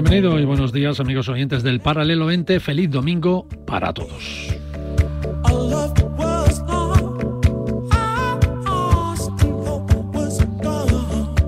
Bienvenido 0.00 0.38
y 0.38 0.44
buenos 0.44 0.72
días 0.72 1.00
amigos 1.00 1.28
oyentes 1.28 1.64
del 1.64 1.80
Paralelo 1.80 2.26
20. 2.26 2.60
Feliz 2.60 2.88
domingo 2.88 3.48
para 3.66 3.92
todos. 3.92 4.46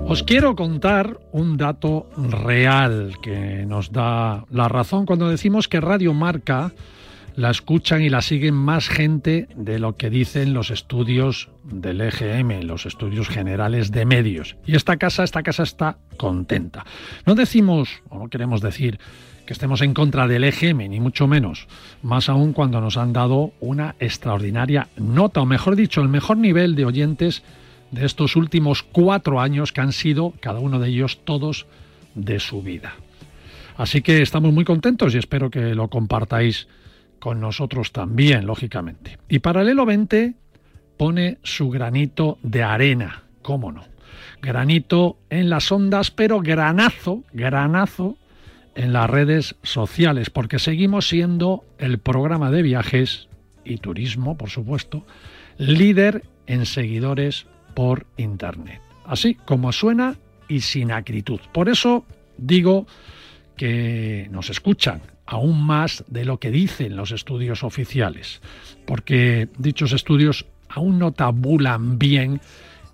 Os 0.05 0.23
quiero 0.23 0.57
contar 0.57 1.17
un 1.31 1.55
dato 1.55 2.09
real 2.17 3.13
que 3.21 3.65
nos 3.65 3.93
da 3.93 4.43
la 4.49 4.67
razón 4.67 5.05
cuando 5.05 5.29
decimos 5.29 5.69
que 5.69 5.79
Radio 5.79 6.13
Marca 6.13 6.73
la 7.41 7.49
escuchan 7.49 8.03
y 8.03 8.09
la 8.09 8.21
siguen 8.21 8.53
más 8.53 8.87
gente 8.87 9.47
de 9.55 9.79
lo 9.79 9.97
que 9.97 10.11
dicen 10.11 10.53
los 10.53 10.69
estudios 10.69 11.49
del 11.63 11.99
EGM, 11.99 12.61
los 12.67 12.85
estudios 12.85 13.29
generales 13.29 13.91
de 13.91 14.05
medios. 14.05 14.57
Y 14.65 14.75
esta 14.75 14.97
casa, 14.97 15.23
esta 15.23 15.41
casa 15.41 15.63
está 15.63 15.97
contenta. 16.17 16.85
No 17.25 17.33
decimos, 17.33 18.03
o 18.09 18.19
no 18.19 18.29
queremos 18.29 18.61
decir, 18.61 18.99
que 19.47 19.53
estemos 19.53 19.81
en 19.81 19.95
contra 19.95 20.27
del 20.27 20.43
EGM, 20.43 20.87
ni 20.87 20.99
mucho 20.99 21.25
menos, 21.25 21.67
más 22.03 22.29
aún 22.29 22.53
cuando 22.53 22.79
nos 22.79 22.95
han 22.95 23.11
dado 23.11 23.53
una 23.59 23.95
extraordinaria 23.99 24.89
nota, 24.95 25.41
o 25.41 25.47
mejor 25.47 25.75
dicho, 25.75 26.01
el 26.01 26.09
mejor 26.09 26.37
nivel 26.37 26.75
de 26.75 26.85
oyentes 26.85 27.41
de 27.89 28.05
estos 28.05 28.35
últimos 28.35 28.83
cuatro 28.83 29.41
años 29.41 29.71
que 29.71 29.81
han 29.81 29.93
sido, 29.93 30.33
cada 30.41 30.59
uno 30.59 30.79
de 30.79 30.89
ellos, 30.89 31.21
todos 31.25 31.65
de 32.13 32.39
su 32.39 32.61
vida. 32.61 32.93
Así 33.77 34.03
que 34.03 34.21
estamos 34.21 34.53
muy 34.53 34.63
contentos 34.63 35.15
y 35.15 35.17
espero 35.17 35.49
que 35.49 35.73
lo 35.73 35.87
compartáis 35.87 36.67
con 37.21 37.39
nosotros 37.39 37.91
también, 37.93 38.47
lógicamente. 38.47 39.19
Y 39.29 39.39
Paralelo 39.39 39.85
20 39.85 40.33
pone 40.97 41.37
su 41.43 41.69
granito 41.69 42.39
de 42.41 42.63
arena, 42.63 43.23
cómo 43.43 43.71
no. 43.71 43.83
Granito 44.41 45.19
en 45.29 45.49
las 45.51 45.71
ondas, 45.71 46.09
pero 46.09 46.41
granazo, 46.41 47.23
granazo 47.31 48.17
en 48.73 48.91
las 48.91 49.07
redes 49.07 49.55
sociales, 49.61 50.31
porque 50.31 50.57
seguimos 50.57 51.07
siendo 51.07 51.63
el 51.77 51.99
programa 51.99 52.49
de 52.49 52.63
viajes 52.63 53.29
y 53.63 53.77
turismo, 53.77 54.35
por 54.35 54.49
supuesto, 54.49 55.05
líder 55.59 56.23
en 56.47 56.65
seguidores 56.65 57.45
por 57.75 58.07
Internet. 58.17 58.81
Así 59.05 59.35
como 59.35 59.71
suena 59.71 60.15
y 60.47 60.61
sin 60.61 60.91
acritud. 60.91 61.39
Por 61.51 61.69
eso 61.69 62.03
digo 62.37 62.87
que 63.55 64.27
nos 64.31 64.49
escuchan 64.49 65.01
aún 65.31 65.65
más 65.65 66.03
de 66.07 66.25
lo 66.25 66.39
que 66.39 66.51
dicen 66.51 66.97
los 66.97 67.11
estudios 67.11 67.63
oficiales, 67.63 68.41
porque 68.85 69.47
dichos 69.57 69.93
estudios 69.93 70.45
aún 70.67 70.99
no 70.99 71.13
tabulan 71.13 71.97
bien 71.97 72.41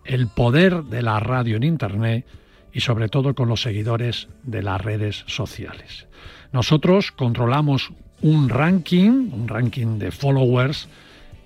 el 0.06 0.28
poder 0.28 0.84
de 0.84 1.02
la 1.02 1.20
radio 1.20 1.58
en 1.58 1.64
Internet 1.64 2.28
y 2.72 2.82
sobre 2.82 3.10
todo 3.10 3.34
con 3.34 3.50
los 3.50 3.64
seguidores 3.64 4.28
de 4.44 4.62
las 4.62 4.80
redes 4.80 5.24
sociales. 5.26 6.06
Nosotros 6.54 7.12
controlamos 7.12 7.90
un 8.22 8.50
ranking, 8.50 9.32
un 9.34 9.48
ranking 9.48 9.98
de 9.98 10.12
followers 10.12 10.90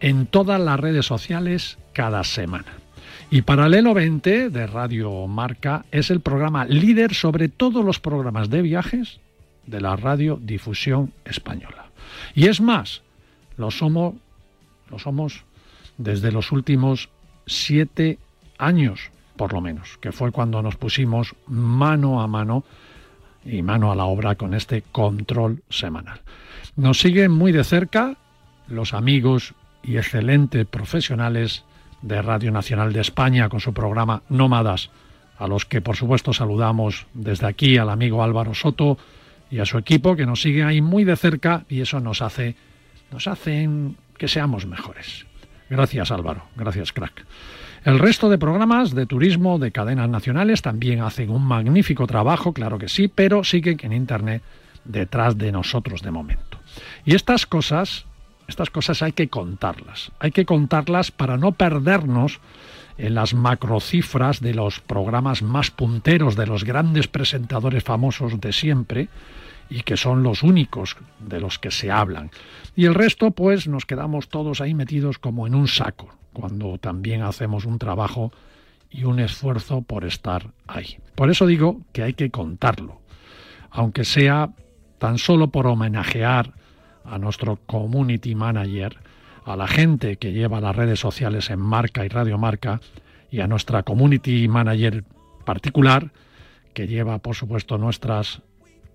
en 0.01 0.25
todas 0.25 0.59
las 0.59 0.77
redes 0.77 1.05
sociales 1.05 1.77
cada 1.93 2.25
semana. 2.25 2.73
Y 3.29 3.43
Paralelo 3.43 3.93
20 3.93 4.49
de 4.49 4.67
Radio 4.67 5.25
Marca 5.27 5.85
es 5.89 6.11
el 6.11 6.19
programa 6.19 6.65
líder 6.65 7.13
sobre 7.13 7.47
todos 7.47 7.85
los 7.85 8.01
programas 8.01 8.49
de 8.49 8.61
viajes 8.61 9.21
de 9.65 9.81
la 9.81 9.95
radiodifusión 9.95 11.13
española. 11.25 11.89
Y 12.33 12.47
es 12.47 12.61
más, 12.61 13.01
lo 13.57 13.71
somos, 13.71 14.15
lo 14.89 14.99
somos 14.99 15.43
desde 15.97 16.31
los 16.31 16.51
últimos 16.51 17.09
siete 17.45 18.17
años, 18.57 19.11
por 19.35 19.53
lo 19.53 19.61
menos, 19.61 19.97
que 19.99 20.11
fue 20.11 20.31
cuando 20.31 20.61
nos 20.61 20.75
pusimos 20.75 21.35
mano 21.47 22.21
a 22.21 22.27
mano 22.27 22.63
y 23.45 23.61
mano 23.61 23.91
a 23.91 23.95
la 23.95 24.05
obra 24.05 24.35
con 24.35 24.53
este 24.53 24.83
control 24.91 25.63
semanal. 25.69 26.21
Nos 26.75 26.99
siguen 26.99 27.31
muy 27.31 27.51
de 27.51 27.63
cerca 27.63 28.17
los 28.67 28.93
amigos 28.93 29.53
y 29.83 29.97
excelentes 29.97 30.65
profesionales 30.65 31.63
de 32.01 32.21
Radio 32.21 32.51
Nacional 32.51 32.93
de 32.93 33.01
España 33.01 33.49
con 33.49 33.59
su 33.59 33.73
programa 33.73 34.23
Nómadas, 34.29 34.89
a 35.37 35.47
los 35.47 35.65
que 35.65 35.81
por 35.81 35.95
supuesto 35.95 36.33
saludamos 36.33 37.07
desde 37.13 37.47
aquí 37.47 37.77
al 37.77 37.89
amigo 37.89 38.23
Álvaro 38.23 38.53
Soto, 38.53 38.97
y 39.51 39.59
a 39.59 39.65
su 39.65 39.77
equipo 39.77 40.15
que 40.15 40.25
nos 40.25 40.41
sigue 40.41 40.63
ahí 40.63 40.81
muy 40.81 41.03
de 41.03 41.15
cerca 41.15 41.65
y 41.69 41.81
eso 41.81 41.99
nos 41.99 42.21
hace 42.21 42.55
nos 43.11 43.29
que 44.17 44.27
seamos 44.27 44.65
mejores. 44.65 45.25
Gracias 45.69 46.11
Álvaro, 46.11 46.45
gracias 46.55 46.93
crack. 46.93 47.25
El 47.83 47.99
resto 47.99 48.29
de 48.29 48.37
programas 48.37 48.93
de 48.93 49.07
turismo 49.07 49.57
de 49.57 49.71
cadenas 49.71 50.07
nacionales 50.07 50.61
también 50.61 51.01
hacen 51.01 51.31
un 51.31 51.43
magnífico 51.43 52.05
trabajo, 52.05 52.53
claro 52.53 52.77
que 52.77 52.87
sí, 52.87 53.07
pero 53.07 53.43
siguen 53.43 53.79
en 53.81 53.91
Internet 53.91 54.43
detrás 54.85 55.37
de 55.37 55.51
nosotros 55.51 56.01
de 56.01 56.11
momento. 56.11 56.59
Y 57.05 57.15
estas 57.15 57.47
cosas, 57.47 58.05
estas 58.47 58.69
cosas 58.69 59.01
hay 59.01 59.13
que 59.13 59.29
contarlas. 59.29 60.11
Hay 60.19 60.31
que 60.31 60.45
contarlas 60.45 61.11
para 61.11 61.37
no 61.37 61.53
perdernos 61.53 62.39
en 62.97 63.15
las 63.15 63.33
macrocifras 63.33 64.41
de 64.41 64.53
los 64.53 64.79
programas 64.79 65.41
más 65.41 65.71
punteros 65.71 66.35
de 66.35 66.45
los 66.45 66.63
grandes 66.63 67.07
presentadores 67.07 67.83
famosos 67.83 68.39
de 68.39 68.53
siempre, 68.53 69.09
y 69.71 69.83
que 69.83 69.95
son 69.95 70.21
los 70.21 70.43
únicos 70.43 70.97
de 71.19 71.39
los 71.39 71.57
que 71.57 71.71
se 71.71 71.89
hablan. 71.89 72.29
Y 72.75 72.85
el 72.85 72.93
resto, 72.93 73.31
pues 73.31 73.69
nos 73.69 73.85
quedamos 73.85 74.27
todos 74.27 74.59
ahí 74.59 74.73
metidos 74.73 75.17
como 75.17 75.47
en 75.47 75.55
un 75.55 75.69
saco, 75.69 76.13
cuando 76.33 76.77
también 76.77 77.23
hacemos 77.23 77.63
un 77.63 77.79
trabajo 77.79 78.33
y 78.89 79.05
un 79.05 79.19
esfuerzo 79.19 79.81
por 79.81 80.03
estar 80.03 80.51
ahí. 80.67 80.97
Por 81.15 81.31
eso 81.31 81.47
digo 81.47 81.79
que 81.93 82.03
hay 82.03 82.13
que 82.13 82.29
contarlo, 82.31 82.99
aunque 83.69 84.03
sea 84.03 84.49
tan 84.97 85.17
solo 85.17 85.47
por 85.51 85.65
homenajear 85.67 86.51
a 87.05 87.17
nuestro 87.17 87.55
community 87.65 88.35
manager, 88.35 88.97
a 89.45 89.55
la 89.55 89.67
gente 89.67 90.17
que 90.17 90.33
lleva 90.33 90.59
las 90.59 90.75
redes 90.75 90.99
sociales 90.99 91.49
en 91.49 91.59
Marca 91.59 92.05
y 92.05 92.09
Radio 92.09 92.37
Marca, 92.37 92.81
y 93.31 93.39
a 93.39 93.47
nuestra 93.47 93.83
community 93.83 94.49
manager 94.49 95.05
particular, 95.45 96.11
que 96.73 96.87
lleva, 96.87 97.19
por 97.19 97.35
supuesto, 97.35 97.77
nuestras 97.77 98.41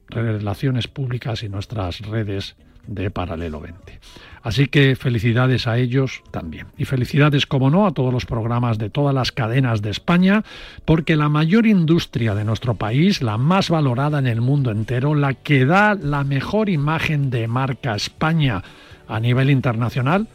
relaciones 0.09 0.89
públicas 0.89 1.43
y 1.43 1.49
nuestras 1.49 2.01
redes 2.01 2.57
de 2.87 3.11
Paralelo 3.11 3.61
20. 3.61 3.99
Así 4.43 4.69
que 4.69 4.95
felicidades 4.95 5.67
a 5.67 5.77
ellos 5.77 6.23
también. 6.31 6.69
Y 6.79 6.85
felicidades, 6.85 7.47
como 7.47 7.69
no, 7.69 7.87
a 7.87 7.93
todos 7.93 8.13
los 8.13 8.27
programas 8.27 8.79
de 8.79 8.91
todas 8.91 9.15
las 9.15 9.33
cadenas 9.33 9.83
de 9.83 9.91
España, 9.91 10.45
porque 10.85 11.17
la 11.17 11.29
mayor 11.29 11.67
industria 11.67 12.35
de 12.35 12.45
nuestro 12.45 12.75
país, 12.75 13.23
la 13.23 13.39
más 13.39 13.71
valorada 13.71 14.21
en 14.21 14.29
el 14.29 14.41
mundo 14.41 14.71
entero, 14.71 15.15
la 15.15 15.35
que 15.35 15.67
da 15.67 15.95
la 15.95 16.23
mejor 16.23 16.69
imagen 16.69 17.31
de 17.31 17.49
marca 17.49 17.97
España 17.97 18.63
a 19.09 19.19
nivel 19.19 19.51
internacional, 19.51 20.29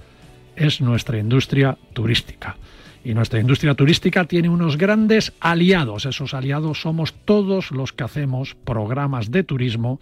es 0.57 0.81
nuestra 0.81 1.17
industria 1.17 1.77
turística. 1.94 2.57
Y 3.03 3.13
nuestra 3.13 3.39
industria 3.39 3.74
turística 3.74 4.25
tiene 4.25 4.50
unos 4.50 4.77
grandes 4.77 5.33
aliados. 5.39 6.06
Esos 6.06 6.33
aliados 6.33 6.81
somos 6.81 7.13
todos 7.25 7.71
los 7.71 7.94
que 7.94 8.03
hacemos 8.03 8.56
programas 8.56 9.31
de 9.31 9.44
turismo 9.44 10.00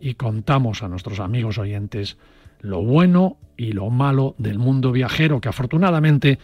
y 0.00 0.14
contamos 0.14 0.82
a 0.82 0.88
nuestros 0.88 1.20
amigos 1.20 1.58
oyentes 1.58 2.16
lo 2.60 2.82
bueno 2.82 3.38
y 3.56 3.72
lo 3.72 3.90
malo 3.90 4.34
del 4.38 4.58
mundo 4.58 4.92
viajero, 4.92 5.40
que 5.40 5.48
afortunadamente 5.48 6.38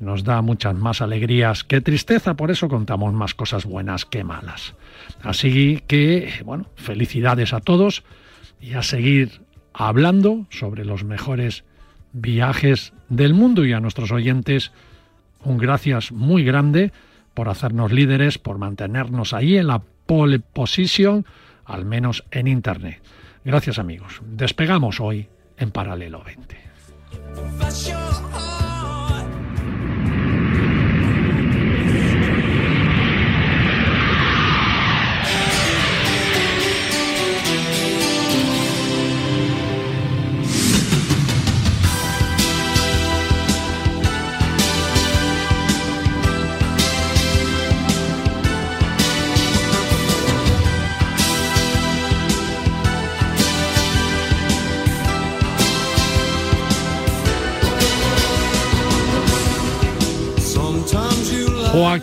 nos 0.00 0.24
da 0.24 0.42
muchas 0.42 0.74
más 0.74 1.00
alegrías 1.00 1.64
que 1.64 1.80
tristeza, 1.80 2.34
por 2.34 2.50
eso 2.50 2.68
contamos 2.68 3.12
más 3.12 3.34
cosas 3.34 3.64
buenas 3.64 4.04
que 4.04 4.24
malas. 4.24 4.74
Así 5.22 5.82
que, 5.86 6.32
bueno, 6.44 6.66
felicidades 6.74 7.52
a 7.52 7.60
todos 7.60 8.02
y 8.60 8.74
a 8.74 8.82
seguir 8.82 9.40
hablando 9.72 10.46
sobre 10.50 10.84
los 10.84 11.04
mejores 11.04 11.64
viajes 12.12 12.92
del 13.08 13.34
mundo 13.34 13.64
y 13.64 13.72
a 13.72 13.80
nuestros 13.80 14.10
oyentes 14.10 14.72
un 15.44 15.58
gracias 15.58 16.12
muy 16.12 16.44
grande 16.44 16.92
por 17.34 17.48
hacernos 17.48 17.92
líderes, 17.92 18.38
por 18.38 18.58
mantenernos 18.58 19.32
ahí 19.32 19.56
en 19.56 19.66
la 19.66 19.82
pole 20.06 20.40
position, 20.40 21.26
al 21.64 21.84
menos 21.84 22.24
en 22.30 22.46
Internet. 22.46 23.02
Gracias 23.44 23.78
amigos. 23.78 24.22
Despegamos 24.24 25.00
hoy 25.00 25.28
en 25.58 25.70
Paralelo 25.70 26.22
20. 26.24 26.58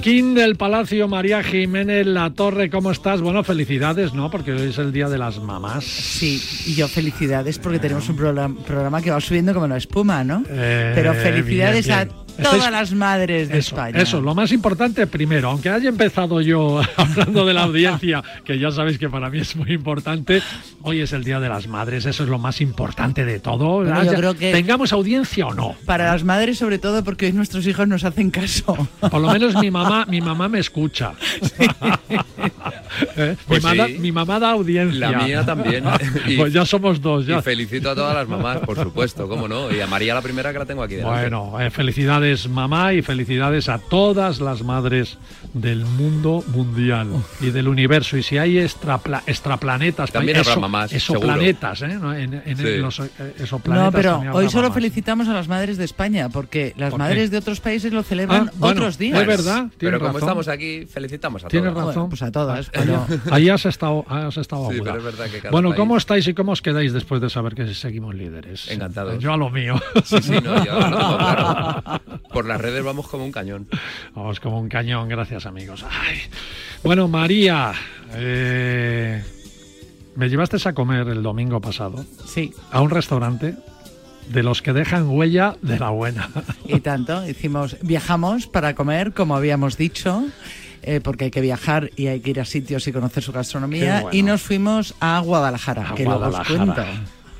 Joaquín 0.01 0.33
del 0.33 0.56
Palacio, 0.56 1.07
María 1.07 1.44
Jiménez 1.44 2.07
La 2.07 2.31
Torre, 2.31 2.71
¿cómo 2.71 2.89
estás? 2.89 3.21
Bueno, 3.21 3.44
felicidades, 3.44 4.15
¿no? 4.15 4.31
Porque 4.31 4.51
hoy 4.51 4.69
es 4.69 4.80
el 4.80 4.92
Día 4.92 5.07
de 5.07 5.19
las 5.19 5.39
Mamás. 5.39 5.83
Sí, 5.83 6.42
y 6.65 6.74
yo 6.74 6.88
felicidades 6.88 7.59
porque 7.59 7.77
tenemos 7.77 8.09
un 8.09 8.15
programa, 8.15 9.00
que 9.03 9.12
va 9.12 9.21
subiendo 9.21 9.53
como 9.53 9.68
la 9.68 9.77
espuma, 9.77 10.24
¿no? 10.24 10.44
Eh, 10.50 10.94
Pero 10.95 11.13
felicidades 11.13 11.88
a 11.92 12.07
Todas 12.42 12.72
las 12.72 12.94
madres 12.94 13.50
de 13.50 13.60
España. 13.60 14.00
Eso, 14.00 14.22
lo 14.22 14.36
más 14.36 14.51
importante 14.51 15.07
primero, 15.07 15.50
aunque 15.50 15.69
haya 15.69 15.89
empezado 15.89 16.42
yo 16.42 16.81
hablando 16.98 17.45
de 17.45 17.54
la 17.54 17.63
audiencia, 17.63 18.24
que 18.44 18.60
ya 18.60 18.72
sabéis 18.72 18.98
que 18.98 19.10
para 19.10 19.30
mí 19.30 19.39
es 19.39 19.56
muy 19.56 19.72
importante, 19.72 20.42
hoy 20.81 21.01
es 21.01 21.13
el 21.13 21.24
Día 21.24 21.39
de 21.39 21.50
las 21.50 21.68
Madres, 21.68 22.06
eso 22.06 22.24
es 22.24 22.30
lo 22.30 22.39
más 22.39 22.62
importante 22.62 23.25
de 23.25 23.39
todo. 23.39 23.83
yo 24.04 24.13
creo 24.13 24.33
que 24.36 24.51
tengamos 24.51 24.94
audiencia 24.94 25.48
o 25.48 25.54
no. 25.54 25.75
Para 25.86 26.12
las 26.12 26.24
madres 26.24 26.57
sobre 26.57 26.80
todo 26.80 27.04
porque 27.04 27.28
hoy 27.28 27.33
nuestros 27.33 27.66
hijos 27.68 27.88
nos 27.88 28.04
hacen 28.04 28.31
caso. 28.31 28.88
Por 29.00 29.22
lo 29.22 29.31
menos 29.31 29.56
mi 29.56 29.72
mamá, 29.72 30.06
mi 30.10 30.22
mamá 30.22 30.48
me 30.48 30.60
escucha. 30.60 31.13
¿Eh? 33.18 33.36
Pues 33.48 33.63
mi, 34.00 34.12
mamá, 34.12 34.39
da 34.39 34.51
audiencia. 34.51 35.12
La 35.12 35.24
mía 35.24 35.45
también. 35.45 35.84
pues 36.38 36.54
ya 36.54 36.66
somos 36.66 37.01
dos. 37.01 37.25
Ya. 37.25 37.39
Y 37.39 37.42
felicito 37.42 37.89
a 37.89 37.95
todas 37.95 38.16
las 38.16 38.27
mamás, 38.27 38.60
por 38.60 38.77
supuesto, 38.77 39.27
cómo 39.27 39.48
no. 39.48 39.72
Y 39.72 39.80
a 39.80 39.88
María 39.88 40.13
la 40.13 40.22
primera 40.22 40.51
que 40.51 40.60
la 40.60 40.66
tengo 40.66 40.84
aquí 40.84 40.95
delante. 40.95 41.22
Bueno, 41.22 41.60
eh, 41.60 41.69
felicidades 41.69 42.20
mamá 42.50 42.94
y 42.94 43.01
felicidades 43.01 43.69
a 43.69 43.79
todas 43.79 44.39
las 44.39 44.63
madres 44.63 45.18
del 45.53 45.85
mundo 45.85 46.44
mundial 46.47 47.09
y 47.41 47.50
del 47.50 47.68
universo. 47.68 48.18
Y 48.18 48.23
si 48.23 48.38
hay 48.38 48.57
extraplanetas, 48.57 50.12
también 50.12 50.38
habrá 50.38 50.56
mamás, 50.56 50.94
exoplanetas, 50.94 51.81
¿eh? 51.81 51.91
En, 51.91 52.81
los 52.81 53.00
eh, 53.00 53.09
No, 53.65 53.91
pero 53.91 54.21
hoy 54.33 54.50
solo 54.50 54.71
felicitamos 54.71 55.27
a 55.27 55.33
las 55.33 55.47
madres 55.47 55.77
de 55.77 55.85
España 55.85 56.29
porque 56.29 56.73
las 56.77 56.97
madres 56.97 57.31
de 57.31 57.38
otros 57.38 57.59
países 57.59 57.91
lo 57.91 58.03
celebran 58.03 58.50
ah, 58.50 58.67
otros 58.67 58.97
días. 58.97 59.19
Es 59.19 59.27
verdad, 59.27 59.67
pero 59.77 60.00
como 60.00 60.19
estamos 60.19 60.47
aquí, 60.47 60.85
felicitamos 60.85 61.44
a 61.44 61.47
todas. 61.47 61.51
Tienes 61.51 61.74
razón, 61.74 62.09
pues 62.09 62.21
a 62.21 62.31
todas. 62.31 62.71
Ahí 63.31 63.50
has 63.50 63.65
estado, 63.65 64.06
has 64.07 64.38
estado 64.38 64.71
sí, 64.71 64.79
pero 64.83 64.97
es 64.97 65.03
verdad 65.03 65.25
que 65.29 65.50
Bueno, 65.50 65.75
¿cómo 65.75 65.97
estáis 65.97 66.27
y 66.27 66.33
cómo 66.33 66.51
os 66.51 66.62
quedáis 66.62 66.94
después 66.94 67.21
de 67.21 67.29
saber 67.29 67.56
que 67.56 67.74
seguimos 67.74 68.15
líderes? 68.15 68.69
Encantados. 68.69 69.19
Yo 69.19 69.33
a 69.33 69.38
lo 69.38 69.50
mío. 69.50 69.75
Sí, 70.03 70.17
sí, 70.21 70.31
no, 70.44 70.63
yo 70.63 70.77
claro. 70.77 71.83
Por 72.31 72.46
las 72.46 72.60
redes 72.60 72.84
vamos 72.84 73.08
como 73.08 73.25
un 73.25 73.31
cañón. 73.31 73.68
Vamos 74.16 74.40
como 74.40 74.60
un 74.60 74.69
cañón, 74.69 75.10
gracias 75.10 75.46
amigos. 75.46 75.86
Bueno, 76.84 77.08
María, 77.08 77.74
eh, 78.13 79.24
me 80.16 80.30
llevaste 80.30 80.58
a 80.68 80.74
comer 80.74 81.08
el 81.08 81.24
domingo 81.24 81.62
pasado. 81.62 82.06
Sí. 82.25 82.54
A 82.72 82.81
un 82.81 82.90
restaurante 82.90 83.56
de 84.30 84.44
los 84.44 84.62
que 84.62 84.74
dejan 84.74 85.10
huella 85.10 85.56
de 85.62 85.80
la 85.80 85.90
buena. 85.90 86.30
Y 86.66 86.80
tanto, 86.80 87.28
hicimos, 87.28 87.78
viajamos 87.81 88.48
para 88.48 88.75
comer, 88.75 89.13
como 89.13 89.36
habíamos 89.36 89.78
dicho. 89.78 90.24
Eh, 90.84 91.00
porque 91.00 91.25
hay 91.25 91.31
que 91.31 91.42
viajar 91.42 91.92
y 91.96 92.08
hay 92.08 92.22
que 92.22 92.31
ir 92.31 92.40
a 92.40 92.46
sitios 92.46 92.88
y 92.88 92.92
conocer 92.92 93.22
su 93.22 93.31
gastronomía. 93.31 94.06
Y 94.12 94.24
nos 94.24 94.42
fuimos 94.42 94.96
a 95.00 95.19
Guadalajara, 95.19 95.94
que 95.96 96.06
luego 96.06 96.25
os 96.25 96.48
cuento. 96.48 96.84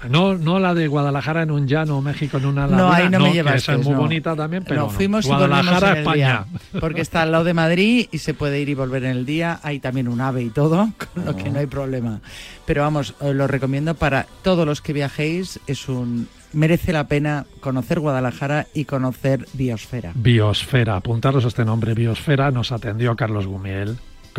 No, 0.10 0.38
no 0.38 0.60
la 0.60 0.74
de 0.74 0.88
Guadalajara 0.88 1.44
en 1.44 1.52
un 1.52 1.68
llano, 1.68 2.02
México 2.02 2.38
en 2.38 2.46
una 2.46 2.68
ladera. 2.68 2.78
No, 2.78 2.92
ahí 2.92 3.10
no, 3.10 3.20
me 3.20 3.34
llevaste. 3.34 3.60
esa 3.60 3.74
es 3.76 3.86
muy 3.86 3.96
bonita 3.96 4.36
también, 4.36 4.64
pero 4.68 4.82
no, 4.82 4.90
fuimos 4.90 5.26
Guadalajara, 5.26 6.00
España. 6.00 6.46
porque 6.80 7.02
está 7.02 7.22
al 7.22 7.32
lado 7.32 7.44
de 7.44 7.54
Madrid 7.54 8.08
y 8.12 8.18
se 8.18 8.34
puede 8.34 8.60
ir 8.60 8.70
y 8.70 8.74
volver 8.74 9.04
en 9.04 9.12
el 9.12 9.26
día. 9.26 9.60
Hay 9.64 9.80
también 9.80 10.08
un 10.08 10.22
ave 10.22 10.44
y 10.44 10.50
todo, 10.50 10.90
con 11.14 11.26
lo 11.26 11.36
que 11.36 11.50
no 11.50 11.60
hay 11.60 11.68
problema. 11.68 12.22
Pero 12.66 12.82
vamos, 12.82 13.16
os 13.20 13.36
lo 13.36 13.48
recomiendo 13.48 13.96
para 13.96 14.26
todos 14.44 14.66
los 14.66 14.82
que 14.82 14.94
viajéis. 14.94 15.60
Es 15.68 15.88
un 15.88 16.28
merece 16.54 16.92
la 16.92 17.08
pena 17.08 17.46
conocer 17.60 18.00
Guadalajara 18.00 18.68
y 18.74 18.86
conocer 18.86 19.48
Biosfera. 19.54 20.12
Biosfera, 20.16 20.98
apuntaros 20.98 21.46
a 21.46 21.48
este 21.48 21.66
nombre, 21.66 21.94
Biosfera. 21.94 22.52
Nos 22.52 22.72
atendió 22.72 23.16
Carlos 23.16 23.48
Gumiel 23.48 23.98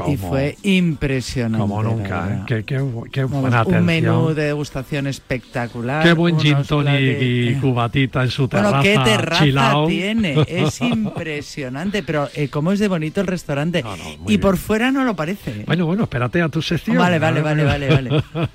y 0.09 0.17
fue 0.17 0.57
impresionante. 0.63 1.59
Como 1.59 1.83
nunca. 1.83 2.45
Qué, 2.47 2.65
qué, 2.65 2.83
qué 3.11 3.25
buena 3.25 3.63
Un 3.65 3.85
menú 3.85 4.35
de 4.35 4.45
degustación 4.45 5.07
espectacular. 5.07 6.03
Qué 6.03 6.13
buen 6.13 6.39
gin 6.39 6.63
tonic 6.65 7.19
y 7.21 7.55
cubatita 7.57 8.23
en 8.23 8.31
su 8.31 8.49
terraza. 8.49 8.81
Bueno, 8.81 8.83
qué 8.83 8.99
terraza 9.11 9.75
tiene. 9.87 10.45
Es 10.47 10.81
impresionante. 10.81 12.03
Pero 12.03 12.29
eh, 12.35 12.49
cómo 12.49 12.73
es 12.73 12.79
de 12.79 12.89
bonito 12.89 13.21
el 13.21 13.27
restaurante. 13.27 13.85
y 14.27 14.39
por 14.39 14.57
fuera 14.57 14.91
no 14.91 15.05
lo 15.05 15.15
parece. 15.15 15.65
Bueno, 15.67 15.87
bueno, 15.87 16.05
espérate 16.05 16.43
a 16.43 16.49
tu 16.49 16.63
sección. 16.63 16.97
Vale, 16.97 17.19
vale, 17.19 17.43
vale, 17.43 17.65
vale. 17.65 17.89
vale. 17.89 18.23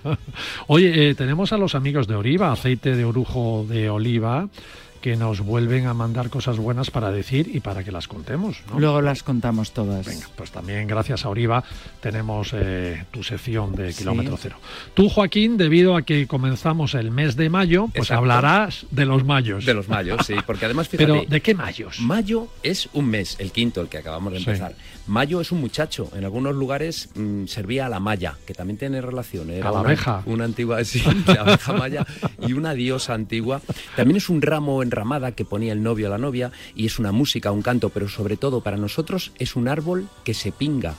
Oye, 0.67 1.09
eh, 1.09 1.15
tenemos 1.15 1.53
a 1.53 1.57
los 1.57 1.75
amigos 1.75 2.07
de 2.07 2.15
Oliva, 2.15 2.51
aceite 2.51 2.95
de 2.95 3.05
orujo 3.05 3.65
de 3.67 3.89
oliva 3.89 4.47
que 5.01 5.15
nos 5.15 5.41
vuelven 5.41 5.87
a 5.87 5.93
mandar 5.93 6.29
cosas 6.29 6.57
buenas 6.57 6.91
para 6.91 7.11
decir 7.11 7.49
y 7.53 7.59
para 7.59 7.83
que 7.83 7.91
las 7.91 8.07
contemos. 8.07 8.61
Luego 8.77 9.01
las 9.01 9.23
contamos 9.23 9.71
todas. 9.71 10.05
Venga, 10.05 10.27
pues 10.35 10.51
también 10.51 10.87
gracias 10.87 11.25
a 11.25 11.29
Oriva 11.29 11.63
tenemos 12.01 12.51
eh, 12.53 13.05
tu 13.11 13.23
sección 13.23 13.75
de 13.75 13.93
Kilómetro 13.93 14.37
Cero. 14.37 14.57
Tú, 14.93 15.09
Joaquín, 15.09 15.57
debido 15.57 15.95
a 15.95 16.01
que 16.01 16.27
comenzamos 16.27 16.93
el 16.93 17.11
mes 17.11 17.35
de 17.35 17.49
mayo, 17.49 17.89
pues 17.95 18.11
hablarás 18.11 18.85
de 18.91 19.05
los 19.05 19.23
mayos. 19.23 19.65
De 19.65 19.73
los 19.73 19.87
mayos, 19.87 20.25
sí, 20.25 20.35
porque 20.45 20.65
además 20.65 20.87
fíjate, 20.89 21.11
Pero, 21.11 21.25
¿de 21.27 21.41
qué 21.41 21.53
mayos? 21.53 21.99
Mayo 21.99 22.47
es 22.63 22.89
un 22.93 23.07
mes, 23.07 23.35
el 23.39 23.51
quinto, 23.51 23.81
el 23.81 23.89
que 23.89 23.97
acabamos 23.97 24.33
de 24.33 24.39
empezar. 24.39 24.73
Mayo 25.07 25.41
es 25.41 25.51
un 25.51 25.61
muchacho. 25.61 26.09
En 26.15 26.25
algunos 26.25 26.55
lugares 26.55 27.09
mm, 27.15 27.45
servía 27.45 27.85
a 27.85 27.89
la 27.89 27.99
maya, 27.99 28.35
que 28.45 28.53
también 28.53 28.77
tiene 28.77 29.01
relación. 29.01 29.49
Era 29.49 29.69
a 29.69 29.71
la 29.71 29.79
abeja. 29.79 30.21
Una, 30.25 30.43
antigua, 30.45 30.83
sí, 30.85 31.03
la 31.25 31.41
abeja 31.41 31.73
maya 31.73 32.05
y 32.45 32.53
una 32.53 32.73
diosa 32.73 33.13
antigua. 33.13 33.61
También 33.95 34.17
es 34.17 34.29
un 34.29 34.41
ramo 34.41 34.83
enramada 34.83 35.31
que 35.31 35.45
ponía 35.45 35.73
el 35.73 35.81
novio 35.81 36.07
a 36.07 36.09
la 36.09 36.17
novia 36.17 36.51
y 36.75 36.85
es 36.85 36.99
una 36.99 37.11
música, 37.11 37.51
un 37.51 37.61
canto, 37.61 37.89
pero 37.89 38.09
sobre 38.09 38.37
todo 38.37 38.61
para 38.61 38.77
nosotros 38.77 39.31
es 39.39 39.55
un 39.55 39.67
árbol 39.67 40.07
que 40.23 40.33
se 40.33 40.51
pinga. 40.51 40.95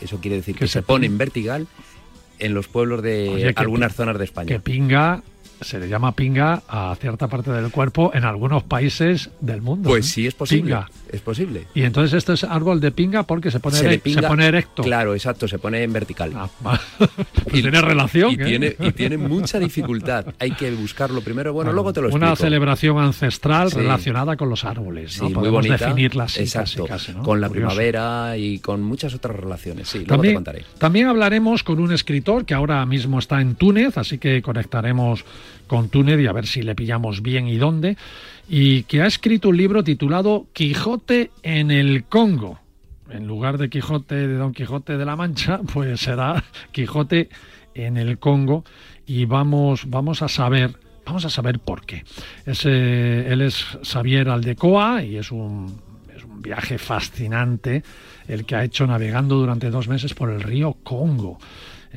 Eso 0.00 0.18
quiere 0.20 0.36
decir 0.36 0.54
que, 0.56 0.68
se, 0.68 0.82
pone 0.82 1.06
en 1.06 1.16
vertical 1.16 1.66
en 2.38 2.52
los 2.52 2.68
pueblos 2.68 3.02
de 3.02 3.54
algunas 3.56 3.94
zonas 3.94 4.18
de 4.18 4.24
España. 4.24 4.48
Que 4.48 4.60
pinga 4.60 5.22
se 5.60 5.78
le 5.78 5.88
llama 5.88 6.12
pinga 6.12 6.62
a 6.68 6.94
cierta 7.00 7.28
parte 7.28 7.50
del 7.50 7.70
cuerpo 7.70 8.10
en 8.14 8.24
algunos 8.24 8.62
países 8.62 9.30
del 9.40 9.62
mundo. 9.62 9.88
Pues 9.88 10.06
sí, 10.06 10.26
es 10.26 10.34
posible. 10.34 10.76
Es 11.16 11.22
posible. 11.22 11.66
Y 11.74 11.82
entonces 11.84 12.12
esto 12.12 12.34
es 12.34 12.44
árbol 12.44 12.78
de 12.78 12.90
pinga 12.90 13.22
porque 13.22 13.50
se 13.50 13.58
pone, 13.58 13.78
se, 13.78 14.22
pone 14.22 14.46
erecto. 14.46 14.82
Claro, 14.82 15.14
exacto, 15.14 15.48
se 15.48 15.58
pone 15.58 15.82
en 15.82 15.90
vertical. 15.90 16.30
Ah, 16.34 16.46
pues 16.62 16.78
y 17.54 17.62
tiene 17.62 17.80
relación. 17.80 18.32
Y, 18.32 18.36
tiene, 18.36 18.76
y 18.78 18.92
tiene 18.92 19.16
mucha 19.16 19.58
dificultad. 19.58 20.26
Hay 20.38 20.50
que 20.50 20.70
buscarlo 20.72 21.22
primero. 21.22 21.54
Bueno, 21.54 21.72
luego 21.72 21.94
te 21.94 22.02
lo 22.02 22.08
explico. 22.08 22.26
Una 22.26 22.36
celebración 22.36 22.98
ancestral 22.98 23.70
relacionada 23.70 24.36
con 24.36 24.50
los 24.50 24.66
árboles. 24.66 25.14
Sí, 25.14 25.22
muy 25.22 25.48
bonita. 25.48 25.78
definirla 25.78 26.24
exacto, 26.24 26.86
Con 27.22 27.40
la 27.40 27.48
primavera 27.48 28.36
y 28.36 28.58
con 28.58 28.82
muchas 28.82 29.14
otras 29.14 29.36
relaciones. 29.36 29.88
Sí, 29.88 30.00
luego 30.00 30.16
también, 30.16 30.32
te 30.32 30.36
contaré. 30.36 30.64
También 30.76 31.06
hablaremos 31.06 31.62
con 31.62 31.80
un 31.80 31.94
escritor 31.94 32.44
que 32.44 32.52
ahora 32.52 32.84
mismo 32.84 33.18
está 33.18 33.40
en 33.40 33.54
Túnez, 33.54 33.96
así 33.96 34.18
que 34.18 34.42
conectaremos 34.42 35.24
con 35.66 35.88
Túnez 35.88 36.20
y 36.20 36.26
a 36.26 36.32
ver 36.32 36.46
si 36.46 36.62
le 36.62 36.74
pillamos 36.74 37.22
bien 37.22 37.48
y 37.48 37.56
dónde, 37.56 37.96
y 38.48 38.84
que 38.84 39.02
ha 39.02 39.06
escrito 39.06 39.48
un 39.48 39.56
libro 39.56 39.82
titulado 39.82 40.46
Quijote 40.52 41.30
en 41.42 41.70
el 41.70 42.04
Congo. 42.04 42.60
En 43.10 43.26
lugar 43.26 43.58
de 43.58 43.68
Quijote 43.68 44.14
de 44.14 44.34
Don 44.34 44.52
Quijote 44.52 44.96
de 44.96 45.04
la 45.04 45.16
Mancha, 45.16 45.60
pues 45.72 46.00
será 46.00 46.44
Quijote 46.72 47.28
en 47.74 47.96
el 47.96 48.18
Congo 48.18 48.64
y 49.06 49.24
vamos, 49.24 49.88
vamos 49.88 50.22
a 50.22 50.28
saber 50.28 50.78
Vamos 51.06 51.24
a 51.24 51.30
saber 51.30 51.60
por 51.60 51.86
qué. 51.86 52.04
él 52.44 53.40
es 53.40 53.64
Xavier 53.84 54.28
Aldecoa 54.28 55.04
y 55.04 55.18
es 55.18 55.30
un, 55.30 55.80
es 56.14 56.24
un, 56.24 56.42
viaje 56.42 56.78
fascinante 56.78 57.84
el 58.26 58.44
que 58.44 58.56
ha 58.56 58.64
hecho 58.64 58.88
navegando 58.88 59.36
durante 59.36 59.70
dos 59.70 59.86
meses 59.86 60.14
por 60.14 60.30
el 60.30 60.42
río 60.42 60.76
Congo. 60.82 61.38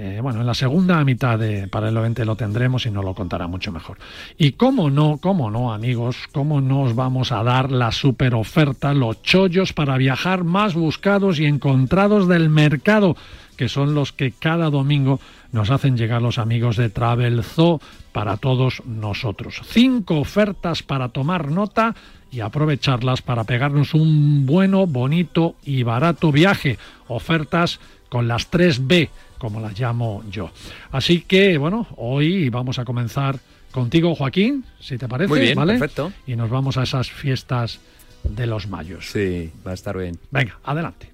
Eh, 0.02 0.22
bueno, 0.22 0.40
en 0.40 0.48
la 0.48 0.54
segunda 0.54 1.04
mitad 1.04 1.38
de, 1.38 1.68
para 1.68 1.90
el 1.90 1.98
evento 1.98 2.24
lo 2.24 2.38
tendremos 2.38 2.86
y 2.86 2.90
nos 2.90 3.04
lo 3.04 3.14
contará 3.14 3.48
mucho 3.48 3.74
mejor. 3.74 3.98
Y 4.38 4.54
cómo 4.54 4.90
no, 4.90 5.18
cómo 5.18 5.52
no, 5.52 5.74
amigos, 5.74 6.16
cómo 6.32 6.62
no 6.62 6.84
os 6.84 6.96
vamos 6.96 7.34
a 7.34 7.44
dar 7.44 7.70
la 7.70 7.92
super 7.92 8.34
oferta, 8.34 8.94
los 8.94 9.22
chollos 9.24 9.74
para 9.74 9.98
viajar 9.98 10.46
más 10.46 10.74
buscados 10.74 11.38
y 11.42 11.48
encontrados 11.48 12.30
del 12.30 12.48
mercado, 12.48 13.18
que 13.58 13.68
son 13.68 13.94
los 13.94 14.14
que 14.14 14.32
cada 14.32 14.70
domingo 14.70 15.20
nos 15.52 15.70
hacen 15.70 15.98
llegar 15.98 16.22
los 16.22 16.38
amigos 16.38 16.78
de 16.78 16.90
Travel 16.90 17.44
Zoo 17.44 17.82
para 18.14 18.38
todos 18.38 18.82
nosotros. 18.86 19.60
Cinco 19.66 20.18
ofertas 20.22 20.82
para 20.82 21.10
tomar 21.10 21.52
nota 21.52 21.94
y 22.32 22.40
aprovecharlas 22.40 23.22
para 23.22 23.44
pegarnos 23.44 23.94
un 23.94 24.46
bueno, 24.46 24.88
bonito 24.88 25.56
y 25.66 25.84
barato 25.84 26.32
viaje. 26.32 26.78
Ofertas 27.10 27.82
con 28.10 28.28
las 28.28 28.52
3B, 28.52 29.10
como 29.38 29.60
las 29.60 29.80
llamo 29.80 30.24
yo. 30.30 30.52
Así 30.92 31.22
que, 31.22 31.58
bueno, 31.58 31.88
hoy 31.98 32.50
vamos 32.50 32.80
a 32.80 32.86
comenzar 32.86 33.40
contigo, 33.72 34.16
Joaquín, 34.16 34.66
si 34.80 34.98
te 34.98 35.08
parece. 35.08 35.30
Muy 35.30 35.40
bien, 35.42 35.56
¿vale? 35.56 35.74
perfecto. 35.74 36.12
Y 36.28 36.36
nos 36.36 36.50
vamos 36.50 36.78
a 36.78 36.84
esas 36.84 37.10
fiestas 37.10 37.80
de 38.24 38.48
los 38.48 38.68
mayos. 38.68 39.10
Sí, 39.12 39.52
va 39.66 39.72
a 39.72 39.76
estar 39.76 39.98
bien. 39.98 40.20
Venga, 40.32 40.60
adelante. 40.64 41.10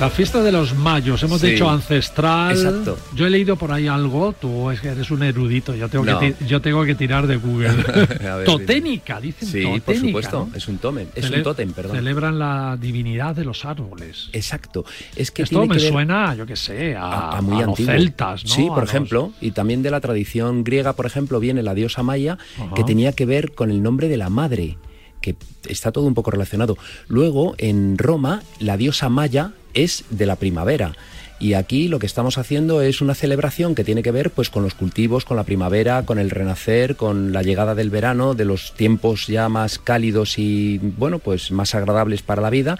La 0.00 0.10
fiesta 0.10 0.40
de 0.44 0.52
los 0.52 0.76
mayos, 0.76 1.20
hemos 1.24 1.40
Sí. 1.40 1.48
dicho 1.50 1.68
ancestral. 1.68 2.52
Exacto. 2.52 2.96
Yo 3.16 3.26
he 3.26 3.30
leído 3.30 3.56
por 3.56 3.72
ahí 3.72 3.88
algo, 3.88 4.32
tú 4.32 4.70
eres 4.70 5.10
un 5.10 5.24
erudito, 5.24 5.74
yo 5.74 5.88
tengo, 5.88 6.04
No. 6.04 6.20
que, 6.20 6.32
ti- 6.34 6.46
yo 6.46 6.60
tengo 6.62 6.84
que 6.84 6.94
tirar 6.94 7.26
de 7.26 7.36
Google. 7.36 7.72
Ver, 8.20 8.44
toténica, 8.44 9.20
dicen 9.20 9.48
Sí, 9.48 9.62
toténica. 9.64 9.84
por 9.86 9.96
supuesto. 9.96 10.48
¿no? 10.52 10.56
Es 10.56 10.68
un 10.68 10.78
tótem. 10.78 11.08
Es 11.16 11.24
Cele- 11.28 11.38
un 11.38 11.42
tótem, 11.42 11.72
perdón. 11.72 11.96
Celebran 11.96 12.38
la 12.38 12.76
divinidad 12.80 13.34
de 13.34 13.44
los 13.44 13.64
árboles. 13.64 14.28
Exacto. 14.32 14.84
Es 15.16 15.32
que 15.32 15.42
Esto 15.42 15.58
tiene 15.58 15.66
me 15.74 15.76
que 15.78 15.82
ver 15.82 15.92
suena, 15.92 16.32
yo 16.36 16.46
qué 16.46 16.54
sé, 16.54 16.94
a, 16.94 17.02
a, 17.02 17.38
a 17.38 17.42
muy 17.42 17.60
a 17.60 17.66
los 17.66 17.76
celtas, 17.76 18.44
¿no? 18.44 18.50
Sí, 18.54 18.66
por 18.68 18.82
los- 18.82 18.88
ejemplo, 18.90 19.32
y 19.40 19.50
también 19.50 19.82
de 19.82 19.90
la 19.90 20.00
tradición 20.00 20.62
griega, 20.62 20.92
por 20.92 21.06
ejemplo, 21.06 21.40
viene 21.40 21.64
la 21.64 21.74
diosa 21.74 22.04
Maya, 22.04 22.38
Ajá. 22.56 22.72
que 22.76 22.84
tenía 22.84 23.10
que 23.14 23.26
ver 23.26 23.50
con 23.52 23.72
el 23.72 23.82
nombre 23.82 24.06
de 24.08 24.16
la 24.16 24.30
madre, 24.30 24.78
que 25.20 25.34
está 25.68 25.90
todo 25.90 26.04
un 26.06 26.14
poco 26.14 26.30
relacionado. 26.30 26.78
Luego, 27.08 27.56
en 27.58 27.98
Roma, 27.98 28.42
la 28.60 28.76
diosa 28.76 29.08
Maya 29.08 29.54
es 29.84 30.04
de 30.10 30.26
la 30.26 30.36
primavera. 30.36 30.94
Y 31.40 31.54
aquí 31.54 31.88
lo 31.88 31.98
que 31.98 32.06
estamos 32.06 32.36
haciendo 32.38 32.82
es 32.82 33.00
una 33.00 33.14
celebración 33.14 33.74
que 33.74 33.84
tiene 33.84 34.02
que 34.02 34.10
ver 34.10 34.30
pues 34.30 34.50
con 34.50 34.62
los 34.64 34.74
cultivos, 34.74 35.24
con 35.24 35.36
la 35.36 35.44
primavera, 35.44 36.02
con 36.04 36.18
el 36.18 36.30
renacer, 36.30 36.96
con 36.96 37.32
la 37.32 37.42
llegada 37.42 37.74
del 37.76 37.90
verano, 37.90 38.34
de 38.34 38.44
los 38.44 38.74
tiempos 38.74 39.26
ya 39.28 39.48
más 39.48 39.78
cálidos 39.78 40.38
y 40.38 40.78
bueno, 40.78 41.18
pues 41.20 41.52
más 41.52 41.74
agradables 41.74 42.22
para 42.22 42.42
la 42.42 42.50
vida 42.50 42.76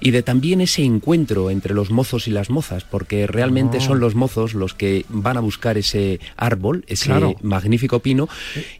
y 0.00 0.12
de 0.12 0.22
también 0.22 0.60
ese 0.62 0.82
encuentro 0.82 1.50
entre 1.50 1.74
los 1.74 1.90
mozos 1.90 2.26
y 2.26 2.30
las 2.30 2.48
mozas, 2.48 2.84
porque 2.84 3.26
realmente 3.26 3.78
Ah. 3.78 3.80
son 3.80 4.00
los 4.00 4.14
mozos 4.14 4.54
los 4.54 4.72
que 4.74 5.04
van 5.10 5.36
a 5.36 5.40
buscar 5.40 5.76
ese 5.76 6.20
árbol, 6.36 6.84
ese 6.88 7.06
Claro. 7.06 7.34
magnífico 7.42 7.98
pino 8.00 8.28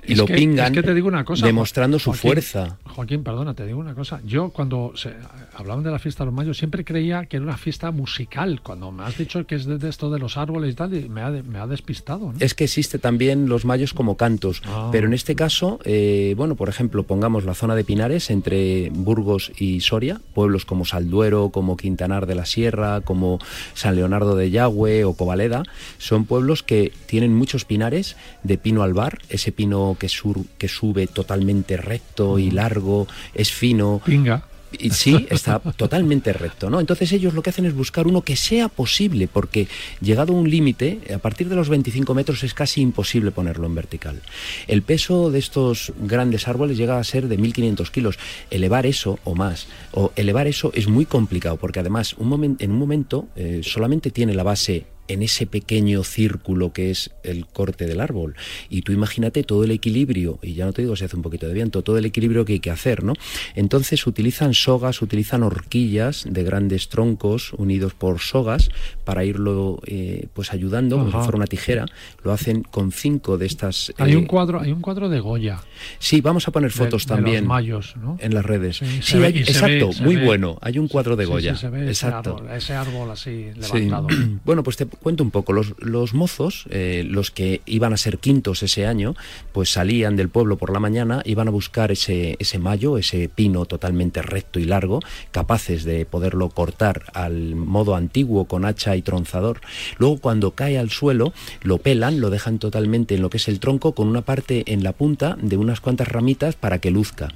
y 0.07 0.13
Es 0.13 0.19
lo 0.19 0.25
que- 0.27 0.35
pingan 0.35 0.73
es 0.73 0.81
que 0.81 0.83
te 0.83 0.95
digo 0.95 1.09
una 1.09 1.25
cosa, 1.25 1.45
demostrando 1.47 1.99
su 1.99 2.11
Joaquín, 2.11 2.23
fuerza. 2.31 2.79
Joaquín, 2.85 3.23
perdona, 3.23 3.53
te 3.55 3.67
digo 3.67 3.79
una 3.79 3.95
cosa. 3.95 4.21
Yo 4.25 4.49
cuando 4.51 4.93
se, 4.97 5.13
hablaban 5.55 5.85
de 5.85 5.91
la 5.91 5.99
fiesta 5.99 6.25
de 6.25 6.27
los 6.27 6.35
mayos 6.35 6.57
siempre 6.57 6.85
creía 6.85 7.27
que 7.27 7.37
era 7.37 7.45
una 7.45 7.57
fiesta 7.59 7.91
musical. 7.91 8.61
Cuando 8.63 8.91
me 8.91 9.10
has 9.11 9.19
dicho 9.19 9.47
que 9.47 9.55
es 9.57 9.67
de, 9.67 9.89
esto 9.89 10.11
de 10.11 10.19
los 10.19 10.37
árboles 10.37 10.73
y 10.73 10.75
tal, 10.75 10.95
y 10.95 11.09
me 11.09 11.21
ha, 11.23 11.31
me 11.31 11.59
ha 11.59 11.67
despistado. 11.67 12.33
¿no? 12.33 12.35
Es 12.41 12.55
que 12.55 12.65
existe 12.65 12.99
también 12.99 13.49
los 13.49 13.65
mayos 13.65 13.93
como 13.95 14.17
cantos, 14.17 14.63
Ah. 14.67 14.89
pero 14.93 15.07
en 15.07 15.15
este 15.15 15.35
caso, 15.35 15.79
eh, 15.85 16.35
bueno, 16.37 16.55
por 16.57 16.69
ejemplo, 16.69 17.03
pongamos 17.03 17.45
la 17.45 17.55
zona 17.55 17.75
de 17.75 17.85
Pinares 17.85 18.31
entre 18.31 18.91
Burgos 18.91 19.53
y 19.59 19.81
Soria, 19.81 20.21
pueblos 20.35 20.65
como 20.65 20.85
Salduero, 20.85 21.51
como 21.51 21.77
Quintanar 21.77 22.27
de 22.27 22.35
la 22.35 22.47
Sierra, 22.47 23.01
como 23.03 23.39
San 23.75 23.97
Leonardo 23.97 24.37
de 24.37 24.51
Yagüe 24.51 25.05
o 25.05 25.15
Covaleda, 25.15 25.63
son 25.99 26.25
pueblos 26.25 26.63
que 26.63 26.93
tienen 27.07 27.35
muchos 27.35 27.65
pinares 27.65 28.17
de 28.43 28.59
pino 28.59 28.83
albar, 28.83 29.19
ese 29.29 29.53
pino 29.53 29.97
que, 29.99 30.09
sur- 30.09 30.45
que 30.59 30.69
sube 30.69 31.07
totalmente 31.07 31.77
recto 31.77 32.39
y 32.39 32.51
largo, 32.51 33.07
es 33.35 33.51
fino, 33.53 34.01
Pinga. 34.05 34.45
Y 34.79 34.91
sí, 34.91 35.27
está 35.31 35.59
totalmente 35.77 36.33
recto, 36.33 36.71
¿no? 36.71 36.81
Entonces 36.81 37.13
ellos 37.13 37.35
lo 37.35 37.43
que 37.43 37.51
hacen 37.51 37.67
es 37.67 37.75
buscar 37.75 38.07
uno 38.07 38.23
que 38.23 38.37
sea 38.37 38.69
posible, 38.69 39.29
porque 39.29 39.69
llegado 40.01 40.33
a 40.33 40.37
un 40.37 40.51
límite, 40.51 41.01
a 41.15 41.19
partir 41.19 41.49
de 41.49 41.57
los 41.57 41.69
25 41.69 42.15
metros 42.15 42.43
es 42.43 42.55
casi 42.55 42.81
imposible 42.81 43.31
ponerlo 43.31 43.67
en 43.67 43.75
vertical. 43.75 44.23
El 44.67 44.83
peso 44.83 45.31
de 45.31 45.39
estos 45.39 45.93
grandes 46.01 46.49
árboles 46.49 46.77
llega 46.77 46.99
a 46.99 47.05
ser 47.05 47.29
de 47.29 47.39
1.500 47.39 47.91
kilos. 47.91 48.19
Elevar 48.51 48.87
eso 48.87 49.19
o 49.25 49.35
más, 49.35 49.67
o 49.93 50.13
elevar 50.17 50.47
eso 50.47 50.73
es 50.75 50.89
muy 50.89 51.07
complicado, 51.07 51.57
porque 51.57 51.81
además 51.81 52.15
un 52.15 52.31
en 52.59 52.71
un 52.71 52.79
momento 52.79 53.29
eh, 53.37 53.61
solamente 53.65 54.11
tiene 54.11 54.35
la 54.35 54.43
base 54.43 54.87
en 55.13 55.23
ese 55.23 55.47
pequeño 55.47 56.05
círculo 56.05 56.73
que 56.73 56.91
es 56.91 57.11
el 57.25 57.47
corte 57.47 57.87
del 57.87 58.01
árbol. 58.01 58.35
Y 58.69 58.83
tú 58.83 58.93
imagínate 58.93 59.43
todo 59.43 59.65
el 59.65 59.71
equilibrio, 59.73 60.39
y 60.43 60.55
ya 60.55 60.67
no 60.67 60.73
te 60.73 60.83
digo 60.83 60.97
si 60.97 61.05
hace 61.05 61.17
un 61.17 61.23
poquito 61.23 61.47
de 61.49 61.55
viento, 61.55 61.83
todo 61.83 61.99
el 61.99 62.05
equilibrio 62.05 62.45
que 62.45 62.55
hay 62.55 62.61
que 62.61 62.71
hacer, 62.71 63.03
¿no? 63.05 63.15
Entonces 63.55 64.07
utilizan 64.07 64.55
sogas, 64.55 65.03
utilizan 65.03 65.43
horquillas 65.43 66.25
de 66.29 66.43
grandes 66.45 66.89
troncos 66.89 67.53
unidos 67.55 67.95
por 67.95 68.21
sogas 68.21 68.71
para 69.05 69.25
irlo 69.25 69.81
eh, 69.87 70.29
pues 70.35 70.53
ayudando, 70.53 70.97
como 70.99 71.11
si 71.11 71.17
Ajá. 71.17 71.25
fuera 71.25 71.37
una 71.37 71.47
tijera. 71.47 71.87
Lo 72.23 72.33
hacen 72.33 72.63
con 72.63 72.93
cinco 72.93 73.39
de 73.39 73.47
estas. 73.47 73.93
Hay 73.99 74.13
eh, 74.13 74.17
un 74.17 74.27
cuadro, 74.27 74.61
hay 74.61 74.73
un 74.73 74.81
cuadro 74.81 75.09
de 75.09 75.21
Goya. 75.21 75.61
Sí, 75.99 76.21
vamos 76.21 76.47
a 76.49 76.53
poner 76.53 76.71
de- 76.71 76.77
fotos 76.77 77.07
de 77.07 77.15
también 77.15 77.39
los 77.45 77.49
mayos, 77.49 77.95
¿no? 77.97 78.17
en 78.21 78.35
las 78.35 78.45
redes. 78.45 78.77
Sí, 79.01 79.19
ve- 79.19 79.29
exacto, 79.29 79.91
ve- 79.91 80.05
muy 80.05 80.17
bueno. 80.17 80.59
Hay 80.61 80.79
un 80.79 80.89
cuadro 80.89 81.17
de 81.17 81.25
Sí, 81.25 81.31
Goya. 81.31 81.55
sí, 81.55 81.61
se 81.63 81.69
ve 81.71 81.91
ese 81.91 82.07
exacto. 82.07 82.37
árbol, 82.37 82.51
ese 82.57 82.75
árbol 82.75 83.11
así 83.11 83.49
Sí. 83.61 83.73
levantado. 83.81 84.07
Bueno, 84.45 84.63
pues 84.63 84.77
te 84.77 84.87
cuento 85.01 85.25
un 85.25 85.31
poco. 85.31 85.53
Los, 85.53 85.75
los 85.79 86.15
mozos, 86.15 86.67
eh, 86.71 87.05
los 87.09 87.31
que 87.31 87.63
iban 87.67 87.93
a 87.93 87.97
ser 87.97 88.19
quintos 88.19 88.63
ese 88.63 88.87
año, 88.87 89.15
pues 89.53 89.71
salían 89.73 90.17
del 90.17 90.29
pueblo 90.29 90.57
por 90.57 90.73
la 90.73 90.81
mañana, 90.81 91.23
iban 91.25 91.49
a 91.49 91.51
buscar 91.51 91.91
ese, 91.91 92.37
ese 92.39 92.59
mayo, 92.59 92.99
ese 92.99 93.29
pino 93.29 93.65
totalmente 93.67 94.23
recto 94.23 94.61
y 94.61 94.65
largo, 94.65 95.01
capaces 95.31 95.85
de 95.85 96.07
poderlo 96.07 96.49
cortar 96.51 97.05
al 97.15 97.55
modo 97.57 97.95
antiguo 97.97 98.47
con 98.47 98.65
hacha 98.65 98.97
y 98.97 99.03
tronzador. 99.03 99.61
Luego, 99.99 100.19
cuando 100.19 100.53
cae 100.53 100.79
al 100.79 100.91
suelo, 100.91 101.33
lo 101.63 101.79
pelan, 101.79 102.21
lo 102.21 102.31
dejan 102.31 102.59
totalmente 102.59 103.15
en 103.15 103.23
lo 103.23 103.31
que 103.31 103.39
es 103.39 103.49
el 103.49 103.61
tronco, 103.61 103.95
con 103.95 104.09
una 104.09 104.23
parte 104.23 104.65
en 104.67 104.85
la 104.85 104.93
punta 104.93 105.37
de 105.41 105.57
unas 105.57 105.81
cuantas 105.81 106.09
ramitas 106.09 106.57
para 106.57 106.79
que 106.79 106.91
luzca. 106.91 107.29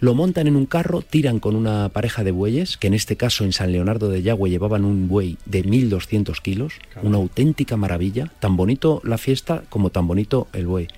Lo 0.00 0.14
montan 0.14 0.46
en 0.46 0.56
un 0.56 0.66
carro, 0.66 1.02
tiran 1.02 1.38
con 1.38 1.56
una 1.56 1.88
pareja 1.88 2.24
de 2.24 2.30
bueyes, 2.30 2.76
que 2.76 2.88
en 2.88 2.94
este 2.94 3.16
caso 3.16 3.44
en 3.44 3.52
San 3.52 3.72
Leonardo 3.72 4.08
de 4.08 4.22
Yagüe 4.22 4.50
llevaban 4.50 4.84
un 4.84 5.08
buey 5.08 5.38
de 5.46 5.62
1200 5.62 6.40
kilos, 6.40 6.74
una 7.02 7.16
auténtica 7.16 7.76
maravilla, 7.76 8.30
tan 8.40 8.56
bonito 8.56 9.00
la 9.04 9.18
fiesta 9.18 9.62
como 9.68 9.90
tan 9.90 10.06
bonito 10.06 10.48
el 10.52 10.66
buey. 10.66 10.88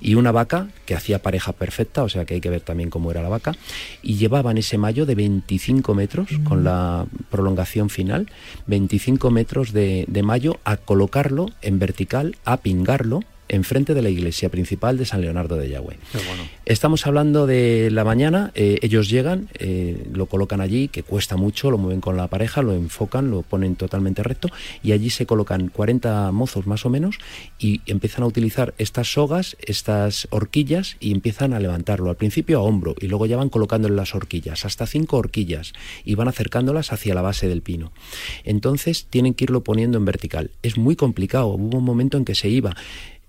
Y 0.00 0.14
una 0.14 0.32
vaca 0.32 0.68
que 0.86 0.94
hacía 0.94 1.20
pareja 1.20 1.52
perfecta, 1.52 2.02
o 2.02 2.08
sea 2.08 2.24
que 2.24 2.34
hay 2.34 2.40
que 2.40 2.50
ver 2.50 2.60
también 2.60 2.90
cómo 2.90 3.10
era 3.10 3.22
la 3.22 3.28
vaca, 3.28 3.54
y 4.02 4.16
llevaban 4.16 4.58
ese 4.58 4.78
mayo 4.78 5.06
de 5.06 5.14
25 5.14 5.94
metros 5.94 6.28
con 6.44 6.64
la 6.64 7.06
prolongación 7.30 7.90
final, 7.90 8.30
25 8.66 9.30
metros 9.30 9.72
de, 9.72 10.04
de 10.08 10.22
mayo 10.22 10.58
a 10.64 10.76
colocarlo 10.76 11.50
en 11.62 11.78
vertical, 11.78 12.36
a 12.44 12.58
pingarlo 12.58 13.24
enfrente 13.48 13.94
de 13.94 14.02
la 14.02 14.10
iglesia 14.10 14.48
principal 14.48 14.98
de 14.98 15.06
San 15.06 15.20
Leonardo 15.20 15.56
de 15.56 15.78
bueno. 15.78 16.00
Estamos 16.64 17.06
hablando 17.06 17.46
de 17.46 17.90
la 17.90 18.04
mañana, 18.04 18.52
eh, 18.54 18.78
ellos 18.82 19.08
llegan, 19.08 19.48
eh, 19.58 20.06
lo 20.12 20.26
colocan 20.26 20.60
allí, 20.60 20.88
que 20.88 21.02
cuesta 21.02 21.36
mucho, 21.36 21.70
lo 21.70 21.78
mueven 21.78 22.00
con 22.00 22.16
la 22.16 22.28
pareja, 22.28 22.62
lo 22.62 22.74
enfocan, 22.74 23.30
lo 23.30 23.42
ponen 23.42 23.76
totalmente 23.76 24.22
recto 24.22 24.48
y 24.82 24.92
allí 24.92 25.10
se 25.10 25.26
colocan 25.26 25.68
40 25.68 26.32
mozos 26.32 26.66
más 26.66 26.84
o 26.84 26.90
menos 26.90 27.18
y 27.58 27.80
empiezan 27.86 28.24
a 28.24 28.26
utilizar 28.26 28.74
estas 28.78 29.12
sogas, 29.12 29.56
estas 29.60 30.28
horquillas 30.30 30.96
y 31.00 31.12
empiezan 31.12 31.52
a 31.52 31.60
levantarlo, 31.60 32.10
al 32.10 32.16
principio 32.16 32.58
a 32.58 32.62
hombro 32.62 32.94
y 33.00 33.06
luego 33.06 33.26
ya 33.26 33.36
van 33.36 33.48
colocándole 33.48 33.94
las 33.94 34.14
horquillas, 34.14 34.64
hasta 34.64 34.86
cinco 34.86 35.16
horquillas 35.16 35.72
y 36.04 36.14
van 36.14 36.28
acercándolas 36.28 36.92
hacia 36.92 37.14
la 37.14 37.22
base 37.22 37.48
del 37.48 37.62
pino. 37.62 37.92
Entonces 38.44 39.06
tienen 39.08 39.34
que 39.34 39.44
irlo 39.44 39.62
poniendo 39.62 39.98
en 39.98 40.04
vertical. 40.04 40.50
Es 40.62 40.76
muy 40.76 40.96
complicado, 40.96 41.46
hubo 41.48 41.78
un 41.78 41.84
momento 41.84 42.18
en 42.18 42.24
que 42.24 42.34
se 42.34 42.48
iba. 42.48 42.74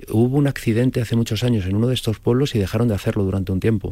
Hubo 0.07 0.37
un 0.37 0.47
accidente 0.47 1.01
hace 1.01 1.15
muchos 1.15 1.43
años 1.43 1.65
en 1.65 1.75
uno 1.75 1.87
de 1.87 1.93
estos 1.93 2.19
pueblos 2.19 2.55
y 2.55 2.59
dejaron 2.59 2.87
de 2.87 2.95
hacerlo 2.95 3.23
durante 3.23 3.51
un 3.51 3.59
tiempo. 3.59 3.89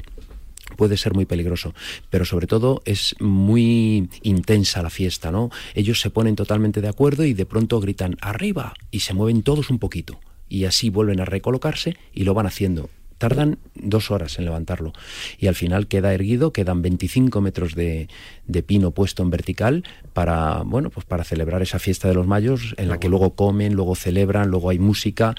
Puede 0.76 0.98
ser 0.98 1.14
muy 1.14 1.26
peligroso, 1.26 1.74
pero 2.10 2.26
sobre 2.26 2.48
todo 2.48 2.82
es 2.86 3.16
muy 3.20 4.10
intensa 4.22 4.84
la 4.84 4.90
fiesta, 4.90 5.32
¿no? 5.32 5.50
Ellos 5.76 6.00
se 6.00 6.10
ponen 6.10 6.36
totalmente 6.36 6.82
de 6.82 6.88
acuerdo 6.88 7.26
y 7.26 7.34
de 7.34 7.46
pronto 7.46 7.80
gritan 7.80 8.18
arriba 8.22 8.74
y 8.92 9.00
se 9.00 9.14
mueven 9.14 9.44
todos 9.44 9.70
un 9.70 9.80
poquito 9.80 10.20
y 10.50 10.66
así 10.66 10.90
vuelven 10.90 11.20
a 11.20 11.26
recolocarse 11.26 11.98
y 12.14 12.24
lo 12.24 12.34
van 12.34 12.48
haciendo 12.48 12.90
tardan 13.18 13.60
dos 13.76 14.12
horas 14.12 14.38
en 14.40 14.46
levantarlo. 14.46 14.94
Y 15.38 15.48
al 15.48 15.56
final 15.56 15.88
queda 15.88 16.14
erguido, 16.14 16.52
quedan 16.52 16.82
25 16.82 17.42
metros 17.42 17.76
de, 17.76 18.08
de 18.48 18.64
pino 18.64 18.92
puesto 18.92 19.24
en 19.24 19.30
vertical 19.30 19.84
para, 20.14 20.64
bueno, 20.64 20.90
pues 20.90 21.06
para 21.06 21.24
celebrar 21.24 21.62
esa 21.62 21.80
fiesta 21.80 22.08
de 22.08 22.14
los 22.14 22.28
mayos 22.28 22.74
en 22.78 22.90
la 22.90 23.00
que 23.00 23.10
luego 23.10 23.36
comen, 23.36 23.74
luego 23.74 23.96
celebran, 23.96 24.50
luego 24.50 24.70
hay 24.70 24.80
música 24.80 25.36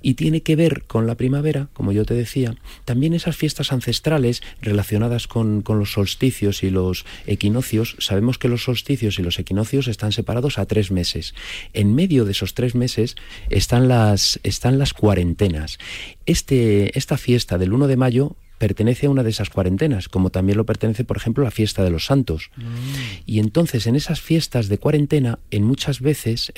y 0.00 0.14
tiene 0.14 0.42
que 0.42 0.56
ver 0.56 0.84
con 0.84 1.06
la 1.06 1.16
primavera, 1.16 1.68
como 1.72 1.92
yo 1.92 2.04
te 2.04 2.14
decía, 2.14 2.54
también 2.84 3.14
esas 3.14 3.36
fiestas 3.36 3.72
ancestrales 3.72 4.42
relacionadas 4.60 5.26
con, 5.26 5.62
con 5.62 5.78
los 5.78 5.92
solsticios 5.92 6.62
y 6.62 6.70
los 6.70 7.04
equinoccios. 7.26 7.96
Sabemos 7.98 8.38
que 8.38 8.48
los 8.48 8.64
solsticios 8.64 9.18
y 9.18 9.22
los 9.22 9.38
equinoccios 9.38 9.88
están 9.88 10.12
separados 10.12 10.58
a 10.58 10.66
tres 10.66 10.90
meses. 10.90 11.34
En 11.72 11.94
medio 11.94 12.24
de 12.24 12.32
esos 12.32 12.54
tres 12.54 12.74
meses 12.74 13.16
están 13.50 13.88
las, 13.88 14.40
están 14.42 14.78
las 14.78 14.94
cuarentenas. 14.94 15.78
Este, 16.24 16.96
esta 16.96 17.16
fiesta 17.22 17.56
del 17.56 17.72
1 17.72 17.86
de 17.86 17.96
mayo 17.96 18.36
pertenece 18.58 19.06
a 19.06 19.10
una 19.10 19.24
de 19.24 19.30
esas 19.30 19.50
cuarentenas, 19.50 20.08
como 20.08 20.30
también 20.30 20.56
lo 20.56 20.64
pertenece, 20.64 21.02
por 21.02 21.16
ejemplo, 21.16 21.42
la 21.42 21.50
fiesta 21.50 21.82
de 21.82 21.90
los 21.90 22.04
santos. 22.04 22.50
Mm. 22.56 22.62
Y 23.26 23.38
entonces, 23.40 23.88
en 23.88 23.96
esas 23.96 24.20
fiestas 24.20 24.68
de 24.68 24.78
cuarentena, 24.78 25.40
en 25.50 25.64
muchas 25.64 26.00
veces, 26.00 26.52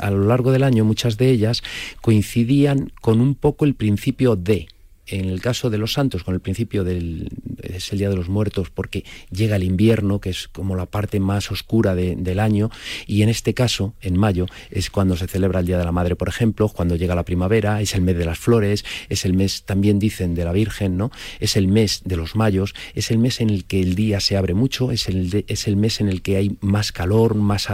a 0.00 0.10
lo 0.10 0.24
largo 0.24 0.50
del 0.50 0.62
año, 0.62 0.86
muchas 0.86 1.18
de 1.18 1.28
ellas 1.28 1.62
coincidían 2.00 2.90
con 3.02 3.20
un 3.20 3.34
poco 3.34 3.66
el 3.66 3.74
principio 3.74 4.34
de, 4.34 4.68
en 5.06 5.26
el 5.26 5.40
caso 5.40 5.70
de 5.70 5.78
los 5.78 5.92
santos, 5.92 6.24
con 6.24 6.34
el 6.34 6.40
principio 6.40 6.84
del 6.84 7.30
es 7.62 7.92
el 7.92 7.98
Día 7.98 8.08
de 8.08 8.16
los 8.16 8.28
Muertos, 8.28 8.70
porque 8.70 9.04
llega 9.30 9.56
el 9.56 9.64
invierno, 9.64 10.20
que 10.20 10.30
es 10.30 10.48
como 10.48 10.76
la 10.76 10.86
parte 10.86 11.20
más 11.20 11.50
oscura 11.50 11.94
del 11.94 12.40
año, 12.40 12.70
y 13.06 13.22
en 13.22 13.28
este 13.28 13.54
caso, 13.54 13.94
en 14.00 14.16
mayo, 14.16 14.46
es 14.70 14.90
cuando 14.90 15.16
se 15.16 15.26
celebra 15.26 15.60
el 15.60 15.66
Día 15.66 15.78
de 15.78 15.84
la 15.84 15.92
Madre, 15.92 16.16
por 16.16 16.28
ejemplo, 16.28 16.68
cuando 16.68 16.96
llega 16.96 17.14
la 17.14 17.24
primavera, 17.24 17.80
es 17.80 17.94
el 17.94 18.02
mes 18.02 18.16
de 18.16 18.24
las 18.24 18.38
flores, 18.38 18.84
es 19.08 19.24
el 19.24 19.34
mes, 19.34 19.64
también 19.64 19.98
dicen, 19.98 20.34
de 20.34 20.44
la 20.44 20.52
Virgen, 20.52 20.96
¿no? 20.96 21.10
Es 21.40 21.56
el 21.56 21.68
mes 21.68 22.02
de 22.04 22.16
los 22.16 22.36
mayos, 22.36 22.74
es 22.94 23.10
el 23.10 23.18
mes 23.18 23.40
en 23.40 23.50
el 23.50 23.64
que 23.64 23.80
el 23.80 23.94
día 23.94 24.20
se 24.20 24.36
abre 24.36 24.54
mucho, 24.54 24.92
es 24.92 25.08
el, 25.08 25.44
es 25.48 25.66
el 25.66 25.76
mes 25.76 26.00
en 26.00 26.08
el 26.08 26.22
que 26.22 26.36
hay 26.36 26.56
más 26.60 26.92
calor, 26.92 27.34
más, 27.34 27.68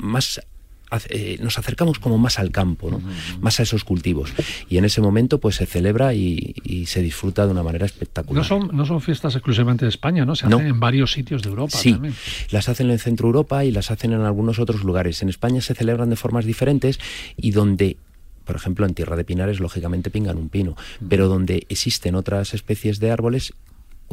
más 0.00 0.40
eh, 1.08 1.38
nos 1.40 1.58
acercamos 1.58 1.98
como 1.98 2.18
más 2.18 2.38
al 2.38 2.50
campo, 2.50 2.90
¿no? 2.90 3.00
más 3.40 3.60
a 3.60 3.62
esos 3.62 3.84
cultivos. 3.84 4.32
Y 4.68 4.78
en 4.78 4.84
ese 4.84 5.00
momento 5.00 5.38
pues 5.38 5.56
se 5.56 5.66
celebra 5.66 6.14
y, 6.14 6.54
se 6.86 7.00
disfruta 7.02 7.46
de 7.46 7.52
una 7.52 7.62
manera 7.62 7.86
espectacular. 7.86 8.42
No 8.42 8.44
son, 8.44 8.70
no 8.76 8.84
son 8.84 9.00
fiestas 9.00 9.34
exclusivamente 9.34 9.84
de 9.84 9.88
España, 9.88 10.24
¿no? 10.24 10.34
Se 10.34 10.46
hacen 10.46 10.66
en 10.66 10.80
varios 10.80 11.12
sitios 11.12 11.42
de 11.42 11.48
Europa. 11.48 11.76
Sí, 11.76 11.96
las 12.50 12.68
hacen 12.68 12.90
en 12.90 12.98
Centro 12.98 13.28
Europa 13.28 13.64
y 13.64 13.70
las 13.70 13.90
hacen 13.90 14.12
en 14.12 14.22
algunos 14.22 14.58
otros 14.58 14.84
lugares. 14.84 15.22
En 15.22 15.28
España 15.28 15.60
se 15.60 15.74
celebran 15.74 16.10
de 16.10 16.16
formas 16.16 16.44
diferentes 16.44 16.98
y 17.36 17.52
donde 17.52 17.96
por 18.44 18.56
ejemplo, 18.56 18.86
en 18.86 18.94
Tierra 18.94 19.16
de 19.16 19.24
Pinares, 19.24 19.60
lógicamente 19.60 20.10
pingan 20.10 20.36
un 20.36 20.48
pino, 20.48 20.76
pero 21.08 21.28
donde 21.28 21.64
existen 21.68 22.16
otras 22.16 22.54
especies 22.54 22.98
de 22.98 23.10
árboles, 23.12 23.54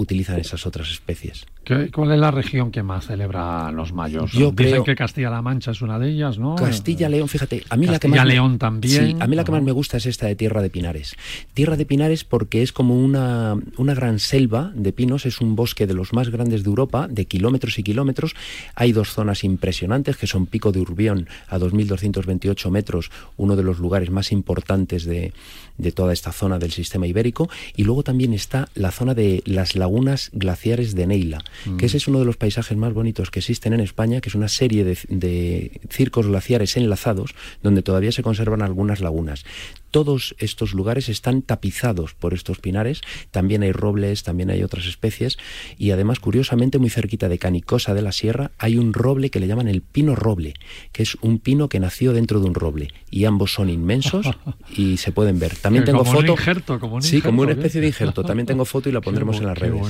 utilizan 0.02 0.40
esas 0.40 0.66
otras 0.66 0.90
especies. 0.92 1.46
¿Cuál 1.94 2.14
es 2.14 2.20
la 2.20 2.32
región 2.32 2.72
que 2.72 2.82
más 2.82 3.06
celebra 3.06 3.72
los 3.72 3.94
mayos? 3.94 4.32
Yo 4.32 4.52
Dicen 4.52 4.84
que 4.84 4.96
Castilla-La 4.96 5.44
Mancha 5.44 5.72
es 5.72 5.82
una 5.84 6.00
de 6.00 6.10
ellas, 6.10 6.40
¿no? 6.40 6.56
Castilla-León, 6.56 7.28
fíjate, 7.28 7.64
a 7.70 7.78
mí 7.78 7.86
la 7.86 8.00
que 8.00 8.08
más 8.08 8.26
León 8.26 8.58
también. 8.58 9.06
Sí, 9.06 9.16
a 9.20 9.28
mí 9.28 9.36
la 9.36 9.44
que 9.44 9.52
más 9.52 9.62
me 9.62 9.72
gusta 9.72 9.98
es 9.98 10.08
esta 10.08 10.26
de 10.26 10.36
Tierra 10.36 10.64
de 10.64 10.72
Pinares. 10.72 11.16
Tierra 11.54 11.78
de 11.78 11.86
Pinares 11.86 12.24
porque 12.24 12.64
es 12.64 12.72
como 12.72 12.96
una, 12.96 13.56
una 13.78 13.94
gran 13.94 14.18
selva 14.18 14.72
de 14.74 14.92
pinos, 14.94 15.28
es 15.28 15.42
un 15.42 15.56
bosque 15.56 15.86
de 15.86 15.94
los 15.94 16.12
más 16.12 16.30
grandes 16.30 16.64
de 16.64 16.70
Europa, 16.70 17.08
de 17.08 17.26
kilómetros 17.26 17.78
y 17.78 17.84
kilómetros. 17.84 18.36
Hay 18.74 18.92
dos 18.92 19.10
zonas 19.10 19.44
impresionantes 19.44 20.18
que 20.18 20.26
son 20.26 20.48
Pico 20.48 20.72
de 20.72 20.80
Urbión 20.80 21.28
a 21.50 21.60
2.228 21.60 22.72
metros, 22.72 23.12
uno 23.38 23.56
de 23.56 23.64
los 23.64 23.78
lugares 23.78 24.10
más 24.10 24.32
importantes 24.32 25.06
de, 25.06 25.34
de 25.78 25.92
toda 25.92 26.14
esta 26.14 26.32
zona 26.32 26.58
del 26.58 26.72
sistema 26.72 27.06
ibérico, 27.06 27.50
y 27.76 27.84
luego 27.84 28.04
también 28.04 28.34
está 28.34 28.70
la 28.74 28.92
zona 28.92 29.14
de 29.14 29.44
las 29.46 29.76
lagunas 29.76 29.89
glaciares 30.34 30.96
de 30.96 31.08
Neila, 31.08 31.44
que 31.78 31.86
ese 31.86 31.98
es 31.98 32.08
uno 32.08 32.20
de 32.20 32.26
los 32.26 32.38
paisajes 32.38 32.78
más 32.78 32.94
bonitos 32.94 33.32
que 33.32 33.40
existen 33.40 33.74
en 33.74 33.80
España, 33.80 34.22
que 34.22 34.30
es 34.30 34.36
una 34.36 34.48
serie 34.48 34.84
de, 34.84 34.98
de 35.10 35.82
circos 35.90 36.28
glaciares 36.28 36.78
enlazados 36.78 37.36
donde 37.64 37.82
todavía 37.82 38.12
se 38.12 38.24
conservan 38.24 38.62
algunas 38.62 39.02
lagunas 39.02 39.46
todos 39.92 40.36
estos 40.40 40.74
lugares 40.74 41.10
están 41.10 41.42
tapizados 41.42 42.14
por 42.14 42.34
estos 42.34 42.60
pinares, 42.60 43.02
también 43.32 43.64
hay 43.64 43.72
robles, 43.72 44.24
también 44.24 44.50
hay 44.50 44.64
otras 44.64 44.86
especies 44.86 45.38
y 45.78 45.92
además 45.92 46.20
curiosamente 46.20 46.80
muy 46.80 46.90
cerquita 46.90 47.30
de 47.30 47.38
Canicosa 47.38 47.94
de 47.94 48.02
la 48.02 48.12
Sierra 48.12 48.52
hay 48.58 48.78
un 48.78 48.94
roble 48.94 49.30
que 49.30 49.40
le 49.40 49.48
llaman 49.48 49.68
el 49.68 49.82
pino 49.82 50.16
roble, 50.16 50.54
que 50.92 51.04
es 51.04 51.18
un 51.22 51.40
pino 51.40 51.70
que 51.70 51.80
nació 51.80 52.14
dentro 52.14 52.40
de 52.40 52.48
un 52.48 52.56
roble 52.56 52.90
y 53.10 53.26
ambos 53.26 53.54
son 53.54 53.70
inmensos 53.70 54.28
y 54.76 54.98
se 54.98 55.12
pueden 55.12 55.40
ver. 55.40 55.56
También 55.56 55.86
tengo 55.86 56.06
foto. 56.06 56.36
sí, 57.02 57.22
como 57.22 57.42
una 57.42 57.52
especie 57.52 57.82
de 57.82 57.88
injerto. 57.88 58.24
También 58.24 58.46
tengo 58.46 58.66
foto 58.66 58.90
y 58.90 58.92
la 58.92 59.02
pondremos 59.02 59.38
en 59.38 59.48
las 59.48 59.58
redes. 59.58 59.82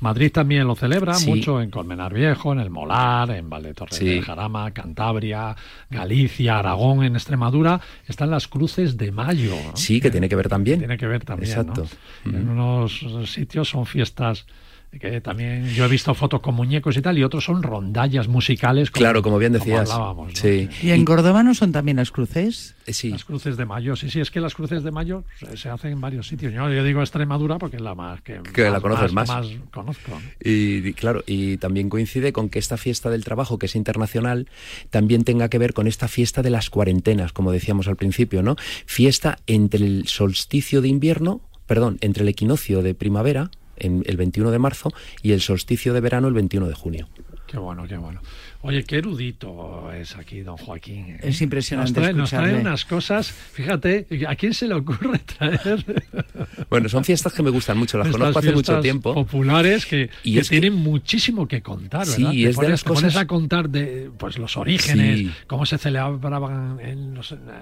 Madrid 0.00 0.32
también 0.32 0.66
lo 0.66 0.74
celebra 0.74 1.18
mucho 1.20 1.60
en 1.60 1.70
Colmenar 1.70 2.14
Viejo, 2.14 2.52
en 2.52 2.60
el 2.60 2.70
Molar, 2.70 3.30
en 3.30 3.50
Valdetorre 3.50 3.98
de 3.98 4.22
Jarama, 4.22 4.70
Cantabria, 4.72 5.56
Galicia, 5.90 6.58
Aragón, 6.58 7.04
en 7.04 7.14
Extremadura 7.16 7.80
están 8.06 8.30
las 8.30 8.48
cruces 8.48 8.96
de 8.96 9.12
mar 9.12 9.25
Sí, 9.74 10.00
que 10.00 10.10
tiene 10.10 10.28
que 10.28 10.36
ver 10.36 10.48
también. 10.48 10.78
Tiene 10.78 10.98
que 10.98 11.06
ver 11.06 11.24
también. 11.24 11.50
Exacto. 11.50 11.86
En 12.24 12.48
unos 12.48 13.04
sitios 13.26 13.68
son 13.68 13.86
fiestas 13.86 14.46
que 14.98 15.20
también 15.20 15.68
yo 15.68 15.84
he 15.84 15.88
visto 15.88 16.14
fotos 16.14 16.40
con 16.40 16.54
muñecos 16.54 16.96
y 16.96 17.02
tal, 17.02 17.18
y 17.18 17.24
otros 17.24 17.44
son 17.44 17.62
rondallas 17.62 18.28
musicales. 18.28 18.90
claro, 18.90 19.22
como 19.22 19.38
bien 19.38 19.52
decías. 19.52 19.90
sí. 20.34 20.68
¿Y 20.82 20.90
en 20.90 21.04
Córdoba 21.04 21.42
no 21.42 21.54
son 21.54 21.72
también 21.72 21.96
las 21.96 22.10
cruces? 22.10 22.74
Eh, 22.86 22.92
sí. 22.92 23.10
Las 23.10 23.24
cruces 23.24 23.56
de 23.56 23.64
mayo, 23.64 23.96
sí, 23.96 24.10
sí, 24.10 24.20
es 24.20 24.30
que 24.30 24.40
las 24.40 24.54
cruces 24.54 24.82
de 24.84 24.90
mayo 24.90 25.24
se, 25.54 25.68
hacen 25.68 25.92
en 25.92 26.00
varios 26.00 26.28
sitios. 26.28 26.52
Yo, 26.52 26.68
digo 26.84 27.00
Extremadura 27.00 27.58
porque 27.58 27.76
es 27.76 27.82
la 27.82 27.94
más 27.94 28.20
que, 28.22 28.40
la 28.56 28.80
conoces 28.80 29.12
más. 29.12 29.28
conozco. 29.72 30.12
Y, 30.42 30.92
claro, 30.92 31.24
y 31.26 31.56
también 31.56 31.88
coincide 31.88 32.32
con 32.32 32.48
que 32.48 32.58
esta 32.58 32.76
fiesta 32.76 33.10
del 33.10 33.24
trabajo, 33.24 33.58
que 33.58 33.66
es 33.66 33.76
internacional, 33.76 34.48
también 34.90 35.24
tenga 35.24 35.48
que 35.48 35.58
ver 35.58 35.74
con 35.74 35.86
esta 35.86 36.08
fiesta 36.08 36.42
de 36.42 36.50
las 36.50 36.70
cuarentenas, 36.70 37.32
como 37.32 37.52
decíamos 37.52 37.88
al 37.88 37.96
principio, 37.96 38.42
¿no? 38.42 38.56
Fiesta 38.86 39.38
entre 39.46 39.84
el 39.84 40.06
solsticio 40.06 40.80
de 40.80 40.88
invierno, 40.88 41.40
perdón, 41.66 41.98
entre 42.00 42.22
el 42.22 42.28
equinoccio 42.28 42.82
de 42.82 42.94
primavera, 42.94 43.50
en 43.76 44.02
el 44.06 44.16
21 44.16 44.50
de 44.50 44.58
marzo 44.58 44.92
y 45.22 45.32
el 45.32 45.40
solsticio 45.40 45.92
de 45.94 46.00
verano 46.00 46.28
el 46.28 46.34
21 46.34 46.68
de 46.68 46.74
junio. 46.74 47.08
Qué 47.46 47.58
bueno, 47.58 47.86
qué 47.86 47.96
bueno. 47.96 48.20
Oye, 48.62 48.84
qué 48.84 48.96
erudito 48.96 49.92
es 49.92 50.16
aquí 50.16 50.40
don 50.40 50.56
Joaquín. 50.56 51.10
¿eh? 51.10 51.20
Es 51.22 51.40
impresionante. 51.40 52.12
Nos 52.12 52.30
trae, 52.30 52.54
unas 52.54 52.84
cosas, 52.84 53.30
fíjate, 53.30 54.06
¿a 54.26 54.34
quién 54.36 54.54
se 54.54 54.66
le 54.68 54.74
ocurre 54.74 55.18
traer? 55.18 55.84
Bueno, 56.68 56.88
son 56.88 57.04
fiestas 57.04 57.32
que 57.32 57.42
me 57.42 57.50
gustan 57.50 57.78
mucho, 57.78 57.96
las 57.96 58.08
conozco 58.08 58.38
hace 58.38 58.52
mucho 58.52 58.80
tiempo. 58.80 59.14
populares 59.14 59.86
que, 59.86 60.10
y 60.24 60.40
tienen 60.42 60.74
muchísimo 60.74 61.46
que 61.46 61.62
contar, 61.62 62.06
¿verdad? 62.06 62.30
Sí, 62.32 62.44
es 62.44 62.56
de 62.56 62.68
las 62.68 62.82
cosas... 62.82 63.14
a 63.16 63.26
contar 63.26 63.68
de 63.68 64.10
pues 64.18 64.36
los 64.38 64.56
orígenes, 64.56 65.30
cómo 65.46 65.64
se 65.64 65.78
celebraban 65.78 66.78
en, 66.80 67.14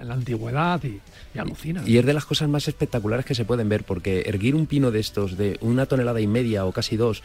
la 0.03 0.13
antigüedad 0.13 0.83
y, 0.83 0.99
y 1.35 1.39
alucina. 1.39 1.83
Y 1.85 1.97
es 1.97 2.05
de 2.05 2.13
las 2.13 2.25
cosas 2.25 2.49
más 2.49 2.67
espectaculares 2.67 3.25
que 3.25 3.35
se 3.35 3.45
pueden 3.45 3.69
ver, 3.69 3.83
porque 3.83 4.23
erguir 4.25 4.55
un 4.55 4.65
pino 4.65 4.91
de 4.91 4.99
estos 4.99 5.37
de 5.37 5.57
una 5.61 5.85
tonelada 5.85 6.19
y 6.19 6.27
media 6.27 6.65
o 6.65 6.71
casi 6.71 6.97
dos, 6.97 7.21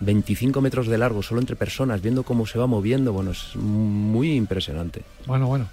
25 0.00 0.60
metros 0.60 0.88
de 0.88 0.98
largo, 0.98 1.22
solo 1.22 1.40
entre 1.40 1.56
personas, 1.56 2.02
viendo 2.02 2.22
cómo 2.22 2.46
se 2.46 2.58
va 2.58 2.66
moviendo, 2.66 3.12
bueno, 3.20 3.32
es 3.32 3.54
muy 3.54 4.32
impresionante. 4.32 5.02
Bueno, 5.26 5.46
bueno. 5.46 5.68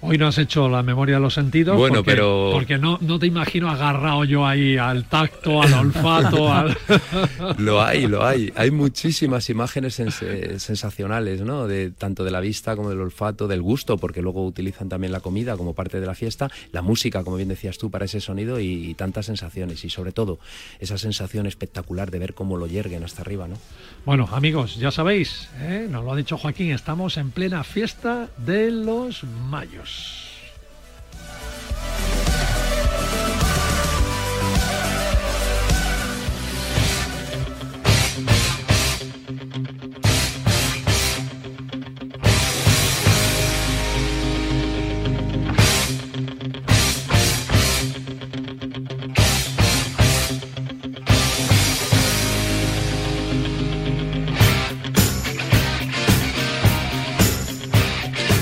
Hoy 0.00 0.18
no 0.18 0.26
has 0.26 0.38
hecho 0.38 0.68
la 0.68 0.82
memoria 0.82 1.16
de 1.16 1.20
los 1.20 1.34
sentidos. 1.34 1.76
Bueno, 1.76 1.96
porque, 1.96 2.10
pero. 2.12 2.50
Porque 2.52 2.78
no, 2.78 2.98
no 3.00 3.18
te 3.18 3.26
imagino 3.26 3.70
agarrado 3.70 4.24
yo 4.24 4.46
ahí 4.46 4.76
al 4.76 5.08
tacto, 5.08 5.62
al 5.62 5.72
olfato. 5.86 6.52
al... 6.52 6.76
lo 7.58 7.82
hay, 7.82 8.06
lo 8.06 8.24
hay. 8.24 8.52
Hay 8.56 8.70
muchísimas 8.70 9.48
imágenes 9.48 9.94
sensacionales, 9.94 11.40
¿no? 11.40 11.66
De, 11.66 11.90
tanto 11.90 12.24
de 12.24 12.30
la 12.30 12.40
vista 12.40 12.76
como 12.76 12.90
del 12.90 13.00
olfato, 13.00 13.48
del 13.48 13.62
gusto, 13.62 13.96
porque 13.96 14.22
luego 14.22 14.44
utilizan 14.44 14.88
también 14.88 15.12
la 15.12 15.20
comida 15.20 15.56
como 15.56 15.74
parte 15.74 15.98
de 15.98 16.06
la 16.06 16.14
fiesta, 16.14 16.50
la 16.72 16.82
música, 16.82 17.24
como 17.24 17.36
bien 17.36 17.48
decías 17.48 17.78
tú, 17.78 17.90
para 17.90 18.04
ese 18.04 18.20
sonido 18.20 18.60
y, 18.60 18.94
tantas 18.94 19.26
sensaciones. 19.26 19.84
Y 19.84 19.90
sobre 19.90 20.12
todo, 20.12 20.38
esa 20.78 20.98
sensación 20.98 21.46
espectacular 21.46 22.10
de 22.10 22.18
ver 22.18 22.34
cómo 22.34 22.56
lo 22.56 22.66
yerguen 22.66 23.04
hasta 23.04 23.22
arriba, 23.22 23.48
¿no? 23.48 23.56
Bueno, 24.04 24.28
amigos, 24.32 24.76
ya 24.76 24.90
sabéis, 24.90 25.48
¿eh? 25.60 25.88
nos 25.90 26.04
lo 26.04 26.12
ha 26.12 26.16
dicho 26.16 26.38
Joaquín, 26.38 26.70
estamos 26.70 27.16
en 27.16 27.30
plena 27.30 27.64
fiesta 27.64 28.28
de 28.38 28.70
los 28.70 29.24
mayos. 29.24 29.85
house. 29.86 30.25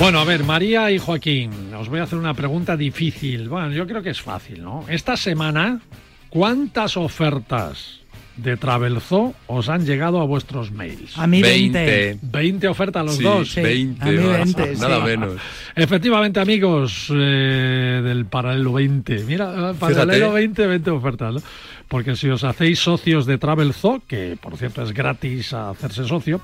Bueno, 0.04 0.20
a 0.20 0.24
ver, 0.24 0.44
María 0.44 0.90
y 0.90 0.98
Joaquín, 0.98 1.72
os 1.72 1.88
voy 1.88 1.98
a 1.98 2.02
hacer 2.02 2.18
una 2.18 2.34
pregunta 2.34 2.76
difícil. 2.76 3.48
Bueno, 3.48 3.70
yo 3.70 3.86
creo 3.86 4.02
que 4.02 4.10
es 4.10 4.20
fácil, 4.20 4.62
¿no? 4.62 4.84
Esta 4.86 5.16
semana 5.16 5.80
¿cuántas 6.28 6.98
ofertas 6.98 8.00
de 8.36 8.56
Travelzoo 8.56 9.34
os 9.46 9.68
han 9.68 9.84
llegado 9.86 10.20
a 10.20 10.24
vuestros 10.24 10.70
mails? 10.72 11.16
A 11.16 11.26
mí 11.26 11.42
20. 11.42 12.18
20 12.22 12.68
ofertas 12.68 13.04
los 13.04 13.16
Sí, 13.16 13.22
dos. 13.22 13.50
Sí, 13.50 13.60
20, 13.60 14.02
a 14.02 14.06
mí 14.06 14.18
más, 14.18 14.54
20, 14.54 14.76
nada 14.76 14.96
sí. 14.98 15.02
menos. 15.04 15.32
Efectivamente, 15.76 16.40
amigos 16.40 17.08
eh, 17.14 18.00
del 18.04 18.26
Paralelo 18.26 18.72
20. 18.72 19.24
Mira, 19.24 19.70
eh, 19.70 19.74
Paralelo 19.78 20.26
Fíjate. 20.26 20.34
20, 20.34 20.66
20 20.66 20.90
ofertas, 20.90 21.34
¿no? 21.34 21.40
Porque 21.88 22.16
si 22.16 22.28
os 22.28 22.42
hacéis 22.44 22.78
socios 22.78 23.26
de 23.26 23.38
Travelzoo, 23.38 24.02
que 24.08 24.36
por 24.40 24.56
cierto 24.56 24.82
es 24.82 24.92
gratis 24.92 25.52
a 25.52 25.70
hacerse 25.70 26.04
socio, 26.06 26.40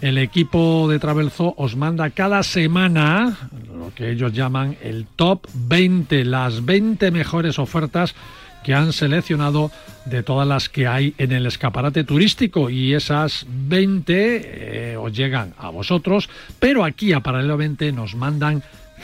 el 0.00 0.18
equipo 0.18 0.88
de 0.90 0.98
Travelzoo 0.98 1.54
os 1.56 1.76
manda 1.76 2.10
cada 2.10 2.42
semana 2.42 3.38
lo 3.72 3.94
que 3.94 4.10
ellos 4.10 4.32
llaman 4.32 4.76
el 4.82 5.06
top 5.16 5.46
20, 5.54 6.24
las 6.24 6.64
20 6.64 7.10
mejores 7.12 7.58
ofertas 7.58 8.14
que 8.62 8.74
han 8.74 8.92
seleccionado 8.92 9.70
de 10.04 10.22
todas 10.22 10.46
las 10.46 10.68
que 10.68 10.86
hay 10.86 11.14
en 11.18 11.32
el 11.32 11.46
escaparate 11.46 12.04
turístico 12.04 12.70
y 12.70 12.94
esas 12.94 13.46
20 13.48 14.92
eh, 14.92 14.96
os 14.96 15.12
llegan 15.12 15.54
a 15.58 15.70
vosotros, 15.70 16.28
pero 16.58 16.84
aquí 16.84 17.12
a 17.12 17.20
paralelamente 17.20 17.92
nos 17.92 18.14
mandan 18.14 18.62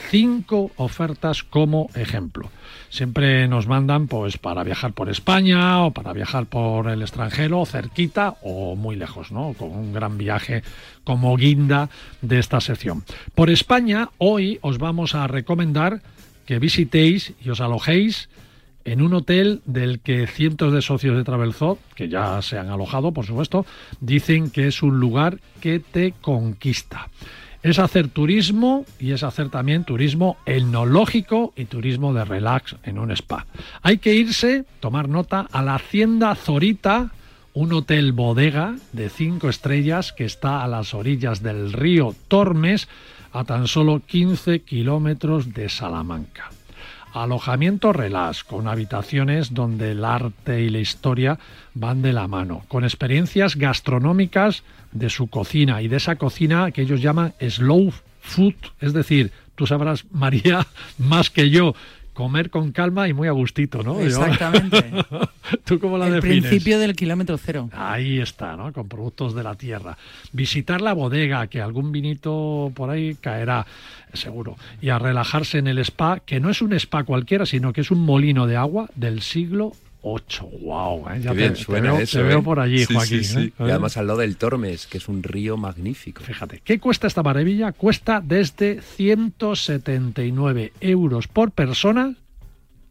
cinco 0.09 0.71
ofertas 0.75 1.43
como 1.43 1.89
ejemplo. 1.95 2.49
Siempre 2.89 3.47
nos 3.47 3.67
mandan 3.67 4.07
pues 4.07 4.37
para 4.37 4.63
viajar 4.63 4.93
por 4.93 5.09
España 5.09 5.83
o 5.83 5.91
para 5.91 6.13
viajar 6.13 6.45
por 6.45 6.87
el 6.87 7.01
extranjero, 7.01 7.65
cerquita 7.65 8.35
o 8.41 8.75
muy 8.75 8.95
lejos, 8.95 9.31
¿no? 9.31 9.53
Con 9.53 9.71
un 9.71 9.93
gran 9.93 10.17
viaje 10.17 10.63
como 11.03 11.35
guinda 11.35 11.89
de 12.21 12.39
esta 12.39 12.61
sección. 12.61 13.03
Por 13.35 13.49
España, 13.49 14.09
hoy 14.17 14.59
os 14.61 14.77
vamos 14.77 15.15
a 15.15 15.27
recomendar 15.27 16.01
que 16.45 16.59
visitéis 16.59 17.33
y 17.43 17.49
os 17.49 17.59
alojéis 17.59 18.29
en 18.87 19.01
un 19.01 19.13
hotel 19.13 19.61
del 19.65 19.99
que 19.99 20.27
cientos 20.27 20.71
de 20.71 20.81
socios 20.81 21.17
de 21.17 21.25
Travelzoo, 21.25 21.77
que 21.93 22.07
ya 22.07 22.41
se 22.41 22.57
han 22.57 22.69
alojado, 22.69 23.11
por 23.11 23.25
supuesto, 23.25 23.65
dicen 23.99 24.49
que 24.49 24.67
es 24.67 24.81
un 24.81 25.01
lugar 25.01 25.39
que 25.59 25.79
te 25.79 26.13
conquista. 26.21 27.09
Es 27.63 27.79
hacer 27.79 28.07
turismo 28.07 28.85
y 28.97 29.11
es 29.11 29.23
hacer 29.23 29.49
también 29.49 29.83
turismo 29.83 30.37
etnológico 30.45 31.53
y 31.57 31.65
turismo 31.65 32.13
de 32.13 32.23
relax 32.23 32.77
en 32.83 32.97
un 32.97 33.11
spa. 33.11 33.45
Hay 33.81 33.97
que 33.97 34.13
irse, 34.13 34.63
tomar 34.79 35.09
nota, 35.09 35.47
a 35.51 35.61
la 35.61 35.75
Hacienda 35.75 36.33
Zorita, 36.35 37.11
un 37.53 37.73
hotel 37.73 38.13
bodega 38.13 38.75
de 38.93 39.09
cinco 39.09 39.49
estrellas 39.49 40.13
que 40.13 40.23
está 40.23 40.63
a 40.63 40.67
las 40.69 40.93
orillas 40.93 41.43
del 41.43 41.73
río 41.73 42.15
Tormes, 42.29 42.87
a 43.33 43.43
tan 43.43 43.67
solo 43.67 44.01
15 44.05 44.61
kilómetros 44.61 45.53
de 45.53 45.67
Salamanca. 45.67 46.51
Alojamiento 47.23 47.93
relax, 47.93 48.43
con 48.43 48.67
habitaciones 48.67 49.53
donde 49.53 49.91
el 49.91 50.05
arte 50.05 50.61
y 50.61 50.69
la 50.69 50.79
historia 50.79 51.39
van 51.73 52.01
de 52.01 52.13
la 52.13 52.27
mano, 52.27 52.63
con 52.67 52.83
experiencias 52.83 53.55
gastronómicas 53.55 54.63
de 54.91 55.09
su 55.09 55.27
cocina 55.27 55.81
y 55.81 55.87
de 55.87 55.97
esa 55.97 56.15
cocina 56.15 56.71
que 56.71 56.81
ellos 56.81 57.01
llaman 57.01 57.33
slow 57.39 57.91
food, 58.21 58.55
es 58.79 58.93
decir, 58.93 59.31
tú 59.55 59.67
sabrás, 59.67 60.05
María, 60.11 60.67
más 60.97 61.29
que 61.29 61.49
yo, 61.49 61.75
comer 62.17 62.49
con 62.49 62.71
calma 62.71 63.07
y 63.07 63.13
muy 63.13 63.27
a 63.27 63.31
gustito, 63.31 63.83
¿no? 63.83 63.99
Exactamente. 64.01 64.91
¿Tú 65.65 65.77
cómo 65.79 65.99
la 65.99 66.07
El 66.07 66.13
defines? 66.13 66.45
principio 66.45 66.79
del 66.79 66.95
kilómetro 66.95 67.37
cero. 67.37 67.69
Ahí 67.73 68.17
está, 68.17 68.55
¿no? 68.55 68.73
Con 68.73 68.89
productos 68.89 69.35
de 69.35 69.43
la 69.43 69.53
tierra. 69.53 69.95
Visitar 70.31 70.81
la 70.81 70.93
bodega, 70.93 71.45
que 71.45 71.61
algún 71.61 71.91
vinito 71.91 72.71
por 72.73 72.89
ahí 72.89 73.13
caerá, 73.21 73.67
seguro. 74.13 74.55
Y 74.81 74.89
a 74.89 74.97
relajarse 74.97 75.59
en 75.59 75.67
el 75.67 75.77
spa, 75.77 76.21
que 76.25 76.39
no 76.39 76.49
es 76.49 76.63
un 76.63 76.73
spa 76.73 77.03
cualquiera, 77.03 77.45
sino 77.45 77.71
que 77.71 77.81
es 77.81 77.91
un 77.91 77.99
molino 77.99 78.47
de 78.47 78.55
agua 78.55 78.89
del 78.95 79.21
siglo 79.21 79.73
VIII. 80.15 80.61
¡Wow! 80.63 81.05
Ya 81.05 81.13
Qué 81.15 81.27
te, 81.29 81.33
bien 81.33 81.53
te 81.53 81.59
suena 81.63 81.91
veo, 81.91 82.01
eso. 82.01 82.17
te 82.19 82.23
veo 82.23 82.39
¿eh? 82.39 82.43
por 82.43 82.59
allí, 82.59 82.85
Sí, 82.85 82.93
Joaquín. 82.93 83.23
sí, 83.23 83.33
sí. 83.33 83.39
¿eh? 83.39 83.51
Y 83.59 83.63
además 83.69 83.97
al 83.97 84.07
lado 84.07 84.19
del 84.19 84.37
Tormes, 84.37 84.87
que 84.87 84.97
es 84.99 85.07
un 85.07 85.23
río 85.23 85.57
magnífico. 85.57 86.23
Fíjate, 86.23 86.61
¿qué 86.63 86.79
cuesta 86.79 87.07
esta 87.07 87.23
maravilla? 87.23 87.71
Cuesta 87.71 88.21
desde 88.23 88.81
179 88.81 90.73
euros 90.81 91.27
por 91.27 91.51
persona 91.51 92.15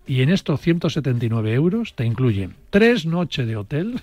y 0.07 0.23
en 0.23 0.31
estos 0.31 0.61
179 0.61 1.53
euros 1.55 1.95
te 1.95 2.05
incluyen 2.05 2.55
tres 2.71 3.07
noches 3.07 3.47
de 3.47 3.57
hotel 3.57 4.01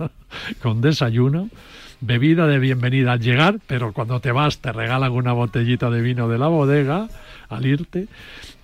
con 0.62 0.80
desayuno, 0.80 1.48
bebida 2.00 2.46
de 2.46 2.58
bienvenida 2.58 3.12
al 3.12 3.20
llegar, 3.20 3.58
pero 3.66 3.92
cuando 3.92 4.20
te 4.20 4.30
vas 4.32 4.58
te 4.58 4.72
regalan 4.72 5.12
una 5.12 5.32
botellita 5.32 5.90
de 5.90 6.02
vino 6.02 6.28
de 6.28 6.38
la 6.38 6.48
bodega 6.48 7.08
al 7.48 7.64
irte 7.66 8.08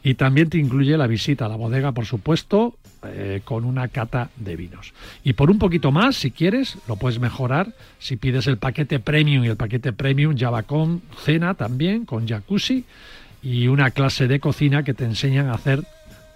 y 0.03 0.15
también 0.15 0.51
te 0.51 0.59
incluye 0.59 0.97
la 0.99 1.07
visita 1.07 1.47
a 1.47 1.49
la 1.49 1.57
bodega, 1.57 1.93
por 1.93 2.05
supuesto, 2.05 2.77
eh, 3.07 3.41
con 3.45 3.65
una 3.65 3.89
cata 3.89 4.31
de 4.37 4.57
vinos. 4.57 4.93
Y 5.23 5.33
por 5.35 5.51
un 5.51 5.59
poquito 5.59 5.93
más, 5.93 6.17
si 6.17 6.31
quieres, 6.31 6.77
lo 6.89 6.97
puedes 6.97 7.19
mejorar 7.21 7.69
si 7.99 8.17
pides 8.17 8.47
el 8.47 8.59
paquete 8.59 8.99
premium 9.01 9.45
y 9.45 9.49
el 9.49 9.57
paquete 9.57 9.93
premium 9.93 10.35
ya 10.35 10.51
va 10.51 10.63
con 10.63 11.03
cena 11.25 11.55
también, 11.55 12.05
con 12.05 12.27
jacuzzi 12.29 12.85
y 13.43 13.67
una 13.69 13.91
clase 13.91 14.27
de 14.29 14.41
cocina 14.41 14.83
que 14.83 14.95
te 14.95 15.05
enseñan 15.05 15.49
a 15.49 15.55
hacer 15.55 15.83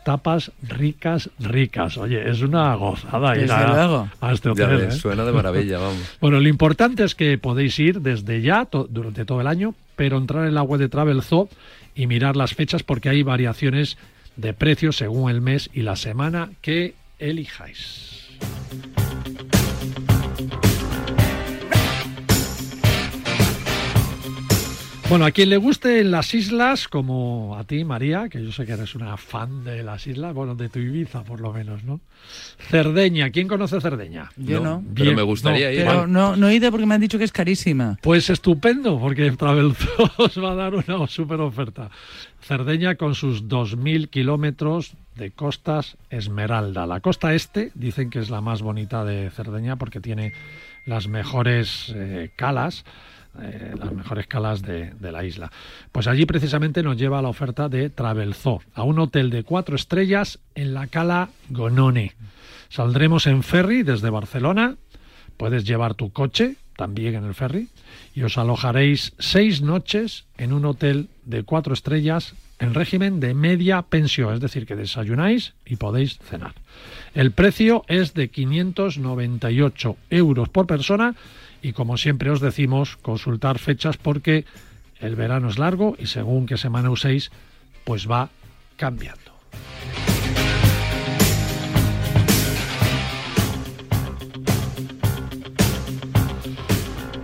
tapas 0.04 0.52
ricas, 0.62 1.28
ricas. 1.38 1.98
Oye, 1.98 2.30
es 2.30 2.40
una 2.40 2.74
gozada 2.76 3.36
ir 3.36 3.50
a, 3.52 4.32
este 4.32 4.48
Ya 4.54 4.66
ves, 4.66 4.94
¿eh? 4.94 4.98
suena 4.98 5.24
de 5.24 5.32
maravilla, 5.32 5.78
vamos. 5.80 6.16
Bueno, 6.20 6.40
lo 6.40 6.48
importante 6.48 7.04
es 7.04 7.14
que 7.14 7.36
podéis 7.36 7.78
ir 7.78 8.00
desde 8.00 8.40
ya, 8.40 8.64
to- 8.64 8.86
durante 8.88 9.24
todo 9.26 9.40
el 9.42 9.46
año, 9.46 9.74
pero 9.96 10.16
entrar 10.16 10.46
en 10.46 10.54
la 10.54 10.62
web 10.62 10.80
de 10.80 10.88
Travel 10.88 11.22
Zoo 11.22 11.48
y 11.94 12.06
mirar 12.06 12.36
las 12.36 12.54
fechas 12.54 12.82
porque 12.82 13.08
hay 13.10 13.22
variaciones 13.22 13.98
de 14.38 14.54
precios 14.54 14.96
según 14.96 15.30
el 15.30 15.42
mes 15.42 15.68
y 15.74 15.82
la 15.82 15.96
semana 15.96 16.52
que 16.62 16.94
elijáis. 17.18 18.28
Bueno, 25.08 25.24
a 25.24 25.30
quien 25.30 25.48
le 25.48 25.56
guste 25.56 26.04
las 26.04 26.34
islas, 26.34 26.86
como 26.86 27.56
a 27.56 27.64
ti, 27.64 27.82
María, 27.82 28.28
que 28.28 28.44
yo 28.44 28.52
sé 28.52 28.66
que 28.66 28.72
eres 28.72 28.94
una 28.94 29.16
fan 29.16 29.64
de 29.64 29.82
las 29.82 30.06
islas, 30.06 30.34
bueno, 30.34 30.54
de 30.54 30.68
tu 30.68 30.80
Ibiza 30.80 31.24
por 31.24 31.40
lo 31.40 31.50
menos, 31.50 31.82
¿no? 31.82 32.00
Cerdeña, 32.68 33.30
¿quién 33.30 33.48
conoce 33.48 33.80
Cerdeña? 33.80 34.30
Yo 34.36 34.60
no. 34.60 34.82
Bien, 34.84 35.14
me 35.14 35.22
gustaría 35.22 35.68
no, 35.68 35.72
ir. 35.72 35.84
Pero 35.86 36.06
no, 36.06 36.36
no 36.36 36.48
he 36.48 36.56
ido 36.56 36.70
porque 36.70 36.84
me 36.84 36.94
han 36.94 37.00
dicho 37.00 37.16
que 37.16 37.24
es 37.24 37.32
carísima. 37.32 37.96
Pues 38.02 38.28
estupendo, 38.28 39.00
porque 39.00 39.30
Travelzoo 39.30 40.10
os 40.18 40.38
va 40.44 40.52
a 40.52 40.56
dar 40.56 40.74
una 40.74 41.06
super 41.06 41.40
oferta. 41.40 41.90
Cerdeña 42.42 42.96
con 42.96 43.14
sus 43.14 43.44
2.000 43.44 44.10
kilómetros 44.10 44.92
de 45.16 45.30
costas 45.30 45.96
Esmeralda. 46.10 46.86
La 46.86 47.00
costa 47.00 47.34
este 47.34 47.72
dicen 47.74 48.10
que 48.10 48.18
es 48.18 48.28
la 48.28 48.42
más 48.42 48.60
bonita 48.60 49.06
de 49.06 49.30
Cerdeña 49.30 49.76
porque 49.76 50.00
tiene 50.00 50.34
las 50.84 51.08
mejores 51.08 51.92
eh, 51.94 52.30
calas, 52.36 52.84
eh, 53.40 53.74
las 53.78 53.92
mejores 53.92 54.26
calas 54.26 54.62
de, 54.62 54.92
la 55.00 55.24
isla. 55.24 55.50
Pues 55.92 56.06
allí 56.06 56.26
precisamente 56.26 56.82
nos 56.82 56.96
lleva 56.96 57.22
la 57.22 57.28
oferta 57.28 57.68
de 57.68 57.90
Travelzoo, 57.90 58.62
a 58.74 58.82
un 58.82 58.98
hotel 58.98 59.30
de 59.30 59.44
cuatro 59.44 59.76
estrellas 59.76 60.38
en 60.54 60.74
la 60.74 60.86
cala 60.86 61.30
Gonone. 61.48 62.14
Saldremos 62.68 63.26
en 63.26 63.42
ferry 63.42 63.82
desde 63.82 64.10
Barcelona, 64.10 64.76
Puedes 65.38 65.64
llevar 65.64 65.94
tu 65.94 66.10
coche 66.10 66.56
también 66.76 67.14
en 67.14 67.24
el 67.24 67.32
ferry 67.32 67.68
y 68.14 68.22
os 68.22 68.36
alojaréis 68.38 69.14
seis 69.18 69.62
noches 69.62 70.26
en 70.36 70.52
un 70.52 70.64
hotel 70.64 71.08
de 71.24 71.44
cuatro 71.44 71.72
estrellas 71.72 72.34
en 72.58 72.74
régimen 72.74 73.20
de 73.20 73.34
media 73.34 73.82
pensión, 73.82 74.34
es 74.34 74.40
decir, 74.40 74.66
que 74.66 74.74
desayunáis 74.74 75.54
y 75.64 75.76
podéis 75.76 76.18
cenar. 76.18 76.54
El 77.14 77.30
precio 77.30 77.84
es 77.86 78.14
de 78.14 78.28
598 78.30 79.96
euros 80.10 80.48
por 80.48 80.66
persona 80.66 81.14
y 81.68 81.74
como 81.74 81.98
siempre 81.98 82.30
os 82.30 82.40
decimos, 82.40 82.96
consultar 82.96 83.58
fechas 83.58 83.98
porque 83.98 84.46
el 85.00 85.16
verano 85.16 85.50
es 85.50 85.58
largo 85.58 85.96
y 85.98 86.06
según 86.06 86.46
qué 86.46 86.56
semana 86.56 86.90
uséis, 86.90 87.30
pues 87.84 88.10
va 88.10 88.30
cambiando. 88.78 89.27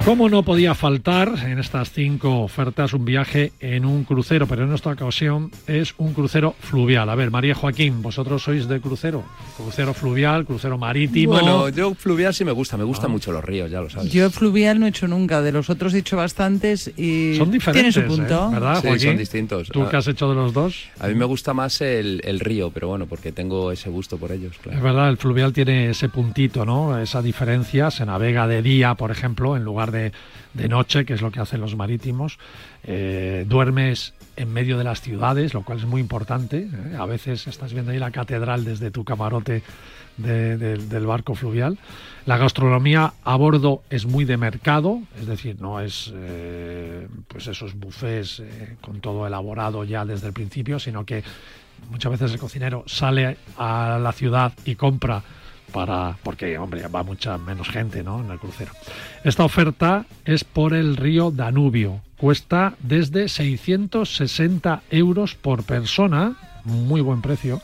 ¿Cómo 0.04 0.28
no 0.28 0.42
podía 0.42 0.74
faltar 0.74 1.32
en 1.46 1.58
estas 1.58 1.90
cinco 1.90 2.40
ofertas 2.42 2.92
un 2.92 3.06
viaje 3.06 3.52
en 3.58 3.86
un 3.86 4.04
crucero? 4.04 4.46
Pero 4.46 4.64
en 4.64 4.74
esta 4.74 4.90
ocasión 4.90 5.50
es 5.66 5.94
un 5.96 6.12
crucero 6.12 6.54
fluvial. 6.60 7.08
A 7.08 7.14
ver, 7.14 7.30
María 7.30 7.54
Joaquín, 7.54 8.02
vosotros 8.02 8.42
sois 8.42 8.68
de 8.68 8.82
crucero. 8.82 9.24
Crucero 9.56 9.94
fluvial, 9.94 10.44
crucero 10.44 10.76
marítimo. 10.76 11.32
Bueno, 11.32 11.70
yo 11.70 11.94
fluvial 11.94 12.34
sí 12.34 12.44
me 12.44 12.52
gusta, 12.52 12.76
me 12.76 12.82
Ah. 12.82 12.86
gustan 12.86 13.10
mucho 13.12 13.32
los 13.32 13.42
ríos, 13.42 13.70
ya 13.70 13.80
lo 13.80 13.88
sabes. 13.88 14.12
Yo 14.12 14.28
fluvial 14.28 14.78
no 14.78 14.84
he 14.84 14.90
hecho 14.90 15.08
nunca, 15.08 15.40
de 15.40 15.52
los 15.52 15.70
otros 15.70 15.94
he 15.94 15.98
hecho 16.00 16.18
bastantes 16.18 16.92
y 16.98 17.36
Son 17.38 17.50
diferentes, 17.50 17.94
tiene 17.94 18.08
su 18.08 18.14
punto. 18.14 18.48
¿eh? 18.50 18.52
¿verdad, 18.52 18.82
Sí, 18.82 18.88
Joaquín? 18.88 19.08
son 19.08 19.16
distintos. 19.16 19.68
¿Tú 19.68 19.84
Ah. 19.84 19.88
que 19.90 19.96
has 19.96 20.06
hecho 20.06 20.28
de 20.28 20.34
los 20.34 20.52
dos? 20.52 20.84
A 21.00 21.08
mí 21.08 21.14
me 21.14 21.24
gusta 21.24 21.54
más 21.54 21.80
el, 21.80 22.20
el 22.24 22.40
río, 22.40 22.70
pero 22.70 22.88
bueno, 22.88 23.06
porque 23.06 23.32
tengo 23.32 23.72
ese 23.72 23.88
gusto 23.88 24.18
por 24.18 24.32
ellos, 24.32 24.52
Es 24.70 24.82
verdad, 24.82 25.08
el 25.08 25.16
fluvial 25.16 25.54
tiene 25.54 25.88
ese 25.88 26.10
puntito, 26.10 26.66
¿no? 26.66 26.98
Esa 26.98 27.22
diferencia. 27.22 27.90
Se 27.90 28.04
navega 28.04 28.46
de 28.46 28.60
día, 28.60 28.94
por 28.96 29.10
ejemplo, 29.10 29.56
en 29.56 29.64
lugar 29.64 29.92
de 29.93 29.93
de, 29.94 30.12
de 30.52 30.68
noche, 30.68 31.06
que 31.06 31.14
es 31.14 31.22
lo 31.22 31.30
que 31.30 31.40
hacen 31.40 31.60
los 31.60 31.76
marítimos. 31.76 32.38
Eh, 32.84 33.44
duermes 33.48 34.12
en 34.36 34.52
medio 34.52 34.76
de 34.76 34.84
las 34.84 35.00
ciudades, 35.00 35.54
lo 35.54 35.62
cual 35.62 35.78
es 35.78 35.86
muy 35.86 36.00
importante. 36.00 36.68
¿eh? 36.70 36.96
A 36.98 37.06
veces 37.06 37.46
estás 37.46 37.72
viendo 37.72 37.92
ahí 37.92 37.98
la 37.98 38.10
catedral 38.10 38.64
desde 38.64 38.90
tu 38.90 39.04
camarote 39.04 39.62
del 40.16 41.06
barco 41.06 41.34
fluvial. 41.34 41.76
La 42.24 42.36
gastronomía 42.36 43.14
a 43.24 43.36
bordo 43.36 43.82
es 43.90 44.06
muy 44.06 44.24
de 44.24 44.36
mercado, 44.36 45.00
es 45.18 45.26
decir, 45.26 45.60
no 45.60 45.80
es 45.80 46.12
eh, 46.14 47.08
pues 47.26 47.48
esos 47.48 47.74
buffets 47.74 48.40
con 48.80 49.00
todo 49.00 49.26
elaborado 49.26 49.82
ya 49.82 50.04
desde 50.04 50.28
el 50.28 50.32
principio, 50.32 50.78
sino 50.78 51.04
que 51.04 51.24
muchas 51.90 52.12
veces 52.12 52.32
el 52.32 52.38
cocinero 52.38 52.84
sale 52.86 53.38
a 53.58 53.98
la 54.00 54.12
ciudad 54.12 54.52
y 54.64 54.76
compra 54.76 55.22
porque 56.22 56.56
hombre 56.56 56.86
va 56.86 57.02
mucha 57.02 57.36
menos 57.36 57.68
gente 57.68 58.02
¿no? 58.02 58.20
en 58.20 58.30
el 58.30 58.38
crucero 58.38 58.72
esta 59.24 59.44
oferta 59.44 60.06
es 60.24 60.44
por 60.44 60.72
el 60.72 60.96
río 60.96 61.30
Danubio 61.30 62.00
cuesta 62.16 62.74
desde 62.78 63.28
660 63.28 64.82
euros 64.90 65.34
por 65.34 65.64
persona 65.64 66.36
muy 66.64 67.00
buen 67.00 67.22
precio 67.22 67.60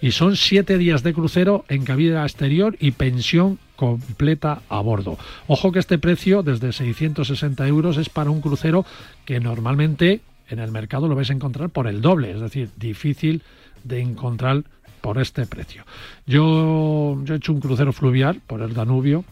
y 0.00 0.10
son 0.10 0.36
siete 0.36 0.76
días 0.78 1.02
de 1.02 1.14
crucero 1.14 1.64
en 1.68 1.84
cabina 1.84 2.24
exterior 2.24 2.76
y 2.78 2.90
pensión 2.90 3.58
completa 3.74 4.60
a 4.68 4.80
bordo. 4.80 5.16
Ojo 5.46 5.72
que 5.72 5.78
este 5.78 5.98
precio, 5.98 6.42
desde 6.42 6.72
660 6.72 7.66
euros, 7.66 7.96
es 7.96 8.10
para 8.10 8.28
un 8.30 8.42
crucero 8.42 8.84
que 9.24 9.40
normalmente 9.40 10.20
en 10.50 10.58
el 10.58 10.72
mercado 10.72 11.08
lo 11.08 11.14
vais 11.14 11.30
a 11.30 11.32
encontrar 11.32 11.70
por 11.70 11.86
el 11.86 12.02
doble, 12.02 12.32
es 12.32 12.40
decir, 12.40 12.68
difícil 12.76 13.42
de 13.82 14.00
encontrar 14.00 14.64
por 15.04 15.18
este 15.18 15.44
precio. 15.44 15.84
Yo, 16.24 17.22
he 17.28 17.34
hecho 17.34 17.52
un 17.52 17.60
crucero 17.60 17.92
fluvial 17.92 18.40
por 18.46 18.62
el 18.62 18.72
Danubio 18.72 19.22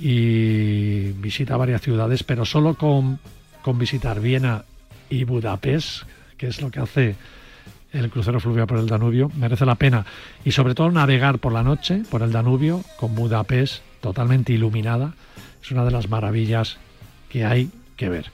y 0.00 1.12
visita 1.12 1.56
varias 1.56 1.82
ciudades, 1.82 2.24
pero 2.24 2.44
solo 2.44 2.74
con, 2.74 3.20
con 3.62 3.78
visitar 3.78 4.18
Viena 4.18 4.64
y 5.08 5.22
Budapest, 5.22 6.02
que 6.36 6.48
es 6.48 6.60
lo 6.60 6.68
que 6.72 6.80
hace 6.80 7.14
el 7.92 8.10
crucero 8.10 8.40
fluvial 8.40 8.66
por 8.66 8.78
el 8.78 8.88
Danubio, 8.88 9.30
merece 9.36 9.64
la 9.64 9.76
pena. 9.76 10.04
Y 10.44 10.50
sobre 10.50 10.74
todo 10.74 10.90
navegar 10.90 11.38
por 11.38 11.52
la 11.52 11.62
noche 11.62 12.02
por 12.10 12.22
el 12.22 12.32
Danubio 12.32 12.82
con 12.96 13.14
Budapest 13.14 13.84
totalmente 14.00 14.52
iluminada. 14.52 15.14
Es 15.62 15.70
una 15.70 15.84
de 15.84 15.92
las 15.92 16.08
maravillas 16.10 16.78
que 17.28 17.44
hay 17.44 17.70
que 17.96 18.08
ver. 18.08 18.32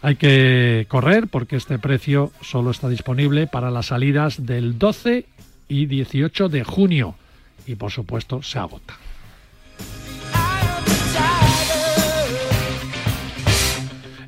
Hay 0.00 0.16
que 0.16 0.86
correr 0.88 1.26
porque 1.26 1.56
este 1.56 1.78
precio 1.78 2.32
solo 2.40 2.70
está 2.70 2.88
disponible 2.88 3.46
para 3.48 3.70
las 3.70 3.88
salidas 3.88 4.46
del 4.46 4.78
12 4.78 5.26
y 5.72 5.86
18 5.86 6.50
de 6.50 6.64
junio. 6.64 7.14
Y 7.66 7.76
por 7.76 7.90
supuesto 7.90 8.42
se 8.42 8.58
agota. 8.58 8.98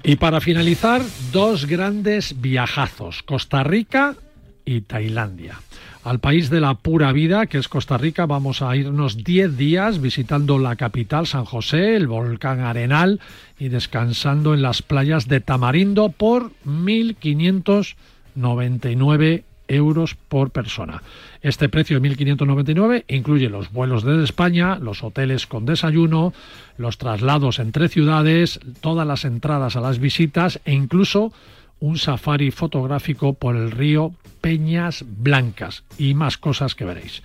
Y 0.03 0.17
para 0.17 0.41
finalizar, 0.41 1.03
dos 1.33 1.67
grandes 1.67 2.41
viajazos, 2.41 3.23
Costa 3.23 3.63
Rica 3.63 4.17
y 4.65 4.81
Tailandia. 4.83 5.61
Al 6.03 6.19
país 6.19 6.51
de 6.51 6.61
la 6.61 6.75
pura 6.75 7.13
vida, 7.13 7.47
que 7.47 7.59
es 7.59 7.69
Costa 7.69 7.97
Rica, 7.97 8.27
vamos 8.27 8.61
a 8.61 8.75
irnos 8.77 9.25
10 9.25 9.57
días 9.57 10.03
visitando 10.03 10.59
la 10.59 10.77
capital, 10.77 11.27
San 11.27 11.47
José, 11.47 11.97
el 11.97 12.07
volcán 12.07 12.61
Arenal 12.61 13.21
y 13.59 13.69
descansando 13.69 14.53
en 14.53 14.61
las 14.61 14.83
playas 14.83 15.29
de 15.29 15.41
Tamarindo 15.41 16.11
por 16.11 16.51
1.599 16.67 19.45
euros 19.69 20.15
por 20.15 20.51
persona. 20.51 21.03
Este 21.43 21.69
precio 21.69 22.01
de 22.01 22.09
1.599 22.09 23.05
incluye 23.09 23.49
los 23.49 23.73
vuelos 23.73 24.05
desde 24.05 24.25
España, 24.25 24.79
los 24.79 25.03
hoteles 25.03 25.47
con 25.47 25.67
desayuno, 25.67 26.33
los 26.79 26.99
traslados 26.99 27.59
entre 27.59 27.89
ciudades, 27.89 28.61
todas 28.81 29.07
las 29.07 29.25
entradas 29.25 29.77
a 29.77 29.81
las 29.81 29.99
visitas 29.99 30.61
e 30.65 30.73
incluso 30.73 31.33
un 31.81 31.99
safari 31.99 32.51
fotográfico 32.51 33.35
por 33.35 33.57
el 33.57 33.71
río 33.71 34.15
Peñas 34.41 35.05
Blancas 35.07 35.85
y 35.99 36.15
más 36.15 36.39
cosas 36.39 36.75
que 36.75 36.85
veréis. 36.85 37.23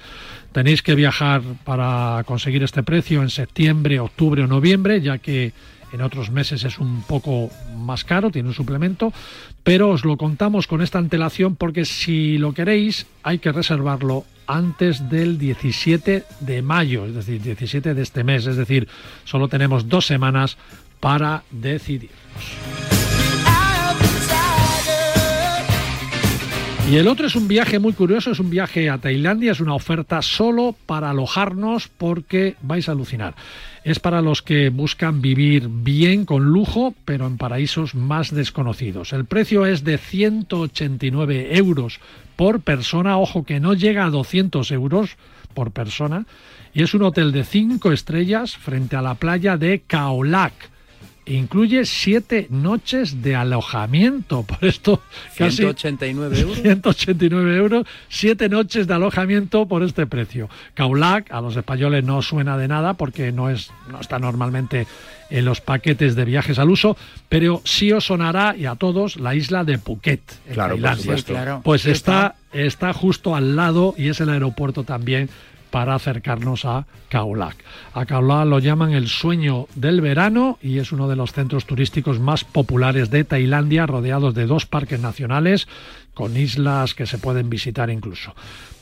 Tenéis 0.52 0.82
que 0.82 0.96
viajar 0.96 1.42
para 1.64 2.24
conseguir 2.26 2.64
este 2.64 2.84
precio 2.84 3.22
en 3.22 3.30
septiembre, 3.30 4.00
octubre 4.00 4.44
o 4.44 4.48
noviembre, 4.48 5.02
ya 5.02 5.18
que 5.20 5.54
en 5.94 6.02
otros 6.02 6.32
meses 6.32 6.64
es 6.64 6.80
un 6.80 7.04
poco 7.04 7.50
más 7.78 8.04
caro, 8.04 8.32
tiene 8.32 8.50
un 8.50 8.56
suplemento, 8.56 9.14
pero 9.64 9.90
os 9.90 10.06
lo 10.06 10.18
contamos 10.18 10.68
con 10.68 10.82
esta 10.82 11.00
antelación 11.00 11.56
porque 11.56 11.86
si 11.86 12.38
lo 12.38 12.54
queréis 12.54 13.06
hay 13.24 13.40
que 13.40 13.52
reservarlo 13.52 14.26
antes 14.48 15.10
del 15.10 15.38
17 15.38 16.24
de 16.40 16.62
mayo, 16.62 17.06
es 17.06 17.14
decir, 17.14 17.42
17 17.42 17.94
de 17.94 18.02
este 18.02 18.24
mes, 18.24 18.48
es 18.48 18.56
decir, 18.56 18.88
solo 19.24 19.48
tenemos 19.48 19.90
dos 19.90 20.06
semanas 20.06 20.58
para 21.00 21.44
decidirnos. 21.52 22.18
Y 26.90 26.98
el 26.98 27.08
otro 27.08 27.28
es 27.28 27.36
un 27.36 27.48
viaje 27.48 27.78
muy 27.78 27.94
curioso, 27.94 28.32
es 28.32 28.40
un 28.40 28.50
viaje 28.50 28.90
a 28.90 28.98
Tailandia, 28.98 29.52
es 29.52 29.60
una 29.60 29.76
oferta 29.76 30.24
solo 30.24 30.76
para 30.88 31.12
alojarnos 31.12 31.88
porque 31.88 32.56
vais 32.64 32.90
a 32.90 32.94
alucinar. 32.94 33.36
Es 33.90 33.98
para 33.98 34.22
los 34.22 34.44
que 34.44 34.70
buscan 34.70 35.20
vivir 35.20 35.68
bien, 35.68 36.24
con 36.24 36.44
lujo, 36.44 36.94
pero 37.06 37.26
en 37.26 37.38
paraísos 37.38 37.96
más 37.96 38.32
desconocidos. 38.32 39.14
El 39.14 39.26
precio 39.26 39.66
es 39.66 39.84
de 39.84 39.98
189 39.98 41.58
euros 41.58 42.00
por 42.36 42.62
persona, 42.62 43.18
ojo 43.18 43.46
que 43.46 43.60
no 43.60 43.74
llega 43.74 44.06
a 44.06 44.12
200 44.12 44.70
euros 44.74 45.18
por 45.56 45.72
persona, 45.72 46.28
y 46.72 46.84
es 46.84 46.94
un 46.94 47.02
hotel 47.02 47.32
de 47.32 47.44
5 47.44 47.92
estrellas 47.92 48.56
frente 48.56 48.96
a 48.96 49.02
la 49.02 49.16
playa 49.16 49.58
de 49.58 49.82
Kaolac 49.88 50.54
incluye 51.30 51.86
siete 51.86 52.48
noches 52.50 53.22
de 53.22 53.36
alojamiento. 53.36 54.44
Por 54.50 54.66
esto, 54.66 55.02
casi 55.38 55.58
189 55.58 56.40
euros. 56.40 56.62
189 56.62 57.58
euros, 57.58 57.88
siete 58.10 58.50
noches 58.50 58.88
de 58.88 58.94
alojamiento 58.94 59.68
por 59.68 59.84
este 59.84 60.08
precio. 60.08 60.50
Kaulac 60.74 61.32
a 61.32 61.42
los 61.42 61.56
españoles 61.56 62.04
no 62.04 62.22
suena 62.22 62.58
de 62.58 62.68
nada 62.68 62.96
porque 62.96 63.32
no, 63.32 63.50
es, 63.50 63.72
no 63.92 64.00
está 64.00 64.20
normalmente 64.20 64.88
en 65.30 65.46
los 65.46 65.62
paquetes 65.62 66.16
de 66.16 66.26
viajes 66.26 66.58
al 66.58 66.70
uso, 66.70 66.98
pero 67.30 67.62
sí 67.64 67.92
os 67.92 68.06
sonará 68.06 68.56
y 68.58 68.66
a 68.66 68.76
todos 68.76 69.18
la 69.18 69.36
isla 69.36 69.64
de 69.64 69.78
Phuket, 69.78 70.22
en 70.48 70.54
claro, 70.54 70.74
Tailandia. 70.76 71.62
Pues 71.64 71.86
está, 71.86 72.36
está 72.52 72.94
justo 72.94 73.36
al 73.36 73.56
lado 73.56 73.94
y 73.98 74.10
es 74.10 74.20
el 74.22 74.30
aeropuerto 74.30 74.84
también 74.84 75.30
para 75.70 75.96
acercarnos 75.96 76.66
a 76.66 76.86
Kaolac. 77.10 77.58
A 77.94 78.06
Kaolac 78.06 78.48
lo 78.48 78.60
llaman 78.60 78.92
el 78.92 79.08
sueño 79.08 79.68
del 79.76 80.02
verano 80.02 80.58
y 80.62 80.80
es 80.80 80.92
uno 80.92 81.08
de 81.08 81.16
los 81.16 81.34
centros 81.34 81.66
turísticos 81.66 82.20
más 82.20 82.44
populares 82.44 83.10
de 83.10 83.24
Tailandia, 83.24 83.86
rodeados 83.86 84.34
de 84.34 84.46
dos 84.46 84.66
parques 84.66 85.00
nacionales 85.00 85.68
con 86.14 86.36
islas 86.36 86.94
que 86.94 87.06
se 87.06 87.18
pueden 87.18 87.50
visitar 87.50 87.90
incluso. 87.90 88.36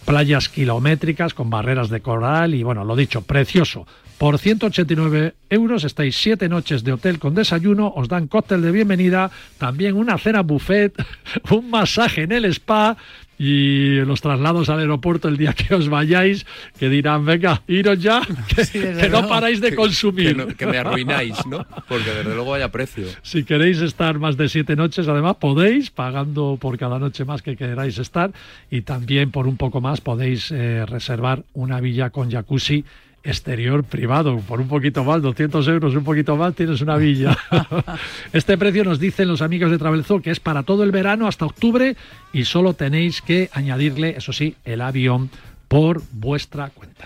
Playas 0.05 0.49
kilométricas 0.49 1.33
con 1.33 1.49
barreras 1.49 1.89
de 1.89 2.01
coral 2.01 2.55
y 2.55 2.63
bueno, 2.63 2.83
lo 2.85 2.95
dicho, 2.95 3.21
precioso. 3.21 3.85
Por 4.17 4.39
189 4.39 5.35
euros 5.51 5.83
estáis 5.83 6.15
siete 6.15 6.49
noches 6.49 6.83
de 6.83 6.93
hotel 6.93 7.19
con 7.19 7.35
desayuno, 7.35 7.93
os 7.95 8.07
dan 8.07 8.27
cóctel 8.27 8.63
de 8.63 8.71
bienvenida, 8.71 9.29
también 9.59 9.95
una 9.95 10.17
cena 10.17 10.41
buffet, 10.41 10.95
un 11.51 11.69
masaje 11.69 12.23
en 12.23 12.31
el 12.31 12.45
spa 12.45 12.97
y 13.37 13.95
los 14.01 14.21
traslados 14.21 14.69
al 14.69 14.79
aeropuerto 14.79 15.27
el 15.27 15.37
día 15.37 15.53
que 15.53 15.75
os 15.75 15.89
vayáis, 15.89 16.45
que 16.79 16.89
dirán, 16.89 17.25
venga, 17.25 17.61
iros 17.67 18.01
ya, 18.01 18.21
que, 18.71 19.09
no 19.09 19.27
paráis 19.27 19.61
de 19.61 19.75
consumir. 19.75 20.55
Que, 20.55 20.65
me 20.65 20.77
arruináis, 20.77 21.45
¿no? 21.45 21.65
Porque 21.87 22.11
desde 22.11 22.33
luego 22.33 22.53
haya 22.53 22.71
precio. 22.71 23.07
Si 23.21 23.43
queréis 23.43 23.81
estar 23.81 24.19
más 24.19 24.37
de 24.37 24.49
siete 24.49 24.75
noches, 24.75 25.07
además 25.07 25.37
podéis, 25.39 25.91
pagando 25.91 26.57
por 26.59 26.77
cada 26.77 26.99
noche 26.99 27.25
más 27.25 27.41
que 27.41 27.55
queráis 27.55 27.97
estar, 27.97 28.31
y 28.71 28.81
también 28.81 29.31
por 29.31 29.47
un 29.47 29.57
poco 29.57 29.81
más 29.81 30.01
podéis 30.01 30.51
eh, 30.51 30.85
reservar 30.85 31.43
una 31.53 31.79
villa 31.79 32.09
con 32.09 32.31
jacuzzi 32.31 32.83
exterior 33.23 33.83
privado. 33.83 34.39
Por 34.39 34.61
un 34.61 34.67
poquito 34.67 35.03
más, 35.03 35.21
200 35.21 35.67
euros, 35.67 35.95
un 35.95 36.03
poquito 36.03 36.35
más, 36.35 36.55
tienes 36.55 36.81
una 36.81 36.97
villa. 36.97 37.37
este 38.33 38.57
precio 38.57 38.83
nos 38.83 38.99
dicen 38.99 39.27
los 39.27 39.41
amigos 39.41 39.71
de 39.71 39.77
Travelzoo 39.77 40.21
que 40.21 40.31
es 40.31 40.39
para 40.39 40.63
todo 40.63 40.83
el 40.83 40.91
verano 40.91 41.27
hasta 41.27 41.45
octubre 41.45 41.95
y 42.33 42.45
solo 42.45 42.73
tenéis 42.73 43.21
que 43.21 43.49
añadirle, 43.53 44.15
eso 44.17 44.33
sí, 44.33 44.55
el 44.65 44.81
avión 44.81 45.29
por 45.67 46.01
vuestra 46.11 46.69
cuenta. 46.69 47.05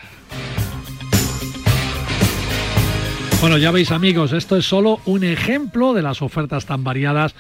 Bueno, 3.42 3.58
ya 3.58 3.72
veis 3.72 3.92
amigos, 3.92 4.34
esto 4.34 4.56
es 4.56 4.66
solo 4.66 5.00
un 5.06 5.24
ejemplo 5.24 5.94
de 5.96 6.04
las 6.04 6.22
ofertas 6.22 6.68
tan 6.68 6.84
variadas 6.84 7.34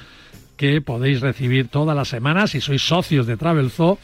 que 0.57 0.81
podéis 0.81 1.21
recibir 1.21 1.67
todas 1.67 1.95
las 1.95 2.07
semanas 2.07 2.51
si 2.51 2.61
sois 2.61 2.81
socios 2.81 3.27
de 3.27 3.37
Travelzoo. 3.37 3.99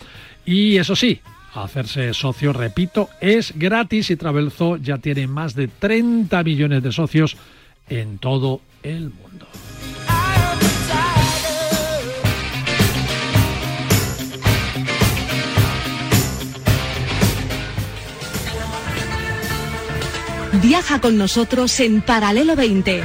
Y 0.45 0.77
eso 0.77 0.95
sí, 0.95 1.21
hacerse 1.63 2.13
socio, 2.13 2.53
repito, 2.53 3.09
es 3.21 3.53
gratis 3.57 4.09
y 4.09 4.15
Travelzo 4.15 4.77
ya 4.77 4.97
tiene 4.97 5.27
más 5.27 5.55
de 5.55 5.67
30 5.67 6.43
millones 6.43 6.83
de 6.83 6.91
socios 6.91 7.37
en 7.89 8.17
todo 8.17 8.61
el 8.83 9.09
mundo. 9.11 9.47
Viaja 20.61 20.99
con 20.99 21.17
nosotros 21.17 21.79
en 21.79 22.01
Paralelo 22.01 22.55
20 22.55 23.03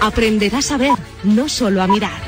Aprenderás 0.00 0.70
a 0.72 0.76
ver, 0.76 0.92
no 1.24 1.48
solo 1.48 1.82
a 1.82 1.86
mirar. 1.86 2.25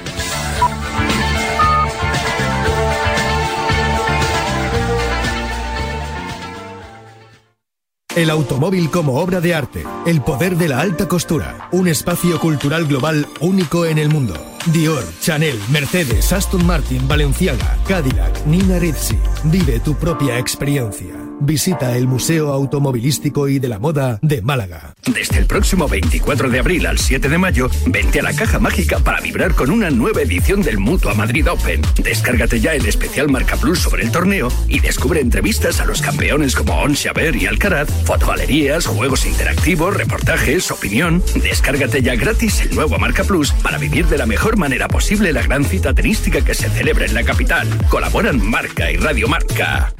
El 8.19 8.31
automóvil 8.31 8.91
como 8.91 9.21
obra 9.21 9.41
de 9.41 9.55
arte, 9.55 9.85
el 10.05 10.23
poder 10.23 10.57
de 10.57 10.67
la 10.67 10.81
alta 10.81 11.07
costura, 11.07 11.69
un 11.71 11.87
espacio 11.87 12.41
cultural 12.41 12.85
global 12.85 13.29
único 13.39 13.87
en 13.87 13.97
el 13.97 14.09
mundo. 14.09 14.35
Dior, 14.73 15.05
Chanel, 15.21 15.57
Mercedes, 15.71 16.33
Aston 16.33 16.67
Martin, 16.67 17.07
Balenciaga, 17.07 17.79
Cadillac, 17.87 18.45
Nina 18.45 18.81
Rizzi. 18.81 19.21
Vive 19.45 19.79
tu 19.79 19.95
propia 19.95 20.37
experiencia. 20.37 21.28
Visita 21.41 21.97
el 21.97 22.07
Museo 22.07 22.53
Automovilístico 22.53 23.49
y 23.49 23.59
de 23.59 23.69
la 23.69 23.79
Moda 23.79 24.19
de 24.23 24.43
Málaga. 24.43 24.95
Desde 25.07 25.39
el 25.39 25.47
próximo 25.47 25.89
24 25.89 26.51
de 26.51 26.59
abril 26.59 26.87
al 26.87 26.99
7 26.99 27.29
de 27.29 27.39
mayo, 27.39 27.71
vente 27.87 28.21
a 28.21 28.23
la 28.23 28.35
Caja 28.35 28.59
Mágica 28.59 28.99
para 28.99 29.21
vibrar 29.21 29.55
con 29.55 29.71
una 29.71 29.91
nueva 29.91 30.23
edición 30.23 30.63
del 30.63 30.79
Mutua 30.79 31.15
Madrid 31.15 31.51
Open. 31.51 31.83
Descárgate 32.03 32.61
ya 32.61 32.75
el 32.75 32.87
especial 32.87 33.29
Marca 33.29 33.57
Plus 33.57 33.79
sobre 33.79 34.03
el 34.03 34.11
torneo 34.11 34.49
y 34.67 34.81
descubre 34.81 35.21
entrevistas 35.21 35.81
a 35.81 35.85
los 35.85 36.03
campeones 36.03 36.55
como 36.55 36.75
On 36.81 36.95
Xaver 36.95 37.37
y 37.37 37.47
Alcaraz, 37.47 37.89
fotogalerías, 38.05 38.87
juegos 38.87 39.27
interactivos, 39.27 39.97
reportajes, 39.97 40.71
opinión. 40.71 41.23
Descárgate 41.43 42.03
ya 42.03 42.15
gratis 42.17 42.61
el 42.61 42.75
nuevo 42.75 42.99
Marca 42.99 43.25
Plus 43.25 43.53
para 43.53 43.79
vivir 43.79 44.07
de 44.07 44.19
la 44.19 44.27
mejor 44.27 44.57
manera 44.57 44.89
posible 44.89 45.33
la 45.33 45.43
gran 45.43 45.65
cita 45.65 45.95
tenística 45.95 46.45
que 46.45 46.55
se 46.55 46.69
celebra 46.69 47.07
en 47.07 47.15
la 47.15 47.25
capital. 47.25 47.69
Colaboran 47.89 48.45
Marca 48.45 48.91
y 48.91 48.97
Radio 48.97 49.29
Marca. 49.29 49.93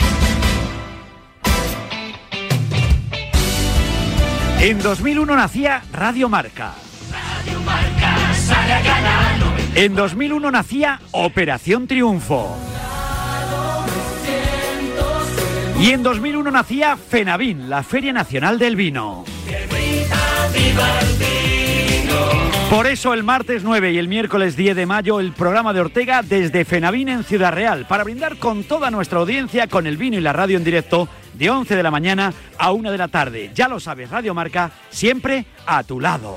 En 4.61 4.83
2001 4.83 5.37
nacía 5.37 5.83
Radio 5.93 6.29
Marca. 6.29 6.75
En 9.77 9.95
2001 9.95 10.51
nacía 10.51 11.01
Operación 11.13 11.87
Triunfo. 11.87 12.59
Y 15.81 15.93
en 15.93 16.03
2001 16.03 16.51
nacía 16.51 16.97
FENAVIN, 16.97 17.71
la 17.71 17.85
Feria 17.85 18.13
Nacional 18.13 18.59
del 18.59 18.75
Vino. 18.75 19.25
Por 22.71 22.87
eso 22.87 23.15
el 23.15 23.25
martes 23.25 23.65
9 23.65 23.93
y 23.93 23.99
el 23.99 24.09
miércoles 24.09 24.55
10 24.55 24.77
de 24.77 24.85
mayo 24.85 25.21
el 25.21 25.33
programa 25.33 25.73
de 25.73 25.81
Ortega 25.81 26.21
desde 26.23 26.67
Fenavín 26.67 27.09
en 27.09 27.25
Ciudad 27.25 27.51
Real 27.51 27.87
para 27.87 28.05
brindar 28.05 28.37
con 28.37 28.63
toda 28.63 28.91
nuestra 28.91 29.21
audiencia 29.21 29.69
con 29.69 29.87
el 29.87 29.97
vino 29.97 30.19
y 30.19 30.21
la 30.21 30.35
radio 30.35 30.59
en 30.59 30.65
directo 30.65 31.09
de 31.33 31.49
11 31.49 31.77
de 31.77 31.83
la 31.83 31.91
mañana 31.91 32.35
a 32.59 32.73
1 32.73 32.93
de 32.93 32.99
la 32.99 33.09
tarde. 33.09 33.51
Ya 33.55 33.69
lo 33.69 33.81
sabes, 33.81 34.11
Radio 34.11 34.35
Marca, 34.35 34.71
siempre 34.91 35.47
a 35.67 35.83
tu 35.83 35.99
lado. 35.99 36.37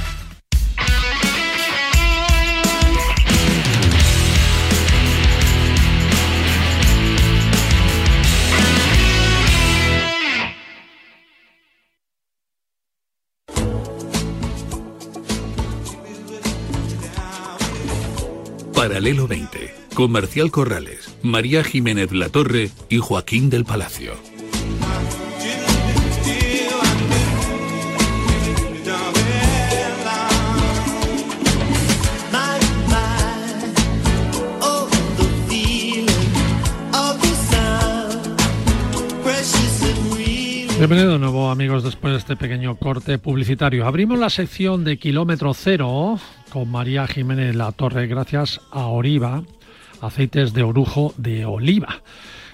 Paralelo 18.81 19.27
20, 19.27 19.75
Comercial 19.93 20.49
Corrales, 20.49 21.15
María 21.21 21.63
Jiménez 21.63 22.11
Latorre 22.11 22.71
y 22.89 22.97
Joaquín 22.97 23.51
del 23.51 23.63
Palacio. 23.63 24.13
Bienvenido 40.79 41.11
de 41.11 41.19
nuevo 41.19 41.51
amigos 41.51 41.83
después 41.83 42.13
de 42.13 42.17
este 42.17 42.35
pequeño 42.35 42.75
corte 42.77 43.19
publicitario. 43.19 43.85
Abrimos 43.85 44.17
la 44.17 44.31
sección 44.31 44.83
de 44.83 44.97
kilómetro 44.97 45.53
cero 45.53 46.17
con 46.51 46.69
María 46.69 47.07
Jiménez 47.07 47.55
La 47.55 47.71
Torre 47.71 48.07
gracias 48.07 48.59
a 48.71 48.87
Oriva, 48.87 49.43
aceites 50.01 50.53
de 50.53 50.63
orujo 50.63 51.13
de 51.17 51.45
oliva. 51.45 52.01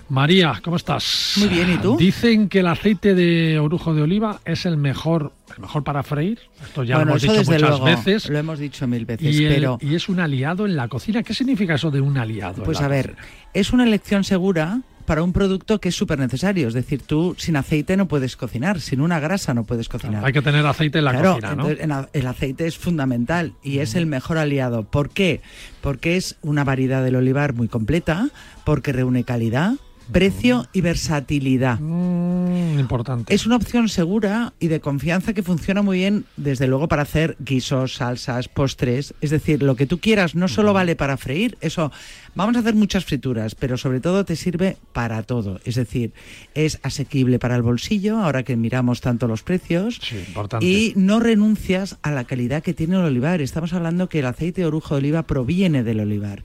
María, 0.10 0.62
¿cómo 0.64 0.78
estás? 0.78 1.34
Muy 1.38 1.50
bien, 1.50 1.74
¿y 1.74 1.78
tú? 1.78 1.98
Dicen 1.98 2.48
que 2.48 2.60
el 2.60 2.68
aceite 2.68 3.14
de 3.14 3.60
orujo 3.60 3.94
de 3.94 4.04
oliva 4.04 4.40
es 4.46 4.66
el 4.66 4.78
mejor, 4.78 5.34
el 5.54 5.62
mejor 5.62 5.84
para 5.84 6.02
freír. 6.04 6.40
Esto 6.64 6.84
ya 6.84 6.96
bueno, 6.96 7.12
lo 7.12 7.18
hemos 7.18 7.22
dicho 7.24 7.52
muchas 7.52 7.62
luego, 7.62 7.86
veces. 7.86 8.30
Lo 8.30 8.38
hemos 8.38 8.60
dicho 8.60 8.88
mil 8.88 9.06
veces, 9.06 9.36
Y, 9.36 9.46
el- 9.46 9.54
pero 9.56 9.78
y 9.82 9.96
es 9.96 10.08
un 10.08 10.20
aliado 10.22 10.66
en 10.66 10.76
la 10.78 10.88
cocina. 10.88 11.24
¿Qué 11.24 11.34
significa 11.34 11.76
eso 11.76 11.92
de 11.92 12.00
un 12.00 12.18
aliado? 12.18 12.64
pues 12.64 12.80
a 12.80 12.88
ver, 12.88 13.16
cocina? 13.16 13.28
es 13.54 13.74
una 13.74 13.84
elección 13.84 14.24
segura 14.24 14.80
para 15.08 15.24
un 15.24 15.32
producto 15.32 15.80
que 15.80 15.90
es 15.90 15.96
súper 15.96 16.20
necesario. 16.20 16.68
Es 16.68 16.74
decir, 16.74 17.02
tú 17.02 17.34
sin 17.40 17.56
aceite 17.56 17.96
no 17.96 18.10
puedes 18.10 18.36
cocinar, 18.36 18.82
sin 18.82 19.00
una 19.00 19.20
grasa 19.22 19.54
no 19.54 19.64
puedes 19.64 19.88
cocinar. 19.88 20.24
Hay 20.26 20.34
que 20.34 20.42
tener 20.42 20.66
aceite 20.68 21.00
en 21.00 21.06
la 21.06 21.12
Claro, 21.12 21.30
cocina, 21.36 21.56
¿no? 21.56 21.70
entonces, 21.70 22.10
el 22.14 22.28
aceite 22.28 22.68
es 22.68 22.78
fundamental 22.78 23.54
y 23.64 23.80
es 23.80 23.96
el 23.96 24.06
mejor 24.06 24.38
aliado. 24.38 24.84
¿Por 24.84 25.10
qué? 25.10 25.42
Porque 25.80 26.18
es 26.18 26.36
una 26.42 26.66
variedad 26.66 27.04
del 27.06 27.16
olivar 27.16 27.54
muy 27.54 27.70
completa, 27.70 28.30
porque 28.66 28.92
reúne 28.92 29.24
calidad, 29.24 29.76
precio 30.12 30.68
y 30.74 30.82
versatilidad. 30.82 31.80
Mm, 31.80 32.80
importante. 32.80 33.34
Es 33.34 33.46
una 33.46 33.56
opción 33.56 33.88
segura 33.90 34.54
y 34.60 34.68
de 34.68 34.80
confianza 34.82 35.34
que 35.34 35.44
funciona 35.44 35.82
muy 35.82 35.98
bien, 36.00 36.26
desde 36.36 36.68
luego, 36.68 36.88
para 36.88 37.04
hacer 37.04 37.38
guisos, 37.40 37.96
salsas, 37.96 38.50
postres. 38.50 39.14
Es 39.22 39.30
decir, 39.30 39.64
lo 39.64 39.76
que 39.76 39.86
tú 39.86 40.00
quieras 40.00 40.36
no 40.36 40.48
solo 40.48 40.74
vale 40.74 40.96
para 40.98 41.16
freír, 41.18 41.58
eso. 41.62 41.92
Vamos 42.38 42.56
a 42.56 42.60
hacer 42.60 42.76
muchas 42.76 43.04
frituras, 43.04 43.56
pero 43.56 43.78
sobre 43.78 44.00
todo 44.00 44.24
te 44.24 44.36
sirve 44.36 44.78
para 44.94 45.24
todo. 45.24 45.60
Es 45.66 45.74
decir, 45.74 46.14
es 46.54 46.80
asequible 46.84 47.40
para 47.40 47.56
el 47.56 47.64
bolsillo, 47.64 48.20
ahora 48.20 48.44
que 48.44 48.56
miramos 48.56 49.02
tanto 49.02 49.28
los 49.28 49.42
precios. 49.42 50.00
Sí, 50.04 50.18
importante. 50.28 50.64
Y 50.64 50.94
no 50.96 51.20
renuncias 51.20 51.98
a 52.04 52.12
la 52.12 52.26
calidad 52.26 52.62
que 52.62 52.76
tiene 52.76 52.96
el 52.96 53.06
olivar. 53.06 53.42
Estamos 53.42 53.74
hablando 53.74 54.08
que 54.08 54.20
el 54.20 54.28
aceite 54.28 54.62
de 54.62 54.68
orujo 54.68 54.94
de 54.94 55.00
oliva 55.00 55.24
proviene 55.24 55.82
del 55.82 56.00
olivar. 56.00 56.44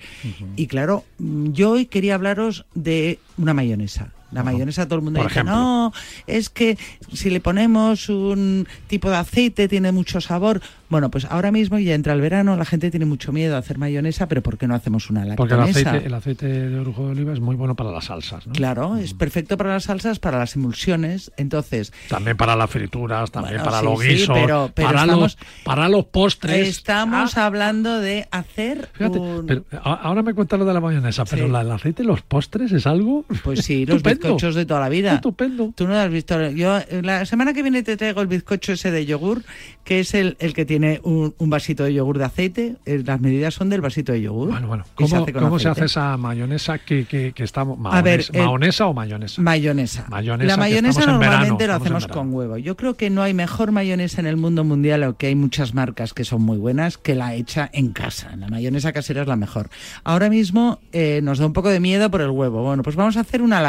Y 0.56 0.66
claro, 0.66 1.04
yo 1.18 1.72
hoy 1.72 1.84
quería 1.84 2.14
hablaros 2.14 2.64
de 2.74 3.18
una 3.36 3.52
mayonesa. 3.52 4.12
La 4.32 4.42
mayonesa 4.42 4.86
todo 4.86 4.96
el 4.96 5.02
mundo 5.04 5.18
Por 5.20 5.28
dice, 5.28 5.40
ejemplo. 5.40 5.54
no, 5.56 5.92
es 6.26 6.48
que 6.50 6.78
si 7.12 7.30
le 7.30 7.40
ponemos 7.40 8.08
un 8.08 8.66
tipo 8.86 9.10
de 9.10 9.16
aceite 9.16 9.68
tiene 9.68 9.92
mucho 9.92 10.20
sabor. 10.20 10.60
Bueno, 10.88 11.10
pues 11.10 11.24
ahora 11.24 11.50
mismo 11.50 11.78
ya 11.78 11.94
entra 11.94 12.12
el 12.12 12.20
verano, 12.20 12.54
la 12.54 12.66
gente 12.66 12.90
tiene 12.90 13.06
mucho 13.06 13.32
miedo 13.32 13.56
a 13.56 13.58
hacer 13.60 13.78
mayonesa, 13.78 14.28
pero 14.28 14.42
¿por 14.42 14.58
qué 14.58 14.66
no 14.68 14.74
hacemos 14.74 15.08
una 15.08 15.24
Porque 15.36 15.54
el 15.54 15.60
lactonesa? 15.60 15.88
aceite, 15.90 16.06
el 16.06 16.12
aceite 16.14 16.46
de 16.46 16.78
orujo 16.78 17.06
de 17.06 17.12
oliva 17.12 17.32
es 17.32 17.40
muy 17.40 17.56
bueno 17.56 17.74
para 17.74 17.90
las 17.90 18.04
salsas, 18.06 18.46
¿no? 18.46 18.52
Claro, 18.52 18.96
es 18.98 19.14
perfecto 19.14 19.56
para 19.56 19.70
las 19.72 19.84
salsas, 19.84 20.18
para 20.18 20.38
las 20.38 20.54
emulsiones. 20.54 21.32
Entonces, 21.38 21.94
También 22.10 22.36
para 22.36 22.56
las 22.56 22.68
frituras, 22.70 23.30
también 23.30 23.56
Bueno, 23.56 23.64
para 23.70 23.80
sí, 23.80 23.84
los 23.86 24.00
sí, 24.00 24.08
guisos, 24.08 24.38
pero- 24.38 24.70
pero 24.74 24.88
para, 24.88 25.00
estamos- 25.02 25.22
los, 25.22 25.38
para 25.64 25.88
los 25.88 26.04
postres. 26.06 26.68
estamos 26.68 27.38
Ah, 27.38 27.46
hablando 27.46 27.98
de 28.00 28.28
hacer 28.30 28.90
fíjate, 28.92 29.18
un... 29.18 29.46
pero 29.46 29.64
ahora 29.82 30.22
me 30.22 30.34
cuentas 30.34 30.58
lo 30.58 30.66
de 30.66 30.74
la 30.74 30.80
mayonesa, 30.80 31.24
pero 31.24 31.46
Sí. 31.46 31.52
la, 31.52 31.62
el 31.62 31.70
aceite 31.70 32.02
y 32.02 32.06
los 32.06 32.20
postres 32.20 32.70
es 32.72 32.86
algo 32.86 33.24
Pues 33.44 33.60
sí. 33.64 33.86
bizcochos 34.22 34.54
de 34.54 34.66
toda 34.66 34.80
la 34.80 34.88
vida. 34.88 35.14
Estupendo. 35.14 35.72
Tú 35.74 35.86
no 35.86 35.94
has 35.94 36.10
visto. 36.10 36.50
Yo 36.50 36.78
la 37.02 37.24
semana 37.24 37.52
que 37.52 37.62
viene 37.62 37.82
te 37.82 37.96
traigo 37.96 38.20
el 38.20 38.26
bizcocho 38.26 38.72
ese 38.72 38.90
de 38.90 39.06
yogur, 39.06 39.42
que 39.84 40.00
es 40.00 40.14
el, 40.14 40.36
el 40.40 40.54
que 40.54 40.64
tiene 40.64 40.72
tiene 40.72 41.02
un, 41.04 41.34
vasito 41.50 41.84
de 41.84 41.92
yogur 41.92 42.16
de 42.16 42.24
aceite. 42.24 42.76
Eh, 42.86 43.02
las 43.04 43.20
medidas 43.20 43.52
son 43.52 43.68
del 43.68 43.82
vasito 43.82 44.12
de 44.12 44.22
yogur. 44.22 44.48
Bueno, 44.50 44.68
bueno. 44.68 44.84
¿Cómo, 44.94 45.26
se, 45.26 45.32
¿cómo 45.34 45.58
se 45.58 45.68
hace 45.68 45.84
esa 45.84 46.16
mayonesa 46.16 46.78
que, 46.78 47.04
que, 47.04 47.34
que 47.34 47.44
está... 47.44 47.66
A 47.84 48.00
ver, 48.00 48.24
¿Mahonesa 48.32 48.86
o 48.86 48.94
mayonesa? 48.94 49.42
Mayonesa. 49.42 50.06
la 50.08 50.56
mayonesa 50.56 51.04
normalmente 51.04 51.66
lo 51.66 51.74
hacemos 51.74 52.06
con 52.06 52.32
huevo. 52.32 52.56
Yo 52.56 52.74
creo 52.74 52.94
que 52.94 53.10
no 53.10 53.22
hay 53.22 53.34
mejor 53.34 53.70
mayonesa 53.70 54.22
en 54.22 54.26
el 54.26 54.38
mundo 54.38 54.64
mundial, 54.64 55.02
aunque 55.02 55.26
hay 55.26 55.34
muchas 55.34 55.74
marcas 55.74 56.14
que 56.14 56.24
son 56.24 56.40
muy 56.40 56.56
buenas, 56.56 56.96
que 56.96 57.14
la 57.14 57.34
hecha 57.34 57.68
en 57.74 57.92
casa. 57.92 58.34
La 58.36 58.48
mayonesa 58.48 58.94
casera 58.94 59.20
es 59.20 59.28
la 59.28 59.36
mejor. 59.36 59.68
Ahora 60.04 60.30
mismo 60.30 60.80
eh, 60.92 61.20
nos 61.22 61.38
da 61.38 61.44
un 61.44 61.52
poco 61.52 61.68
de 61.68 61.80
miedo 61.80 62.10
por 62.10 62.22
el 62.22 62.30
huevo. 62.30 62.62
Bueno, 62.62 62.82
pues 62.82 62.96
vamos 62.96 63.18
a 63.18 63.20
hacer 63.20 63.42
una 63.42 63.60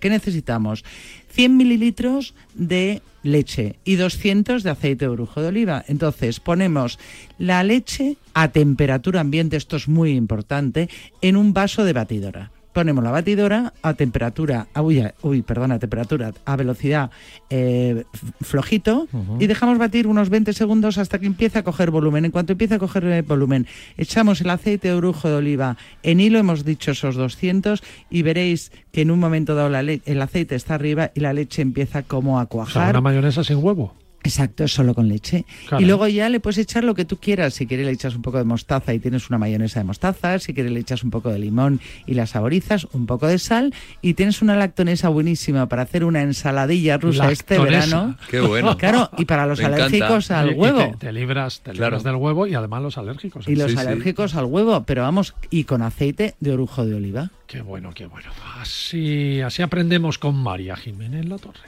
¿Qué 0.00 0.10
necesitamos? 0.10 0.84
100 1.30 1.56
mililitros 1.56 2.34
de 2.54 3.02
leche 3.22 3.76
y 3.84 3.96
200 3.96 4.62
de 4.62 4.70
aceite 4.70 5.04
de 5.04 5.10
brujo 5.10 5.40
de 5.40 5.48
oliva. 5.48 5.84
Entonces 5.88 6.40
ponemos 6.40 6.98
la 7.38 7.62
leche 7.62 8.16
a 8.34 8.48
temperatura 8.48 9.20
ambiente, 9.20 9.56
esto 9.56 9.76
es 9.76 9.88
muy 9.88 10.12
importante, 10.12 10.88
en 11.20 11.36
un 11.36 11.52
vaso 11.52 11.84
de 11.84 11.92
batidora 11.92 12.50
ponemos 12.72 13.04
la 13.04 13.10
batidora 13.10 13.72
a 13.82 13.94
temperatura, 13.94 14.66
a, 14.74 14.82
uy, 14.82 15.04
uy, 15.22 15.42
perdona, 15.42 15.76
a 15.76 15.78
temperatura, 15.78 16.32
a 16.44 16.56
velocidad 16.56 17.10
eh, 17.50 18.04
flojito 18.40 19.08
y 19.38 19.46
dejamos 19.46 19.78
batir 19.78 20.06
unos 20.06 20.30
20 20.30 20.52
segundos 20.52 20.98
hasta 20.98 21.18
que 21.18 21.26
empiece 21.26 21.58
a 21.58 21.62
coger 21.62 21.90
volumen. 21.90 22.24
En 22.24 22.30
cuanto 22.30 22.52
empiece 22.52 22.74
a 22.74 22.78
coger 22.78 23.04
eh, 23.04 23.22
volumen, 23.22 23.66
echamos 23.96 24.40
el 24.40 24.50
aceite 24.50 24.88
de 24.88 24.96
brujo 24.96 25.28
de 25.28 25.34
oliva 25.34 25.76
en 26.02 26.20
hilo, 26.20 26.38
hemos 26.38 26.64
dicho 26.64 26.92
esos 26.92 27.16
200 27.16 27.82
y 28.10 28.22
veréis 28.22 28.72
que 28.92 29.02
en 29.02 29.10
un 29.10 29.18
momento 29.18 29.54
dado 29.54 29.72
el 29.72 30.22
aceite 30.22 30.54
está 30.54 30.74
arriba 30.74 31.10
y 31.14 31.20
la 31.20 31.32
leche 31.32 31.62
empieza 31.62 32.02
como 32.02 32.38
a 32.38 32.46
cuajar. 32.46 32.90
una 32.90 33.00
mayonesa 33.00 33.44
sin 33.44 33.62
huevo. 33.62 33.94
Exacto, 34.24 34.68
solo 34.68 34.94
con 34.94 35.08
leche. 35.08 35.44
Y 35.78 35.84
luego 35.84 36.06
ya 36.06 36.28
le 36.28 36.40
puedes 36.40 36.58
echar 36.58 36.84
lo 36.84 36.94
que 36.94 37.04
tú 37.04 37.18
quieras. 37.18 37.54
Si 37.54 37.66
quieres 37.66 37.86
le 37.86 37.92
echas 37.92 38.14
un 38.14 38.22
poco 38.22 38.38
de 38.38 38.44
mostaza 38.44 38.94
y 38.94 38.98
tienes 38.98 39.28
una 39.28 39.38
mayonesa 39.38 39.80
de 39.80 39.84
mostaza. 39.84 40.38
Si 40.38 40.54
quieres 40.54 40.72
le 40.72 40.80
echas 40.80 41.02
un 41.02 41.10
poco 41.10 41.30
de 41.30 41.38
limón 41.38 41.80
y 42.06 42.14
la 42.14 42.26
saborizas, 42.26 42.86
un 42.92 43.06
poco 43.06 43.26
de 43.26 43.38
sal 43.38 43.74
y 44.00 44.14
tienes 44.14 44.42
una 44.42 44.56
lactonesa 44.56 45.08
buenísima 45.08 45.68
para 45.68 45.82
hacer 45.82 46.04
una 46.04 46.22
ensaladilla 46.22 46.98
rusa 46.98 47.30
este 47.30 47.58
verano. 47.58 48.16
Qué 48.30 48.40
bueno. 48.40 48.76
Claro, 48.76 49.10
y 49.18 49.24
para 49.24 49.46
los 49.46 49.60
alérgicos 49.60 50.30
al 50.30 50.54
huevo. 50.54 50.96
te, 50.98 51.12
libras, 51.12 51.60
te 51.60 51.72
libras 51.72 52.02
del 52.02 52.16
huevo 52.16 52.46
y 52.46 52.54
además 52.54 52.82
los 52.82 52.98
alérgicos. 52.98 53.48
Y 53.48 53.56
los 53.56 53.76
alérgicos 53.76 54.34
al 54.34 54.46
huevo, 54.46 54.84
pero 54.84 55.02
vamos, 55.02 55.34
y 55.50 55.64
con 55.64 55.82
aceite 55.82 56.34
de 56.40 56.52
orujo 56.52 56.84
de 56.84 56.94
oliva. 56.94 57.30
Qué 57.46 57.60
bueno, 57.60 57.92
qué 57.94 58.06
bueno. 58.06 58.30
Así, 58.58 59.40
así 59.40 59.62
aprendemos 59.62 60.18
con 60.18 60.36
María 60.36 60.76
Jiménez 60.76 61.26
La 61.26 61.38
Torre. 61.38 61.60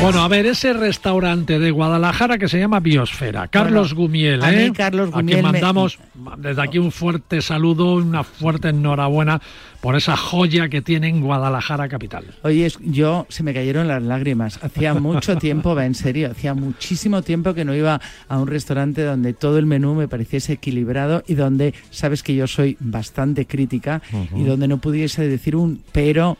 Bueno, 0.00 0.22
a 0.22 0.28
ver, 0.28 0.46
ese 0.46 0.72
restaurante 0.72 1.58
de 1.58 1.72
Guadalajara 1.72 2.38
que 2.38 2.48
se 2.48 2.58
llama 2.60 2.78
Biosfera. 2.78 3.48
Carlos 3.48 3.94
Gumiel, 3.94 4.40
¿eh? 4.44 4.72
Carlos 4.74 5.10
Gumiel. 5.10 5.38
A 5.38 5.40
quien 5.40 5.42
mandamos 5.42 5.98
desde 6.36 6.62
aquí 6.62 6.78
un 6.78 6.92
fuerte 6.92 7.42
saludo, 7.42 7.94
una 7.96 8.22
fuerte 8.22 8.68
enhorabuena 8.68 9.42
por 9.80 9.96
esa 9.96 10.16
joya 10.16 10.68
que 10.68 10.82
tiene 10.82 11.08
en 11.08 11.20
Guadalajara 11.20 11.88
capital. 11.88 12.26
Oye, 12.42 12.70
yo 12.80 13.26
se 13.28 13.42
me 13.42 13.52
cayeron 13.52 13.88
las 13.88 14.00
lágrimas. 14.00 14.62
Hacía 14.62 14.94
mucho 15.00 15.36
tiempo, 15.36 15.74
va 15.74 15.84
en 15.84 15.96
serio, 15.96 16.30
hacía 16.30 16.54
muchísimo 16.54 17.22
tiempo 17.22 17.52
que 17.52 17.64
no 17.64 17.74
iba 17.74 18.00
a 18.28 18.38
un 18.38 18.46
restaurante 18.46 19.02
donde 19.02 19.32
todo 19.32 19.58
el 19.58 19.66
menú 19.66 19.96
me 19.96 20.06
pareciese 20.06 20.54
equilibrado 20.54 21.24
y 21.26 21.34
donde 21.34 21.74
sabes 21.90 22.22
que 22.22 22.36
yo 22.36 22.46
soy 22.46 22.76
bastante 22.78 23.46
crítica 23.46 24.00
y 24.34 24.44
donde 24.44 24.68
no 24.68 24.78
pudiese 24.78 25.26
decir 25.26 25.56
un 25.56 25.82
pero 25.90 26.38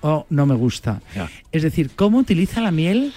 o 0.00 0.26
no 0.30 0.46
me 0.46 0.54
gusta. 0.54 1.00
Es 1.52 1.62
decir, 1.62 1.90
¿cómo 1.94 2.18
utiliza 2.18 2.60
la 2.60 2.70
miel? 2.70 3.12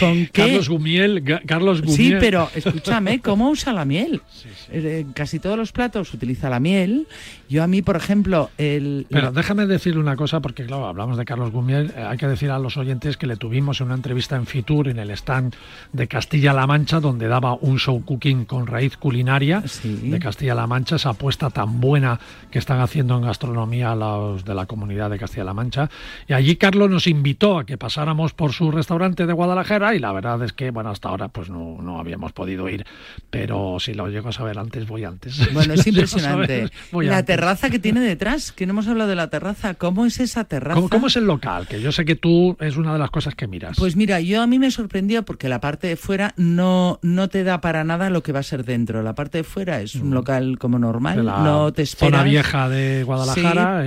¿Con 0.00 0.26
qué? 0.26 0.30
Carlos 0.32 0.68
Gumiel, 0.68 1.40
Carlos 1.46 1.82
Gumiel. 1.82 1.96
Sí, 1.96 2.14
pero 2.20 2.48
escúchame, 2.54 3.20
¿cómo 3.20 3.50
usa 3.50 3.72
la 3.72 3.84
miel? 3.84 4.22
Eh, 4.70 5.06
casi 5.14 5.38
todos 5.38 5.56
los 5.56 5.72
platos 5.72 6.12
utiliza 6.14 6.48
la 6.48 6.60
miel. 6.60 7.06
Yo 7.48 7.62
a 7.62 7.66
mí, 7.66 7.82
por 7.82 7.96
ejemplo, 7.96 8.50
el... 8.58 9.06
Pero 9.10 9.32
déjame 9.32 9.66
decir 9.66 9.98
una 9.98 10.16
cosa, 10.16 10.40
porque 10.40 10.64
claro, 10.64 10.86
hablamos 10.86 11.18
de 11.18 11.24
Carlos 11.24 11.50
Gumiel, 11.50 11.92
eh, 11.96 12.02
hay 12.02 12.16
que 12.16 12.26
decir 12.26 12.50
a 12.50 12.58
los 12.58 12.76
oyentes 12.76 13.16
que 13.16 13.26
le 13.26 13.36
tuvimos 13.36 13.80
en 13.80 13.88
una 13.88 13.96
entrevista 13.96 14.36
en 14.36 14.46
Fitur, 14.46 14.88
en 14.88 14.98
el 14.98 15.10
stand 15.10 15.54
de 15.92 16.08
Castilla-La 16.08 16.66
Mancha, 16.66 17.00
donde 17.00 17.28
daba 17.28 17.54
un 17.54 17.78
show 17.78 18.02
cooking 18.04 18.44
con 18.44 18.66
raíz 18.66 18.96
culinaria 18.96 19.62
de 19.82 20.18
Castilla-La 20.18 20.66
Mancha, 20.66 20.96
esa 20.96 21.10
apuesta 21.10 21.50
tan 21.50 21.80
buena 21.80 22.18
que 22.50 22.58
están 22.58 22.80
haciendo 22.80 23.16
en 23.16 23.22
gastronomía 23.22 23.94
los 23.94 24.44
de 24.44 24.54
la 24.54 24.66
comunidad 24.66 25.10
de 25.10 25.18
Castilla-La 25.18 25.54
Mancha. 25.54 25.90
Y 26.28 26.32
allí 26.32 26.56
Carlos 26.56 26.90
nos 26.90 27.06
invitó 27.06 27.58
a 27.58 27.66
que 27.66 27.76
pasáramos 27.76 28.32
por 28.32 28.52
su 28.52 28.70
restaurante 28.70 29.26
de 29.26 29.32
Guadalajara 29.32 29.63
y 29.94 29.98
la 29.98 30.12
verdad 30.12 30.42
es 30.42 30.52
que, 30.52 30.70
bueno, 30.70 30.90
hasta 30.90 31.08
ahora 31.08 31.28
pues 31.28 31.50
no, 31.50 31.78
no 31.80 31.98
habíamos 31.98 32.32
podido 32.32 32.68
ir, 32.68 32.84
pero 33.30 33.78
si 33.80 33.94
lo 33.94 34.08
llego 34.08 34.28
a 34.28 34.32
saber 34.32 34.58
antes, 34.58 34.86
voy 34.86 35.04
antes. 35.04 35.52
Bueno, 35.52 35.74
es 35.74 35.86
impresionante. 35.86 36.70
la 36.92 37.24
terraza 37.24 37.70
que 37.70 37.78
tiene 37.78 38.00
detrás, 38.14 38.52
que 38.52 38.66
no 38.66 38.72
hemos 38.72 38.88
hablado 38.88 39.10
de 39.10 39.16
la 39.16 39.28
terraza. 39.28 39.74
¿Cómo 39.74 40.06
es 40.06 40.20
esa 40.20 40.44
terraza? 40.44 40.80
¿Cómo, 40.90 41.06
es 41.06 41.16
el 41.16 41.26
local? 41.26 41.66
Que 41.66 41.80
yo 41.80 41.92
sé 41.92 42.04
que 42.04 42.14
tú 42.14 42.56
es 42.60 42.76
una 42.76 42.92
de 42.92 42.98
las 42.98 43.10
cosas 43.10 43.34
que 43.34 43.46
miras. 43.46 43.76
Pues 43.78 43.96
mira, 43.96 44.20
yo 44.20 44.42
a 44.42 44.46
mí 44.46 44.58
me 44.58 44.70
sorprendió 44.70 45.24
porque 45.24 45.48
la 45.48 45.60
parte 45.60 45.88
de 45.88 45.96
fuera 45.96 46.34
no, 46.36 46.98
no 47.02 47.28
te 47.28 47.44
da 47.44 47.60
para 47.60 47.84
nada 47.84 48.10
lo 48.10 48.22
que 48.22 48.32
va 48.32 48.40
a 48.40 48.44
ser 48.44 48.64
dentro. 48.64 49.02
La 49.02 49.14
parte 49.14 49.38
de 49.38 49.44
fuera 49.44 49.80
es 49.80 49.94
un 49.94 50.12
local 50.14 50.58
como 50.58 50.78
normal, 50.78 51.24
no 51.24 51.72
te 51.72 51.82
esperas. 51.82 52.12
Zona 52.12 52.24
vieja 52.24 52.68
de 52.68 53.04
Guadalajara. 53.04 53.84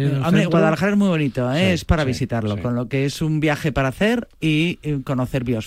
Guadalajara 0.48 0.92
es 0.92 0.98
muy 0.98 1.08
bonito, 1.08 1.52
¿eh? 1.54 1.74
es 1.74 1.86
para 1.86 2.04
visitarlo, 2.04 2.58
con 2.62 2.76
lo 2.76 2.88
que 2.88 3.06
es 3.06 3.22
un 3.22 3.40
viaje 3.40 3.72
para 3.72 3.90
hacer 3.90 4.28
y 4.40 4.80
eh, 4.84 5.00
conocer 5.04 5.44
biosfera. 5.44 5.67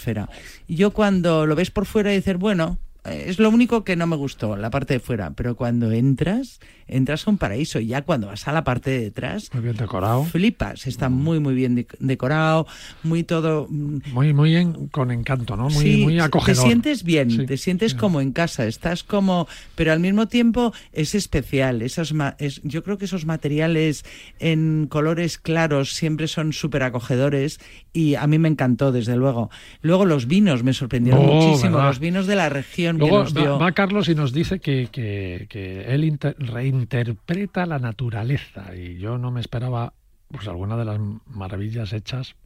Yo 0.68 0.92
cuando 0.92 1.46
lo 1.46 1.55
ves 1.55 1.70
por 1.70 1.86
fuera 1.86 2.11
dices, 2.11 2.36
bueno, 2.38 2.78
es 3.05 3.38
lo 3.38 3.48
único 3.48 3.84
que 3.84 3.96
no 3.96 4.07
me 4.07 4.16
gustó, 4.16 4.57
la 4.57 4.70
parte 4.70 4.94
de 4.94 5.01
fuera. 5.01 5.30
Pero 5.32 5.57
cuando 5.57 5.90
entras, 5.92 6.61
entras 6.91 7.26
a 7.26 7.30
un 7.30 7.38
paraíso. 7.38 7.80
Y 7.80 7.86
ya 7.86 8.03
cuando 8.03 8.26
vas 8.28 8.47
a 8.49 8.53
la 8.53 8.64
parte 8.64 8.91
de 8.91 9.01
detrás. 9.01 9.51
Muy 9.53 9.62
bien 9.62 9.76
decorado. 9.76 10.24
Flipas. 10.24 10.86
Está 10.86 11.09
mm. 11.09 11.12
muy, 11.14 11.41
muy 11.41 11.55
bien 11.55 11.86
decorado. 11.99 12.66
Muy 13.03 13.22
todo. 13.22 13.66
Mm, 13.68 13.99
muy, 14.12 14.32
muy 14.32 14.72
con 14.91 15.11
encanto, 15.11 15.57
¿no? 15.57 15.68
Muy, 15.70 15.99
muy 15.99 16.20
acogedor. 16.20 16.62
Te 16.62 16.68
sientes 16.68 17.03
bien. 17.05 17.47
Te 17.47 17.57
sientes 17.57 17.95
como 17.95 18.20
en 18.20 18.32
casa. 18.32 18.66
Estás 18.66 19.05
como. 19.05 19.49
Pero 19.74 19.93
al 19.93 20.01
mismo 20.01 20.28
tiempo 20.28 20.72
es 20.93 21.14
especial. 21.14 21.82
Esos, 21.82 22.14
es, 22.38 22.61
yo 22.64 22.82
creo 22.82 22.99
que 22.99 23.05
esos 23.05 23.26
materiales 23.26 24.05
en 24.38 24.86
colores 24.88 25.38
claros 25.38 25.95
siempre 25.95 26.28
son 26.28 26.53
súper 26.53 26.82
acogedores. 26.82 27.61
Y 27.93 28.14
a 28.14 28.26
mí 28.26 28.38
me 28.38 28.49
encantó, 28.49 28.93
desde 28.93 29.16
luego. 29.16 29.51
Luego 29.82 30.05
los 30.05 30.26
vinos 30.26 30.62
me 30.62 30.72
sorprendieron 30.72 31.28
oh, 31.28 31.34
muchísimo. 31.34 31.78
Los 31.78 31.99
vinos 31.99 32.26
de 32.26 32.36
la 32.36 32.49
región 32.49 32.99
Luego 32.99 33.24
Va, 33.59 33.72
Carlos 33.72 34.09
y 34.09 34.14
nos 34.14 34.32
dice 34.32 34.61
que, 34.61 34.88
él 35.88 36.80
reinterpreta 36.89 37.66
la 37.66 37.78
naturaleza 37.78 38.74
y 38.74 38.99
yo 38.99 39.18
no 39.18 39.31
me 39.31 39.41
esperaba 39.41 39.93
pues 40.28 40.47
alguna 40.49 40.76
de 40.76 40.85
las 40.85 41.01
maravillas 41.26 41.93
hechas 41.93 42.37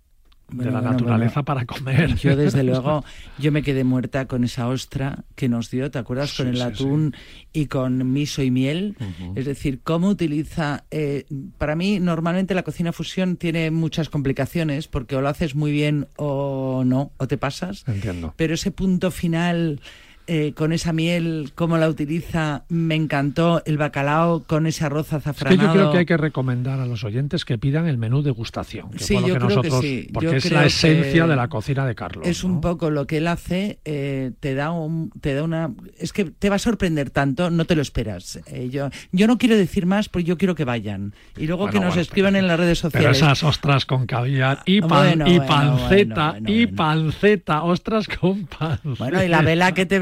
de 0.50 0.70
la 0.70 0.80
naturaleza 0.82 1.42
para 1.42 1.64
comer. 1.64 2.16
Yo 2.16 2.36
desde 2.36 2.62
luego, 2.64 3.02
yo 3.38 3.50
me 3.50 3.62
quedé 3.62 3.82
muerta 3.82 4.26
con 4.26 4.44
esa 4.44 4.68
ostra 4.68 5.24
que 5.34 5.48
nos 5.48 5.70
dio, 5.70 5.90
¿te 5.90 5.98
acuerdas? 5.98 6.34
con 6.34 6.48
el 6.48 6.60
atún 6.60 7.14
y 7.52 7.66
con 7.66 8.12
miso 8.12 8.42
y 8.42 8.50
miel. 8.50 8.96
Es 9.34 9.46
decir, 9.46 9.80
cómo 9.82 10.08
utiliza... 10.08 10.84
Eh, 10.90 11.24
para 11.56 11.76
mí, 11.76 11.98
normalmente 11.98 12.54
la 12.54 12.62
cocina 12.62 12.92
fusión 12.92 13.36
tiene 13.36 13.70
muchas 13.70 14.10
complicaciones 14.10 14.86
porque 14.86 15.16
o 15.16 15.22
lo 15.22 15.28
haces 15.28 15.54
muy 15.54 15.72
bien 15.72 16.08
o 16.16 16.82
no, 16.84 17.10
o 17.16 17.26
te 17.26 17.38
pasas. 17.38 17.84
Entiendo. 17.88 18.34
Pero 18.36 18.54
ese 18.54 18.70
punto 18.70 19.10
final 19.10 19.80
eh, 20.26 20.52
con 20.56 20.72
esa 20.72 20.92
miel, 20.92 21.52
cómo 21.54 21.76
la 21.76 21.88
utiliza, 21.88 22.64
me 22.68 22.94
encantó 22.94 23.62
el 23.66 23.76
bacalao 23.76 24.44
con 24.44 24.66
ese 24.66 24.84
arroz 24.84 25.12
azafranado. 25.12 25.54
Es 25.54 25.60
que 25.60 25.66
yo 25.66 25.72
creo 25.72 25.92
que 25.92 25.98
hay 25.98 26.06
que 26.06 26.16
recomendar 26.16 26.80
a 26.80 26.86
los 26.86 27.04
oyentes 27.04 27.44
que 27.44 27.58
pidan 27.58 27.86
el 27.86 27.98
menú 27.98 28.22
degustación, 28.22 28.90
que 28.90 29.00
sí, 29.00 29.14
yo 29.14 29.36
creo 29.36 29.60
que 29.60 29.70
sí. 29.70 30.08
porque 30.12 30.36
es 30.36 30.50
la 30.50 30.64
esencia 30.66 31.26
de 31.26 31.36
la 31.36 31.48
cocina 31.48 31.86
de 31.86 31.94
Carlos. 31.94 32.26
Es 32.26 32.44
un 32.44 32.60
poco 32.60 32.90
lo 32.90 33.06
que 33.06 33.18
él 33.18 33.26
hace, 33.26 33.80
eh, 33.84 34.32
te 34.40 34.54
da 34.54 34.70
un, 34.70 35.10
te 35.20 35.34
da 35.34 35.42
una, 35.42 35.72
es 35.98 36.12
que 36.12 36.24
te 36.24 36.48
va 36.48 36.56
a 36.56 36.58
sorprender 36.58 37.10
tanto, 37.10 37.50
no 37.50 37.64
te 37.64 37.76
lo 37.76 37.82
esperas. 37.82 38.40
Eh, 38.46 38.70
yo, 38.70 38.88
yo 39.12 39.26
no 39.26 39.38
quiero 39.38 39.56
decir 39.56 39.86
más, 39.86 40.08
porque 40.08 40.24
yo 40.24 40.38
quiero 40.38 40.54
que 40.54 40.64
vayan 40.64 41.14
y 41.36 41.46
luego 41.46 41.68
que 41.68 41.80
nos 41.80 41.96
escriban 41.96 42.36
en 42.36 42.46
las 42.46 42.58
redes 42.58 42.78
sociales. 42.78 43.18
Pero 43.18 43.26
esas 43.26 43.42
ostras 43.42 43.84
con 43.86 44.06
caviar 44.06 44.62
y, 44.64 44.80
pan, 44.80 45.26
y 45.26 45.38
panceta 45.40 46.36
y 46.46 46.66
panceta, 46.66 47.62
ostras 47.62 48.08
con 48.08 48.46
panceta. 48.46 48.94
Bueno, 48.98 49.22
y 49.22 49.28
la 49.28 49.42
vela 49.42 49.72
que 49.72 49.86
te 49.86 49.98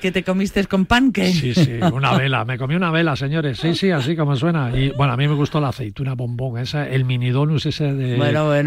que 0.00 0.12
te 0.12 0.22
comiste 0.22 0.64
con 0.66 0.86
pancake. 0.86 1.32
Sí, 1.32 1.54
sí, 1.54 1.72
una 1.92 2.16
vela. 2.16 2.44
Me 2.44 2.58
comí 2.58 2.74
una 2.74 2.90
vela, 2.90 3.16
señores. 3.16 3.58
Sí, 3.58 3.74
sí, 3.74 3.90
así 3.90 4.16
como 4.16 4.36
suena. 4.36 4.76
Y 4.76 4.90
bueno, 4.90 5.12
a 5.12 5.16
mí 5.16 5.28
me 5.28 5.34
gustó 5.34 5.60
la 5.60 5.68
aceituna 5.68 6.14
bombón, 6.14 6.58
esa, 6.58 6.88
el 6.88 7.04
mini 7.04 7.30
donus 7.30 7.66
ese 7.66 7.92
de 7.92 8.18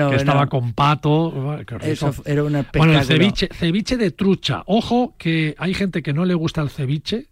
que 0.10 0.16
estaba 0.16 0.48
con 0.48 0.74
pato. 0.74 1.58
Eso 1.82 2.14
era 2.26 2.44
una 2.44 2.66
Bueno, 2.76 3.00
el 3.00 3.06
ceviche, 3.06 3.50
ceviche 3.52 3.98
de 3.98 4.12
trucha. 4.12 4.64
Ojo 4.66 5.16
que 5.18 5.56
hay 5.58 5.74
gente 5.74 6.02
que 6.02 6.14
no 6.14 6.26
le 6.26 6.34
gusta 6.34 6.62
el 6.62 6.70
ceviche 6.70 7.28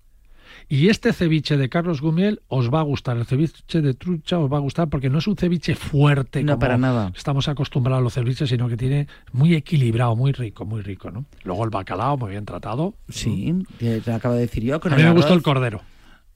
Y 0.72 0.88
este 0.88 1.12
ceviche 1.12 1.58
de 1.58 1.68
Carlos 1.68 2.00
Gumiel 2.00 2.44
os 2.48 2.74
va 2.74 2.80
a 2.80 2.84
gustar. 2.84 3.18
El 3.18 3.26
ceviche 3.26 3.82
de 3.82 3.94
trucha 3.94 4.40
os 4.40 4.50
va 4.50 4.56
a 4.56 4.62
gustar 4.62 4.88
porque 4.88 5.10
no 5.10 5.18
es 5.18 5.28
un 5.28 5.36
ceviche 5.36 5.76
fuerte. 5.76 6.42
No, 6.44 6.54
como 6.54 6.60
para 6.60 6.78
nada. 6.78 7.12
Estamos 7.14 7.50
acostumbrados 7.50 8.00
a 8.00 8.02
los 8.02 8.14
ceviches, 8.14 8.48
sino 8.48 8.70
que 8.70 8.78
tiene 8.78 9.06
muy 9.34 9.54
equilibrado, 9.54 10.16
muy 10.16 10.32
rico, 10.32 10.64
muy 10.64 10.82
rico, 10.82 11.12
¿no? 11.12 11.26
Luego 11.44 11.66
el 11.66 11.72
bacalao, 11.72 12.16
muy 12.16 12.30
bien 12.32 12.46
tratado. 12.46 12.94
Sí, 13.10 13.54
te 13.80 14.14
acabo 14.14 14.36
de 14.36 14.42
decir 14.42 14.64
yo. 14.64 14.80
Con 14.80 14.94
a 14.94 14.96
mí 14.96 15.04
me 15.04 15.12
gustó 15.12 15.34
el 15.34 15.42
cordero. 15.42 15.82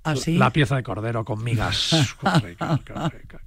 ¿Ah, 0.03 0.17
sí? 0.17 0.37
La 0.37 0.51
pieza 0.51 0.75
de 0.75 0.83
cordero 0.83 1.23
con 1.23 1.41
migas. 1.41 1.91
Rica, 2.43 2.75
rica, 2.75 3.07
rica. 3.07 3.41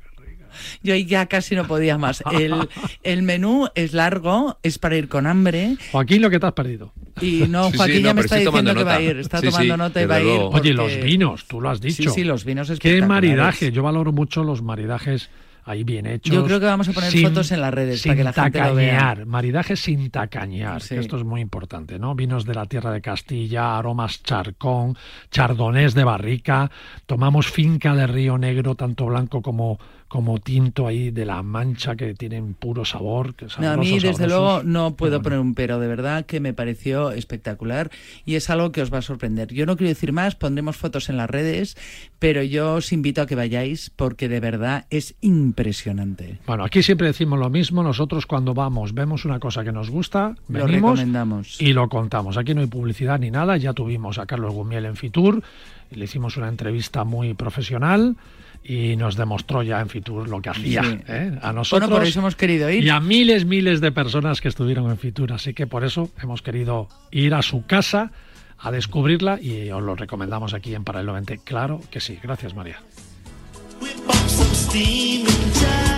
Yo 0.83 0.95
ahí 0.95 1.05
ya 1.05 1.27
casi 1.27 1.55
no 1.55 1.67
podía 1.67 1.99
más. 1.99 2.23
El, 2.33 2.55
el 3.03 3.23
menú 3.23 3.69
es 3.75 3.93
largo, 3.93 4.59
es 4.63 4.79
para 4.79 4.97
ir 4.97 5.09
con 5.09 5.27
hambre. 5.27 5.77
Joaquín, 5.93 6.23
lo 6.23 6.31
que 6.31 6.39
te 6.41 6.47
has 6.47 6.53
perdido. 6.53 6.93
Y 7.21 7.45
no, 7.49 7.67
Sí, 7.67 7.73
sí, 7.73 7.77
Joaquín 7.79 8.03
no, 8.03 8.09
ya 8.09 8.15
me 8.15 8.21
está 8.21 8.37
diciendo 8.37 8.75
que 8.75 8.85
va 8.85 8.95
a 8.95 9.01
ir. 9.01 9.17
Está 9.19 9.41
Sí, 9.41 9.47
tomando 9.47 9.75
sí, 9.75 9.79
nota 9.79 10.03
y 10.03 10.07
va 10.07 10.15
a 10.17 10.21
ir. 10.21 10.41
Oye, 10.41 10.73
los 10.73 10.97
vinos, 11.03 11.47
tú 11.47 11.61
lo 11.61 11.71
has 11.71 11.81
dicho. 11.81 12.03
Sí, 12.05 12.09
sí, 12.11 12.25
los 12.25 12.45
vinos 12.45 12.73
Qué 12.79 13.03
maridaje. 13.03 13.73
Yo 13.73 13.83
valoro 13.83 14.13
mucho 14.13 14.45
los 14.45 14.63
maridajes 14.63 15.31
ahí 15.65 15.85
bien 15.85 16.07
hechos. 16.07 16.35
Yo 16.35 16.45
creo 16.47 16.61
que 16.61 16.65
vamos 16.67 16.89
a 16.89 16.93
poner 16.93 17.11
sin- 17.13 17.25
fotos 17.29 17.53
en 17.53 17.61
las 17.61 17.75
redes 17.75 18.01
sin 18.01 18.11
para 18.13 18.17
que 18.17 18.25
la 18.25 18.33
gente 18.33 18.59
lo 18.61 18.75
vea. 18.75 18.99
tacañear, 18.99 19.27
Maridajes 19.27 19.79
sin 19.81 20.11
tacañear, 20.11 20.81
Sí. 20.81 20.95
que 20.95 21.01
esto 21.01 21.19
es 21.19 21.25
muy 21.25 21.43
importante, 21.43 21.99
¿no? 21.99 22.15
Vinos 22.15 22.47
de 22.47 22.55
la 22.55 22.65
tierra 22.65 22.91
de 22.91 23.03
Castilla, 23.03 23.77
aromas 23.77 24.23
charcón, 24.23 24.97
chardonnés 25.31 25.93
de 25.95 26.05
barrica. 26.05 26.71
Tomamos 27.05 27.49
finca 27.49 27.95
de 27.95 28.07
Río 28.07 28.39
Negro, 28.39 28.77
tanto 28.77 29.05
blanco 29.07 29.43
como, 29.43 29.79
como 30.09 30.39
tinto 30.41 30.87
ahí 30.87 31.11
de 31.11 31.25
la 31.27 31.43
mancha, 31.43 31.95
que 31.95 32.15
tienen 32.15 32.55
puro 32.55 32.85
sabor. 32.85 33.35
Que 33.35 33.47
No, 33.61 33.71
a 33.73 33.77
mí, 33.77 33.93
desde 33.93 34.13
sabrosos. 34.15 34.29
luego, 34.29 34.63
no 34.65 34.97
puedo 34.97 35.13
bueno. 35.19 35.23
poner 35.23 35.39
un 35.39 35.55
pero, 35.55 35.79
de 35.79 35.87
verdad 35.87 36.25
que 36.27 36.41
me 36.41 36.55
pareció 36.55 37.13
espectacular 37.13 37.91
y 38.25 38.35
es 38.37 38.49
algo 38.51 38.73
que 38.73 38.81
os 38.83 38.93
va 38.93 38.99
a 38.99 39.03
sorprender. 39.03 39.53
Yo 39.53 39.67
no 39.67 39.77
quiero 39.77 39.89
decir 39.89 40.13
más, 40.13 40.35
pondremos 40.35 40.77
fotos 40.77 41.09
en 41.11 41.19
las 41.19 41.29
redes, 41.29 41.77
pero 42.19 42.43
yo 42.43 42.75
os 42.77 42.93
invito 42.93 43.21
a 43.23 43.27
que 43.27 43.35
vayáis 43.35 43.91
porque 43.95 44.29
de 44.29 44.41
verdad 44.41 44.87
es 44.91 45.15
impresionante. 45.21 46.39
Bueno, 46.47 46.65
aquí 46.65 46.83
siempre 46.83 47.07
decimos 47.09 47.39
lo 47.39 47.51
mismo. 47.51 47.83
Nosotros 47.83 48.27
cuando 48.27 48.55
vamos, 48.55 48.95
vemos 48.95 49.25
una 49.25 49.39
cosa 49.39 49.65
que 49.65 49.73
nos 49.73 49.91
gusta, 49.91 50.35
Lo 50.49 50.65
venimos 50.65 50.93
recomendamos. 50.93 51.61
y 51.61 51.73
lo 51.73 51.89
contamos. 51.89 52.37
Aquí 52.37 52.55
no 52.55 52.61
hay 52.61 52.67
publicidad 52.67 53.19
ni 53.19 53.31
nada. 53.31 53.57
Ya 53.57 53.73
tuvimos 53.73 54.19
a 54.19 54.27
Carlos 54.27 54.55
Gumiel 54.55 54.87
en 54.87 54.97
Fitur, 54.97 55.43
le 55.91 56.05
hicimos 56.05 56.37
una 56.37 56.49
entrevista 56.49 57.05
muy 57.05 57.35
profesional 57.35 58.17
y 58.65 58.97
nos 58.97 59.17
demostró 59.17 59.63
ya 59.63 59.81
en 59.81 59.89
Fitur 59.89 60.29
lo 60.29 60.43
que 60.43 60.51
hacía 60.51 60.83
Sí. 60.83 60.99
¿eh? 61.09 61.39
a 61.41 61.53
nosotros 61.53 61.89
Bueno, 61.89 62.01
por 62.01 62.07
eso 62.07 62.19
hemos 62.21 62.37
querido 62.37 62.69
ir. 62.71 62.85
y 62.85 62.91
a 62.91 63.01
miles, 63.01 63.45
miles 63.47 63.81
de 63.81 63.93
personas 63.93 64.41
que 64.41 64.49
estuvieron 64.49 64.91
en 64.91 64.99
Fitur. 64.99 65.33
Así 65.33 65.55
que 65.55 65.67
por 65.67 65.85
eso 65.85 66.11
hemos 66.23 66.43
querido 66.43 66.89
ir 67.11 67.35
a 67.35 67.43
su 67.43 67.65
casa 67.67 68.11
a 68.59 68.71
descubrirla 68.71 69.41
y 69.41 69.71
os 69.71 69.83
lo 69.83 69.95
recomendamos 69.95 70.53
aquí 70.55 70.75
en 70.75 70.85
Paralelo 70.85 71.13
20. 71.15 71.39
Claro 71.45 71.81
que 71.91 72.01
sí. 72.01 72.19
Gracias, 72.23 72.55
María. 72.55 72.81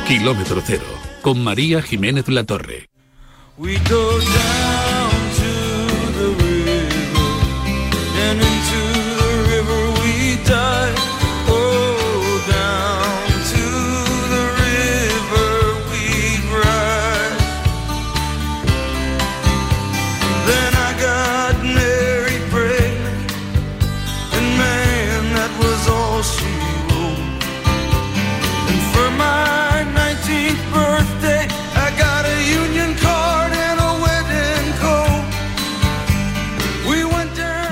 Kilómetro 0.06 0.60
cero, 0.64 0.82
con 1.22 1.42
María 1.42 1.80
Jiménez 1.82 2.28
Latorre. 2.28 2.88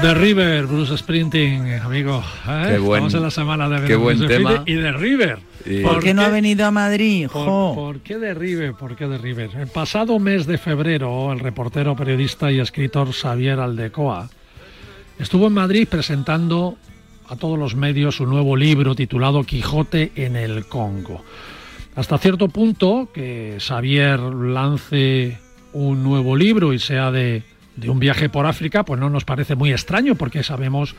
The 0.08 0.14
River, 0.14 0.64
Bruce 0.66 0.96
Sprinting, 0.96 1.70
amigo. 1.84 2.24
¿eh? 2.48 2.68
Qué 2.70 2.78
buen- 2.78 3.04
Estamos 3.04 3.12
en 3.14 3.22
la 3.24 3.30
semana 3.30 3.68
de 3.68 3.86
qué 3.86 3.94
buen 3.94 4.26
tema. 4.26 4.62
Y 4.64 4.72
de 4.72 4.90
River. 4.92 5.38
Y- 5.66 5.82
¿Por 5.82 6.02
qué 6.02 6.14
no 6.14 6.22
ha 6.22 6.30
venido 6.30 6.64
a 6.64 6.70
Madrid? 6.70 7.28
¿Por, 7.30 7.44
Jo. 7.44 7.72
por 7.74 8.00
qué 8.00 8.16
de 8.16 8.32
River? 8.32 8.72
¿Por 8.72 8.96
qué 8.96 9.06
de 9.06 9.18
River? 9.18 9.50
El 9.58 9.66
pasado 9.66 10.18
mes 10.18 10.46
de 10.46 10.56
febrero, 10.56 11.30
el 11.30 11.40
reportero, 11.40 11.94
periodista 11.94 12.50
y 12.50 12.58
escritor 12.58 13.12
Xavier 13.12 13.60
Aldecoa 13.60 14.30
estuvo 15.18 15.48
en 15.48 15.52
Madrid 15.52 15.86
presentando 15.86 16.78
a 17.28 17.36
todos 17.36 17.58
los 17.58 17.76
medios 17.76 18.16
su 18.16 18.24
nuevo 18.24 18.56
libro 18.56 18.94
titulado 18.94 19.44
Quijote 19.44 20.12
en 20.16 20.36
el 20.36 20.64
Congo. 20.68 21.22
Hasta 21.96 22.16
cierto 22.16 22.48
punto 22.48 23.10
que 23.12 23.58
Xavier 23.60 24.20
lance 24.20 25.36
un 25.74 26.02
nuevo 26.02 26.34
libro 26.34 26.72
y 26.72 26.78
sea 26.78 27.10
de, 27.10 27.42
de 27.78 27.90
un 27.90 27.98
viaje 27.98 28.28
por 28.28 28.46
África, 28.46 28.84
pues 28.84 29.00
no 29.00 29.08
nos 29.08 29.24
parece 29.24 29.54
muy 29.54 29.70
extraño 29.70 30.16
porque 30.16 30.42
sabemos 30.42 30.94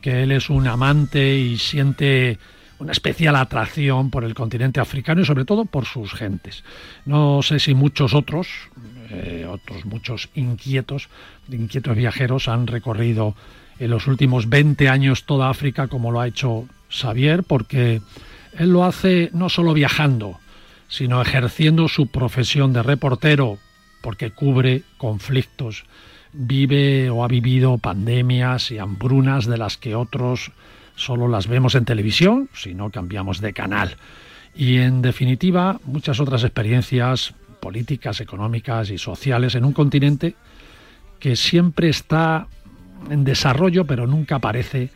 que 0.00 0.22
él 0.22 0.32
es 0.32 0.50
un 0.50 0.66
amante 0.66 1.36
y 1.36 1.58
siente 1.58 2.38
una 2.78 2.92
especial 2.92 3.36
atracción 3.36 4.10
por 4.10 4.24
el 4.24 4.34
continente 4.34 4.80
africano 4.80 5.20
y 5.20 5.24
sobre 5.24 5.44
todo 5.44 5.64
por 5.66 5.84
sus 5.84 6.12
gentes. 6.12 6.64
No 7.04 7.42
sé 7.42 7.58
si 7.58 7.74
muchos 7.74 8.14
otros, 8.14 8.48
eh, 9.10 9.46
otros 9.48 9.84
muchos 9.84 10.30
inquietos, 10.34 11.08
inquietos 11.50 11.96
viajeros 11.96 12.48
han 12.48 12.66
recorrido 12.66 13.34
en 13.78 13.90
los 13.90 14.06
últimos 14.06 14.48
20 14.48 14.88
años 14.88 15.24
toda 15.24 15.50
África 15.50 15.88
como 15.88 16.10
lo 16.10 16.20
ha 16.20 16.26
hecho 16.26 16.66
Xavier, 16.90 17.42
porque 17.42 18.00
él 18.58 18.70
lo 18.70 18.84
hace 18.84 19.30
no 19.32 19.48
solo 19.48 19.74
viajando, 19.74 20.38
sino 20.88 21.20
ejerciendo 21.20 21.88
su 21.88 22.06
profesión 22.06 22.72
de 22.72 22.82
reportero, 22.82 23.58
porque 24.02 24.30
cubre 24.30 24.82
conflictos, 24.96 25.84
vive 26.34 27.08
o 27.10 27.24
ha 27.24 27.28
vivido 27.28 27.78
pandemias 27.78 28.70
y 28.70 28.78
hambrunas 28.78 29.46
de 29.46 29.56
las 29.56 29.76
que 29.76 29.94
otros 29.94 30.52
solo 30.96 31.28
las 31.28 31.46
vemos 31.46 31.74
en 31.74 31.84
televisión, 31.84 32.50
si 32.52 32.74
no 32.74 32.90
cambiamos 32.90 33.40
de 33.40 33.52
canal. 33.52 33.96
Y 34.54 34.78
en 34.78 35.02
definitiva, 35.02 35.80
muchas 35.84 36.20
otras 36.20 36.44
experiencias 36.44 37.34
políticas, 37.60 38.20
económicas 38.20 38.90
y 38.90 38.98
sociales 38.98 39.54
en 39.54 39.64
un 39.64 39.72
continente 39.72 40.34
que 41.18 41.36
siempre 41.36 41.88
está 41.88 42.46
en 43.10 43.24
desarrollo, 43.24 43.86
pero 43.86 44.06
nunca 44.06 44.38
parece 44.38 44.90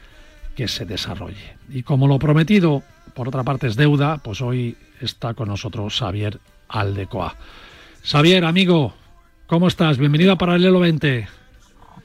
que 0.55 0.69
se 0.69 0.85
desarrolle. 0.85 1.57
Y 1.71 1.83
como 1.83 2.07
lo 2.07 2.19
prometido, 2.19 2.83
por 3.15 3.29
otra 3.29 3.43
parte, 3.43 3.69
es 3.69 3.77
deuda, 3.77 4.19
pues 4.19 4.41
hoy 4.41 4.77
está 5.01 5.35
con 5.35 5.49
nosotros 5.49 5.99
Xavier 5.99 6.39
Aldecoa. 6.69 7.37
Xavier, 8.05 8.45
amigo, 8.45 8.95
¿cómo 9.49 9.67
estás? 9.67 9.99
Bienvenido 9.99 10.31
a 10.33 10.39
Paralelo 10.39 10.79
20. 10.79 11.27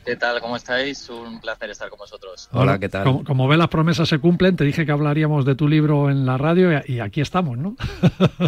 ¿Qué 0.05 0.17
tal? 0.17 0.41
¿Cómo 0.41 0.57
estáis? 0.57 1.09
Un 1.09 1.39
placer 1.39 1.69
estar 1.69 1.89
con 1.89 1.97
vosotros. 1.97 2.49
Hola, 2.51 2.77
¿qué 2.77 2.89
tal? 2.89 3.05
Como, 3.05 3.23
como 3.23 3.47
ve, 3.47 3.55
las 3.55 3.69
promesas 3.69 4.09
se 4.09 4.19
cumplen. 4.19 4.55
Te 4.57 4.65
dije 4.65 4.85
que 4.85 4.91
hablaríamos 4.91 5.45
de 5.45 5.55
tu 5.55 5.67
libro 5.67 6.09
en 6.09 6.25
la 6.25 6.37
radio 6.37 6.77
y, 6.85 6.93
y 6.95 6.99
aquí 6.99 7.21
estamos, 7.21 7.57
¿no? 7.57 7.75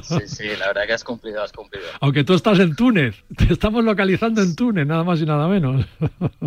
Sí, 0.04 0.28
sí, 0.28 0.44
la 0.60 0.68
verdad 0.68 0.86
que 0.86 0.94
has 0.94 1.04
cumplido, 1.06 1.42
has 1.42 1.54
cumplido. 1.54 1.86
Aunque 2.02 2.26
tú 2.26 2.34
estás 2.34 2.60
en 2.60 2.76
Túnez. 2.76 3.24
Te 3.38 3.54
estamos 3.54 3.86
localizando 3.86 4.42
en 4.42 4.54
Túnez, 4.56 4.86
nada 4.86 5.06
más 5.06 5.22
y 5.22 5.26
nada 5.26 5.48
menos. 5.48 5.86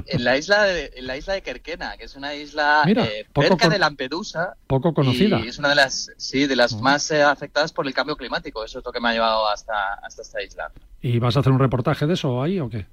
En 0.07 0.25
la 0.25 0.37
isla 0.37 0.65
de, 0.65 0.91
en 0.97 1.07
la 1.07 1.17
isla 1.17 1.33
de 1.35 1.43
Kerkena, 1.43 1.97
que 1.97 2.05
es 2.05 2.15
una 2.15 2.35
isla 2.35 2.83
Mira, 2.85 3.05
eh, 3.07 3.27
cerca 3.35 3.57
con- 3.65 3.71
de 3.71 3.79
Lampedusa. 3.79 4.55
Poco 4.67 4.93
conocida. 4.93 5.41
Y 5.41 5.49
es 5.49 5.59
una 5.59 5.71
de 5.71 5.75
las, 5.77 6.11
sí, 6.19 6.47
de 6.47 6.57
las 6.57 6.79
más 6.83 7.11
eh, 7.11 7.23
afectadas 7.23 7.73
por 7.73 7.87
el 7.87 7.95
cambio 7.95 8.17
climático. 8.17 8.63
Eso 8.63 8.81
es 8.81 8.85
lo 8.85 8.93
que 8.93 9.01
me 9.01 9.09
ha 9.09 9.13
llevado 9.15 9.49
hasta, 9.49 9.95
hasta 10.03 10.21
esta 10.23 10.43
isla. 10.43 10.71
¿Y 11.01 11.19
vas 11.19 11.37
a 11.37 11.41
hacer 11.41 11.53
un 11.53 11.59
reportaje 11.61 12.07
de 12.07 12.13
eso 12.15 12.43
ahí 12.43 12.61
o 12.61 12.69
qué? 12.69 12.87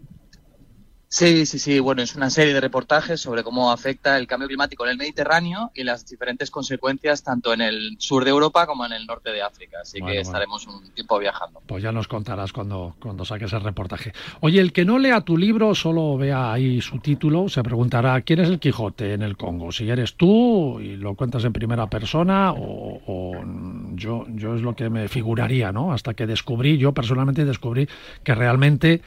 Sí, 1.17 1.45
sí, 1.45 1.59
sí. 1.59 1.79
Bueno, 1.79 2.01
es 2.01 2.13
una 2.17 2.29
serie 2.29 2.53
de 2.53 2.59
reportajes 2.59 3.21
sobre 3.21 3.41
cómo 3.41 3.71
afecta 3.71 4.17
el 4.17 4.27
cambio 4.27 4.49
climático 4.49 4.83
en 4.83 4.91
el 4.91 4.97
Mediterráneo 4.97 5.71
y 5.73 5.85
las 5.85 6.05
diferentes 6.05 6.51
consecuencias 6.51 7.23
tanto 7.23 7.53
en 7.53 7.61
el 7.61 7.95
sur 7.99 8.25
de 8.25 8.31
Europa 8.31 8.67
como 8.67 8.85
en 8.85 8.91
el 8.91 9.05
norte 9.05 9.29
de 9.31 9.41
África. 9.41 9.77
Así 9.81 10.01
Bueno, 10.01 10.11
que 10.11 10.17
bueno. 10.17 10.27
estaremos 10.27 10.67
un 10.67 10.89
tiempo 10.91 11.17
viajando. 11.17 11.61
Pues 11.65 11.81
ya 11.81 11.93
nos 11.93 12.09
contarás 12.09 12.51
cuando, 12.51 12.97
cuando 12.99 13.23
saques 13.23 13.53
el 13.53 13.61
reportaje. 13.61 14.11
Oye, 14.41 14.59
el 14.59 14.73
que 14.73 14.83
no 14.83 14.99
lea 14.99 15.21
tu 15.21 15.37
libro, 15.37 15.73
solo 15.73 16.17
vea 16.17 16.51
ahí 16.51 16.81
su 16.81 16.99
título, 16.99 17.47
se 17.47 17.63
preguntará 17.63 18.19
quién 18.19 18.41
es 18.41 18.49
el 18.49 18.59
Quijote 18.59 19.13
en 19.13 19.21
el 19.21 19.37
Congo. 19.37 19.71
Si 19.71 19.89
eres 19.89 20.15
tú 20.15 20.81
y 20.81 20.97
lo 20.97 21.15
cuentas 21.15 21.45
en 21.45 21.53
primera 21.53 21.89
persona 21.89 22.51
o, 22.51 23.01
o 23.07 23.31
yo, 23.93 24.25
yo 24.35 24.55
es 24.55 24.61
lo 24.61 24.75
que 24.75 24.89
me 24.89 25.07
figuraría, 25.07 25.71
¿no? 25.71 25.93
Hasta 25.93 26.13
que 26.13 26.27
descubrí, 26.27 26.77
yo 26.77 26.91
personalmente 26.91 27.45
descubrí 27.45 27.87
que 28.21 28.35
realmente 28.35 29.01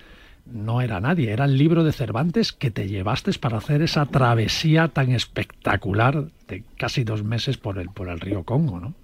no 0.51 0.81
era 0.81 1.01
nadie, 1.01 1.33
era 1.33 1.45
el 1.45 1.57
libro 1.57 1.85
de 1.85 1.93
Cervantes 1.93 2.53
que 2.53 2.71
te 2.71 2.89
llevaste 2.89 3.33
para 3.39 3.59
hacer 3.59 3.83
esa 3.83 4.07
travesía 4.07 4.89
tan 4.89 5.13
espectacular 5.13 6.27
de 6.47 6.65
casi 6.77 7.05
dos 7.05 7.23
meses 7.23 7.59
por 7.59 7.79
el, 7.79 7.91
por 7.91 8.09
el 8.09 8.21
río 8.21 8.45
Congo, 8.45 8.81
¿no? 8.81 8.95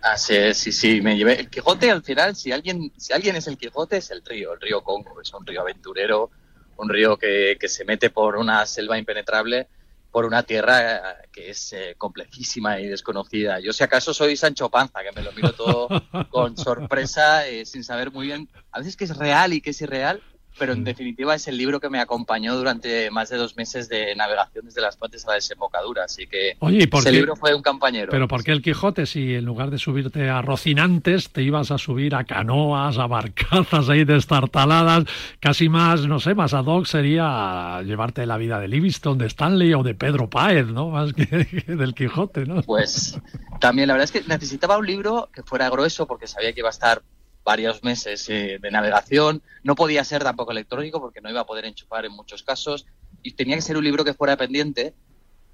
Así 0.00 0.34
es, 0.36 0.58
sí, 0.58 0.72
sí, 0.72 1.00
me 1.00 1.16
llevé. 1.16 1.40
El 1.40 1.48
Quijote 1.48 1.90
al 1.90 2.02
final, 2.02 2.36
si 2.36 2.52
alguien, 2.52 2.92
si 2.96 3.12
alguien 3.12 3.36
es 3.36 3.46
el 3.46 3.56
Quijote, 3.56 3.98
es 3.98 4.10
el 4.10 4.22
río, 4.24 4.52
el 4.52 4.60
río 4.60 4.82
Congo, 4.82 5.20
es 5.20 5.32
un 5.32 5.46
río 5.46 5.62
aventurero, 5.62 6.30
un 6.76 6.88
río 6.88 7.16
que, 7.16 7.56
que 7.58 7.68
se 7.68 7.84
mete 7.84 8.10
por 8.10 8.36
una 8.36 8.66
selva 8.66 8.98
impenetrable 8.98 9.68
por 10.14 10.26
una 10.26 10.44
tierra 10.44 11.16
que 11.32 11.50
es 11.50 11.72
eh, 11.72 11.96
complejísima 11.98 12.78
y 12.78 12.86
desconocida. 12.86 13.58
Yo 13.58 13.72
si 13.72 13.82
acaso 13.82 14.14
soy 14.14 14.36
Sancho 14.36 14.70
Panza, 14.70 15.00
que 15.02 15.10
me 15.10 15.22
lo 15.22 15.32
miro 15.32 15.52
todo 15.54 15.88
con 16.30 16.56
sorpresa, 16.56 17.48
eh, 17.48 17.66
sin 17.66 17.82
saber 17.82 18.12
muy 18.12 18.26
bien, 18.26 18.48
a 18.70 18.78
veces 18.78 18.96
que 18.96 19.06
es 19.06 19.16
real 19.16 19.52
y 19.52 19.60
que 19.60 19.70
es 19.70 19.82
irreal, 19.82 20.22
pero 20.58 20.72
en 20.72 20.84
definitiva 20.84 21.34
es 21.34 21.48
el 21.48 21.56
libro 21.56 21.80
que 21.80 21.88
me 21.90 21.98
acompañó 22.00 22.54
durante 22.56 23.10
más 23.10 23.28
de 23.30 23.36
dos 23.36 23.56
meses 23.56 23.88
de 23.88 24.14
navegación 24.14 24.64
desde 24.66 24.80
las 24.80 24.96
fuentes 24.96 25.24
a 25.26 25.30
la 25.30 25.34
desembocadura, 25.34 26.04
así 26.04 26.26
que 26.26 26.56
Oye, 26.60 26.84
¿y 26.84 26.86
por 26.86 27.00
ese 27.00 27.10
qué- 27.10 27.16
libro 27.16 27.36
fue 27.36 27.54
un 27.54 27.62
compañero. 27.62 28.10
Pero 28.10 28.28
¿por 28.28 28.44
qué 28.44 28.52
el 28.52 28.62
Quijote 28.62 29.06
si 29.06 29.34
en 29.34 29.44
lugar 29.44 29.70
de 29.70 29.78
subirte 29.78 30.28
a 30.30 30.42
Rocinantes 30.42 31.30
te 31.30 31.42
ibas 31.42 31.70
a 31.70 31.78
subir 31.78 32.14
a 32.14 32.24
canoas, 32.24 32.98
a 32.98 33.06
barcazas 33.06 33.88
ahí 33.88 34.04
destartaladas? 34.04 35.04
Casi 35.40 35.68
más, 35.68 36.06
no 36.06 36.20
sé, 36.20 36.34
más 36.34 36.54
ad 36.54 36.66
hoc 36.66 36.86
sería 36.86 37.82
llevarte 37.82 38.26
la 38.26 38.36
vida 38.36 38.60
de 38.60 38.68
Livingston, 38.68 39.18
de 39.18 39.26
Stanley 39.26 39.74
o 39.74 39.82
de 39.82 39.94
Pedro 39.94 40.28
Páez, 40.30 40.66
¿no? 40.66 40.90
Más 40.90 41.12
que, 41.12 41.26
que 41.26 41.74
del 41.76 41.94
Quijote, 41.94 42.46
¿no? 42.46 42.62
Pues 42.62 43.18
también 43.60 43.88
la 43.88 43.94
verdad 43.94 44.04
es 44.04 44.12
que 44.12 44.28
necesitaba 44.28 44.78
un 44.78 44.86
libro 44.86 45.28
que 45.32 45.42
fuera 45.42 45.68
grueso 45.70 46.06
porque 46.06 46.26
sabía 46.26 46.52
que 46.52 46.60
iba 46.60 46.68
a 46.68 46.72
estar 46.72 47.02
varios 47.44 47.82
meses 47.84 48.28
eh, 48.30 48.58
de 48.60 48.70
navegación. 48.70 49.42
No 49.62 49.74
podía 49.74 50.02
ser 50.04 50.22
tampoco 50.24 50.52
electrónico 50.52 51.00
porque 51.00 51.20
no 51.20 51.30
iba 51.30 51.40
a 51.40 51.46
poder 51.46 51.66
enchufar 51.66 52.04
en 52.06 52.12
muchos 52.12 52.42
casos. 52.42 52.86
Y 53.22 53.32
tenía 53.32 53.56
que 53.56 53.62
ser 53.62 53.76
un 53.76 53.84
libro 53.84 54.04
que 54.04 54.14
fuera 54.14 54.36
pendiente. 54.36 54.94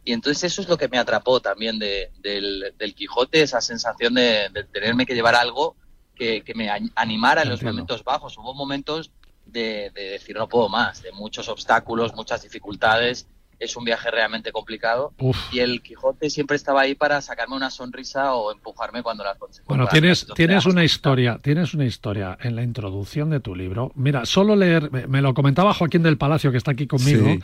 Y 0.04 0.12
entonces 0.12 0.44
eso 0.44 0.62
es 0.62 0.68
lo 0.68 0.78
que 0.78 0.88
me 0.88 0.98
atrapó 0.98 1.40
también 1.40 1.78
de- 1.78 2.10
del, 2.20 2.74
del 2.78 2.94
Quijote, 2.94 3.42
esa 3.42 3.60
sensación 3.60 4.14
de, 4.14 4.48
de 4.52 4.64
tenerme 4.64 5.04
que 5.04 5.14
llevar 5.14 5.34
algo 5.34 5.76
que, 6.14 6.42
que 6.42 6.54
me 6.54 6.70
animara 6.94 7.42
en 7.42 7.48
los 7.50 7.60
Entiendo. 7.60 7.72
momentos 7.82 8.04
bajos. 8.04 8.38
Hubo 8.38 8.54
momentos 8.54 9.10
de, 9.44 9.90
de 9.94 10.02
decir 10.12 10.36
no 10.36 10.48
puedo 10.48 10.68
más, 10.68 11.02
de 11.02 11.12
muchos 11.12 11.48
obstáculos, 11.48 12.14
muchas 12.14 12.42
dificultades. 12.42 13.26
Es 13.60 13.76
un 13.76 13.84
viaje 13.84 14.10
realmente 14.10 14.50
complicado 14.52 15.12
Uf. 15.18 15.36
y 15.52 15.60
el 15.60 15.82
Quijote 15.82 16.30
siempre 16.30 16.56
estaba 16.56 16.80
ahí 16.80 16.94
para 16.94 17.20
sacarme 17.20 17.54
una 17.56 17.70
sonrisa 17.70 18.34
o 18.34 18.50
empujarme 18.52 19.02
cuando 19.02 19.22
las 19.22 19.36
consecuencias. 19.38 19.68
Bueno, 19.68 19.86
tienes, 19.86 20.26
tienes 20.34 20.64
una 20.66 20.82
historia, 20.82 21.38
tienes 21.42 21.74
una 21.74 21.84
historia 21.84 22.38
en 22.40 22.56
la 22.56 22.62
introducción 22.62 23.28
de 23.30 23.38
tu 23.40 23.54
libro. 23.54 23.92
Mira, 23.94 24.24
solo 24.24 24.56
leer, 24.56 24.90
me- 24.90 25.06
me 25.06 25.20
lo 25.20 25.34
comentaba 25.34 25.74
Joaquín 25.74 26.02
del 26.02 26.16
Palacio, 26.16 26.50
que 26.50 26.56
está 26.58 26.70
aquí 26.72 26.86
conmigo. 26.86 27.26
Sí. 27.26 27.38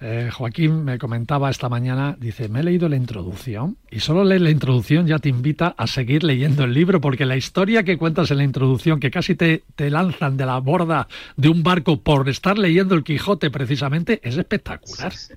Eh, 0.00 0.30
Joaquín 0.32 0.82
me 0.84 0.98
comentaba 0.98 1.48
esta 1.50 1.68
mañana, 1.68 2.16
dice, 2.18 2.48
me 2.48 2.60
he 2.60 2.62
leído 2.64 2.88
la 2.88 2.96
introducción 2.96 3.76
y 3.90 4.00
solo 4.00 4.24
leer 4.24 4.40
la 4.40 4.50
introducción 4.50 5.06
ya 5.06 5.18
te 5.18 5.28
invita 5.28 5.74
a 5.76 5.86
seguir 5.86 6.24
leyendo 6.24 6.64
el 6.64 6.74
libro, 6.74 7.00
porque 7.00 7.26
la 7.26 7.36
historia 7.36 7.84
que 7.84 7.96
cuentas 7.96 8.30
en 8.32 8.38
la 8.38 8.44
introducción, 8.44 8.98
que 8.98 9.10
casi 9.10 9.36
te, 9.36 9.62
te 9.76 9.88
lanzan 9.90 10.36
de 10.36 10.46
la 10.46 10.58
borda 10.58 11.06
de 11.36 11.48
un 11.48 11.62
barco 11.62 12.00
por 12.00 12.28
estar 12.28 12.58
leyendo 12.58 12.94
el 12.96 13.04
Quijote 13.04 13.50
precisamente, 13.50 14.20
es 14.24 14.36
espectacular. 14.36 15.12
Sí, 15.14 15.34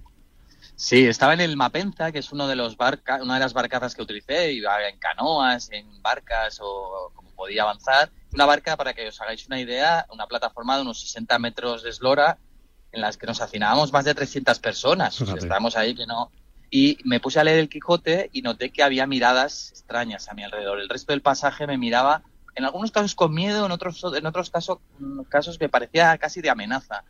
estaba 0.77 1.33
en 1.33 1.41
el 1.41 1.55
Mapenza, 1.55 2.11
que 2.11 2.19
es 2.19 2.31
uno 2.31 2.47
de 2.47 2.55
los 2.55 2.77
barca, 2.77 3.19
una 3.21 3.35
de 3.35 3.39
las 3.39 3.53
barcazas 3.53 3.95
que 3.95 4.01
utilicé, 4.01 4.51
iba 4.53 4.87
en 4.87 4.97
canoas, 4.97 5.69
en 5.71 6.01
barcas 6.01 6.59
o 6.61 7.11
como 7.15 7.31
podía 7.31 7.63
avanzar. 7.63 8.11
Una 8.33 8.45
barca, 8.45 8.75
para 8.75 8.93
que 8.93 9.07
os 9.07 9.21
hagáis 9.21 9.45
una 9.47 9.59
idea, 9.59 10.05
una 10.09 10.27
plataforma 10.27 10.75
de 10.75 10.81
unos 10.81 11.01
60 11.01 11.37
metros 11.39 11.83
de 11.83 11.91
eslora 11.91 12.37
en 12.91 13.01
las 13.01 13.17
que 13.17 13.27
nos 13.27 13.41
hacinábamos 13.41 13.91
más 13.91 14.05
de 14.05 14.15
300 14.15 14.59
personas. 14.59 15.19
O 15.21 15.25
sea, 15.25 15.35
estábamos 15.35 15.75
ahí 15.75 15.95
que 15.95 16.05
no... 16.05 16.31
Y 16.69 16.97
me 17.03 17.19
puse 17.19 17.39
a 17.39 17.43
leer 17.43 17.59
el 17.59 17.69
Quijote 17.69 18.29
y 18.33 18.41
noté 18.41 18.71
que 18.71 18.81
había 18.81 19.05
miradas 19.05 19.69
extrañas 19.71 20.27
a 20.29 20.33
mi 20.33 20.43
alrededor. 20.43 20.79
El 20.79 20.89
resto 20.89 21.11
del 21.11 21.21
pasaje 21.21 21.67
me 21.67 21.77
miraba, 21.77 22.23
en 22.55 22.65
algunos 22.65 22.91
casos 22.91 23.13
con 23.13 23.31
miedo, 23.33 23.65
en 23.65 23.71
otros, 23.71 24.03
en 24.15 24.25
otros 24.25 24.49
casos, 24.49 24.79
casos 25.29 25.59
me 25.59 25.69
parecía 25.69 26.17
casi 26.17 26.41
de 26.41 26.49
amenaza. 26.49 27.03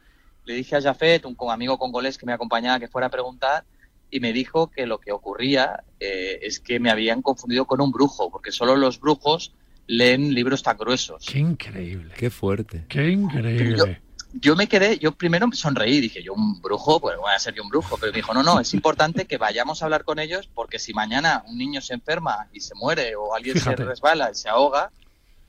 Le 0.46 0.54
dije 0.56 0.76
a 0.76 0.82
Jafet, 0.82 1.26
un 1.26 1.36
amigo 1.52 1.78
congolés 1.78 2.18
que 2.18 2.26
me 2.26 2.34
acompañaba, 2.34 2.80
que 2.80 2.88
fuera 2.88 3.08
a 3.08 3.12
preguntar 3.12 3.64
y 4.12 4.20
me 4.20 4.34
dijo 4.34 4.70
que 4.70 4.86
lo 4.86 5.00
que 5.00 5.12
ocurría 5.12 5.84
eh, 6.00 6.40
es 6.44 6.60
que 6.60 6.80
me 6.80 6.92
habían 6.92 7.22
confundido 7.22 7.66
con 7.66 7.82
un 7.82 7.92
brujo, 7.92 8.30
porque 8.30 8.52
solo 8.52 8.76
los 8.76 9.00
brujos 9.00 9.54
leen 9.88 10.34
libros 10.34 10.62
tan 10.64 10.78
gruesos. 10.78 11.26
Qué 11.26 11.40
increíble, 11.40 12.14
Qué 12.16 12.30
fuerte. 12.30 12.86
qué 12.88 13.10
increíble. 13.10 14.02
Yo 14.36 14.56
me 14.56 14.68
quedé, 14.68 14.98
yo 14.98 15.12
primero 15.12 15.48
me 15.48 15.56
sonreí, 15.56 16.00
dije, 16.02 16.24
yo 16.24 16.34
un 16.34 16.60
brujo, 16.60 17.00
pues 17.00 17.18
voy 17.18 17.32
a 17.36 17.38
ser 17.40 17.54
yo 17.54 17.62
un 17.64 17.70
brujo, 17.70 17.98
pero 18.00 18.12
me 18.12 18.16
dijo, 18.18 18.34
no, 18.34 18.42
no, 18.42 18.60
es 18.60 18.74
importante 18.74 19.26
que 19.26 19.38
vayamos 19.38 19.82
a 19.82 19.86
hablar 19.86 20.04
con 20.04 20.18
ellos 20.18 20.50
porque 20.56 20.80
si 20.80 20.92
mañana 20.94 21.44
un 21.48 21.58
niño 21.58 21.82
se 21.82 21.94
enferma 21.94 22.48
y 22.52 22.60
se 22.60 22.74
muere 22.76 23.16
o 23.16 23.36
alguien 23.36 23.56
Fíjate. 23.56 23.78
se 23.78 23.86
resbala 23.86 24.32
y 24.32 24.36
se 24.36 24.50
ahoga, 24.50 24.92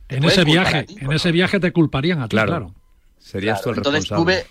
En 0.08 0.24
ese 0.24 0.44
viaje, 0.44 0.82
ti, 0.84 0.96
en 1.00 1.06
¿no? 1.06 1.12
ese 1.12 1.32
viaje 1.32 1.58
te 1.60 1.72
culparían 1.72 2.20
a 2.20 2.24
ti, 2.28 2.36
Claro. 2.36 2.48
claro. 2.50 2.74
Serías 3.18 3.62
tú 3.62 3.70
el 3.70 3.76
Entonces 3.78 4.02
responsable. 4.08 4.42
tuve, 4.42 4.50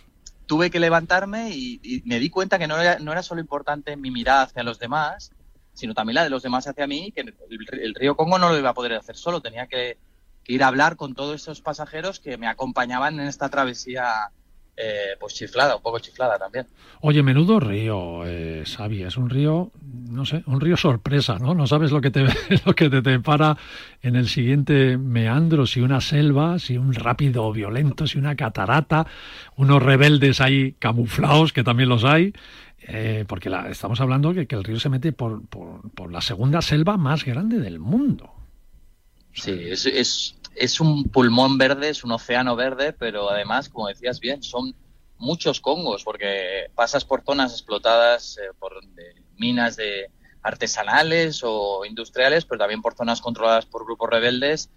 tuve 0.53 0.69
que 0.69 0.79
levantarme 0.79 1.49
y, 1.49 2.03
me 2.05 2.19
di 2.19 2.29
cuenta 2.29 2.59
que 2.59 2.67
no 2.67 2.79
era, 2.79 2.99
no 2.99 3.11
era 3.11 3.23
solo 3.23 3.41
importante 3.41 3.97
mi 3.97 4.11
mirada 4.11 4.43
hacia 4.43 4.61
los 4.61 4.77
demás, 4.77 5.31
sino 5.73 5.95
también 5.95 6.13
la 6.13 6.23
de 6.23 6.29
los 6.29 6.43
demás 6.43 6.67
hacia 6.67 6.85
mí, 6.85 7.11
que 7.11 7.21
el, 7.21 7.35
el 7.71 7.95
río 7.95 8.15
Congo 8.15 8.37
no 8.37 8.49
lo 8.49 8.59
iba 8.59 8.69
a 8.69 8.75
poder 8.75 8.93
hacer 8.93 9.15
solo, 9.15 9.41
tenía 9.41 9.65
que, 9.65 9.97
que 10.43 10.53
ir 10.53 10.63
a 10.63 10.67
hablar 10.67 10.95
con 10.95 11.15
todos 11.15 11.41
esos 11.41 11.61
pasajeros 11.61 12.19
que 12.19 12.37
me 12.37 12.45
acompañaban 12.45 13.19
en 13.19 13.25
esta 13.25 13.49
travesía 13.49 14.29
eh, 14.75 15.15
pues 15.19 15.33
chiflada, 15.35 15.75
un 15.75 15.81
poco 15.81 15.99
chiflada 15.99 16.37
también. 16.39 16.65
Oye, 17.01 17.21
menudo 17.21 17.59
río, 17.59 18.25
eh, 18.25 18.63
Xavi, 18.65 19.03
es 19.03 19.17
un 19.17 19.29
río, 19.29 19.71
no 20.09 20.25
sé, 20.25 20.41
un 20.47 20.59
río 20.61 20.77
sorpresa, 20.77 21.37
¿no? 21.37 21.53
No 21.53 21.67
sabes 21.67 21.91
lo 21.91 22.01
que 22.01 22.11
te 22.11 22.25
lo 22.65 22.73
que 22.73 22.89
te 22.89 23.01
depara 23.01 23.57
en 24.01 24.15
el 24.15 24.27
siguiente 24.27 24.97
meandro, 24.97 25.65
si 25.67 25.81
una 25.81 26.01
selva, 26.01 26.59
si 26.59 26.77
un 26.77 26.93
rápido 26.93 27.51
violento, 27.51 28.07
si 28.07 28.17
una 28.17 28.35
catarata, 28.35 29.05
unos 29.57 29.81
rebeldes 29.83 30.41
ahí 30.41 30.73
camuflados, 30.79 31.53
que 31.53 31.63
también 31.63 31.89
los 31.89 32.03
hay, 32.03 32.33
eh, 32.87 33.25
porque 33.27 33.49
la- 33.49 33.69
estamos 33.69 34.01
hablando 34.01 34.33
que, 34.33 34.47
que 34.47 34.55
el 34.55 34.63
río 34.63 34.79
se 34.79 34.89
mete 34.89 35.11
por, 35.13 35.45
por, 35.47 35.89
por 35.91 36.11
la 36.11 36.21
segunda 36.21 36.61
selva 36.61 36.97
más 36.97 37.23
grande 37.25 37.59
del 37.59 37.79
mundo. 37.79 38.31
Sí, 39.33 39.51
es, 39.51 39.85
es, 39.87 40.35
es 40.55 40.79
un 40.79 41.05
pulmón 41.05 41.57
verde, 41.57 41.89
es 41.89 42.03
un 42.03 42.11
océano 42.11 42.55
verde, 42.55 42.93
pero 42.93 43.29
además, 43.29 43.69
como 43.69 43.87
decías 43.87 44.19
bien, 44.19 44.43
son 44.43 44.75
muchos 45.17 45.61
congos, 45.61 46.03
porque 46.03 46.69
pasas 46.75 47.05
por 47.05 47.23
zonas 47.23 47.53
explotadas 47.53 48.37
eh, 48.37 48.51
por 48.59 48.85
de 48.93 49.15
minas 49.37 49.75
de 49.75 50.09
artesanales 50.41 51.41
o 51.43 51.85
industriales, 51.85 52.45
pero 52.45 52.59
también 52.59 52.81
por 52.81 52.95
zonas 52.95 53.21
controladas 53.21 53.65
por 53.65 53.85
grupos 53.85 54.09
rebeldes, 54.09 54.69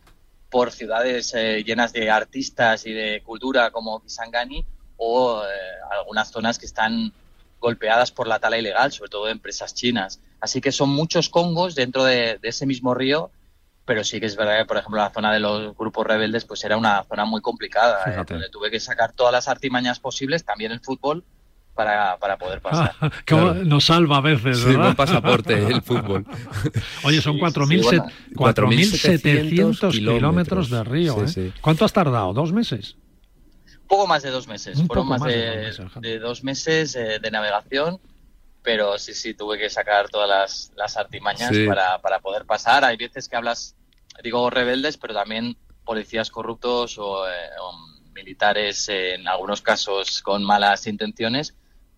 por 0.51 0.71
ciudades 0.71 1.35
eh, 1.35 1.65
llenas 1.65 1.93
de 1.93 2.11
artistas 2.11 2.87
y 2.87 2.93
de 2.93 3.23
cultura 3.25 3.71
como 3.71 4.01
Kisangani, 4.01 4.65
o 4.97 5.43
eh, 5.43 5.47
algunas 5.91 6.31
zonas 6.31 6.59
que 6.59 6.67
están 6.67 7.13
golpeadas 7.59 8.13
por 8.13 8.29
la 8.29 8.39
tala 8.39 8.59
ilegal, 8.59 8.93
sobre 8.93 9.11
todo 9.11 9.29
empresas 9.29 9.75
chinas. 9.75 10.21
Así 10.41 10.61
que 10.61 10.71
son 10.71 10.91
muchos 10.91 11.29
congos 11.29 11.75
dentro 11.75 12.05
de, 12.05 12.39
de 12.39 12.49
ese 12.49 12.67
mismo 12.67 12.95
río 12.95 13.31
pero 13.87 14.05
sí 14.05 14.21
que 14.21 14.27
es 14.27 14.37
verdad 14.37 14.59
que, 14.59 14.65
por 14.67 14.77
ejemplo, 14.77 15.01
la 15.01 15.11
zona 15.11 15.33
de 15.33 15.41
los 15.41 15.75
grupos 15.77 16.07
rebeldes 16.07 16.45
pues 16.45 16.63
era 16.65 16.77
una 16.77 17.03
zona 17.05 17.25
muy 17.25 17.41
complicada, 17.41 18.03
eh, 18.07 18.25
donde 18.29 18.51
tuve 18.51 18.71
que 18.71 18.81
sacar 18.81 19.13
todas 19.13 19.33
las 19.33 19.49
artimañas 19.49 19.99
posibles, 20.01 20.45
también 20.45 20.73
el 20.73 20.81
fútbol, 20.81 21.25
para, 21.75 22.17
para 22.19 22.37
poder 22.39 22.61
pasar. 22.61 22.93
Ah, 23.01 23.11
Como 23.29 23.53
nos 23.55 23.85
salva 23.85 24.17
a 24.17 24.21
veces, 24.23 24.59
Sí, 24.59 24.65
¿verdad? 24.67 24.81
buen 24.83 24.97
pasaporte 24.97 25.55
el 25.67 25.83
fútbol. 25.91 26.27
Oye, 27.05 27.21
son 27.23 27.35
Sí, 27.37 27.41
4.700 27.41 27.91
sí, 27.91 27.97
bueno. 28.35 28.55
4.700 28.55 29.91
kilómetros 29.91 30.71
de 30.71 30.85
río. 30.85 31.15
Sí, 31.15 31.21
¿eh? 31.21 31.29
sí. 31.29 31.53
¿Cuánto 31.61 31.85
has 31.85 31.93
tardado? 31.93 32.33
¿Dos 32.33 32.53
meses? 32.53 32.97
Un 33.83 33.89
poco 33.89 34.07
más 34.09 34.23
de 34.25 34.31
dos 34.31 34.49
meses, 34.49 34.79
Un 34.79 34.87
fueron 34.89 35.05
poco 35.07 35.11
más, 35.11 35.21
más 35.21 35.29
de 35.33 35.39
de, 35.39 35.47
dos 35.47 35.79
meses, 35.79 35.93
Javi. 35.93 36.09
de 36.09 36.19
dos 36.19 36.43
meses 36.45 36.97
eh, 36.97 37.19
de 37.23 37.31
navegación, 37.31 38.01
pero 38.67 38.99
sí, 38.99 39.15
sí, 39.15 39.33
tuve 39.35 39.59
que 39.59 39.71
sacar 39.71 40.09
todas 40.09 40.29
las, 40.29 40.73
las 40.75 40.97
artimañas 40.97 41.55
Sí. 41.55 41.69
para, 41.69 42.01
para 42.01 42.19
poder 42.19 42.45
pasar. 42.47 42.85
Hay 42.85 42.97
veces 42.97 43.29
que 43.29 43.37
hablas, 43.37 43.77
digo 44.25 44.51
rebeldes, 44.51 44.99
pero 44.99 45.15
también 45.15 45.57
policías 45.85 46.33
corruptos 46.33 46.99
o, 46.99 47.29
eh, 47.29 47.49
o 47.63 47.73
militares, 48.13 48.89
eh, 48.89 49.15
en 49.15 49.29
algunos 49.29 49.63
casos 49.63 50.21
con 50.21 50.43
malas 50.43 50.89
intenciones, 50.89 51.55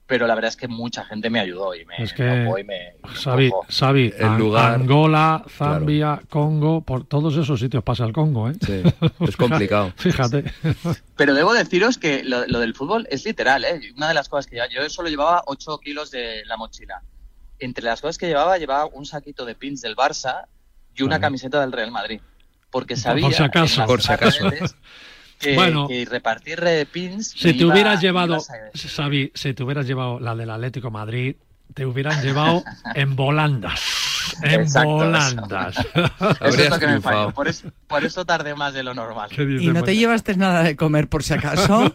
pero 0.09 0.27
la 0.27 0.35
verdad 0.35 0.49
es 0.49 0.57
que 0.57 0.67
mucha 0.69 1.05
gente 1.05 1.29
me 1.31 1.39
ayudó 1.39 1.75
y 1.75 1.85
me, 1.85 1.95
Es 1.99 2.13
que, 2.15 2.23
me 2.25 2.45
tocó 2.47 2.59
y 2.59 2.65
me- 2.65 2.95
Xavi, 3.69 4.15
El 4.17 4.25
An- 4.25 4.39
lugar- 4.39 4.75
Angola, 4.75 5.45
Zambia, 5.49 6.21
Congo, 6.31 6.81
por 6.81 7.07
todos 7.07 7.37
esos 7.37 7.61
sitios 7.61 7.85
pasa 7.85 8.05
el 8.07 8.13
Congo, 8.15 8.49
¿eh? 8.49 8.55
Sí, 8.65 8.83
es 9.29 9.37
complicado. 9.37 9.93
Fíjate. 9.97 10.45
Pero 11.17 11.35
debo 11.35 11.53
deciros 11.53 11.99
que 11.99 12.25
lo, 12.25 12.47
lo 12.47 12.59
del 12.59 12.75
fútbol 12.75 13.07
es 13.11 13.25
literal, 13.27 13.65
¿eh? 13.65 13.81
Una 13.97 14.09
de 14.09 14.15
las 14.15 14.29
cosas 14.31 14.47
que 14.47 14.57
llevaba, 14.57 14.73
yo 14.73 14.89
solo 14.91 15.09
llevaba 15.11 15.43
8 15.47 15.79
kilos 15.79 16.11
de 16.11 16.43
la 16.47 16.57
mochila. 16.57 17.03
Entre 17.59 17.85
las 17.85 18.01
cosas 18.01 18.17
que 18.17 18.27
llevaba, 18.29 18.57
llevaba 18.57 18.87
un 18.87 19.05
saquito 19.05 19.45
de 19.45 19.55
pins 19.55 19.83
del 19.83 19.95
Barça 19.95 20.47
y 20.95 21.03
una 21.03 21.17
Vale. 21.17 21.21
camiseta 21.23 21.61
del 21.61 21.71
Real 21.73 21.91
Madrid. 21.91 22.21
Porque 22.71 22.95
Por- 22.95 23.03
sabía 23.03 23.25
por 23.27 23.35
si 23.35 23.43
acaso. 23.43 23.85
Por 23.87 24.03
si 24.03 24.13
acaso. 24.13 24.49
redes 24.49 24.75
que, 25.39 25.55
Bueno. 25.55 25.87
que 25.89 26.05
repartir 26.05 26.61
pins. 26.93 27.29
Si 27.31 27.53
te 27.53 27.59
iba- 27.65 27.73
hubieras 27.73 28.01
llevado, 28.01 28.39
Xavi, 28.75 29.33
si 29.35 29.55
te 29.55 29.63
hubieras 29.63 29.87
llevado 29.87 30.19
la 30.21 30.35
del 30.35 30.51
Atlético 30.51 30.91
Madrid, 30.91 31.37
te 31.75 31.85
hubieran 31.87 32.21
llevado 32.23 32.63
en 32.95 33.15
volandas. 33.17 33.81
en 34.43 34.61
Exacto, 34.63 34.89
volandas. 34.91 35.77
Eso 36.41 36.61
es 36.63 36.71
lo 36.71 36.79
que 36.79 36.87
me 36.87 37.01
falló. 37.01 37.31
Por 37.33 37.49
eso, 37.49 37.71
por 37.87 38.05
eso 38.05 38.25
tardé 38.25 38.55
más 38.55 38.75
de 38.75 38.83
lo 38.83 38.95
normal. 38.95 39.31
¿Qué 39.31 39.45
dices, 39.47 39.63
¿Y 39.65 39.69
no 39.69 39.83
te 39.83 39.97
llevaste 39.97 40.37
nada 40.37 40.63
de 40.63 40.77
comer 40.77 41.09
por 41.09 41.23
si 41.23 41.35
acaso? 41.35 41.93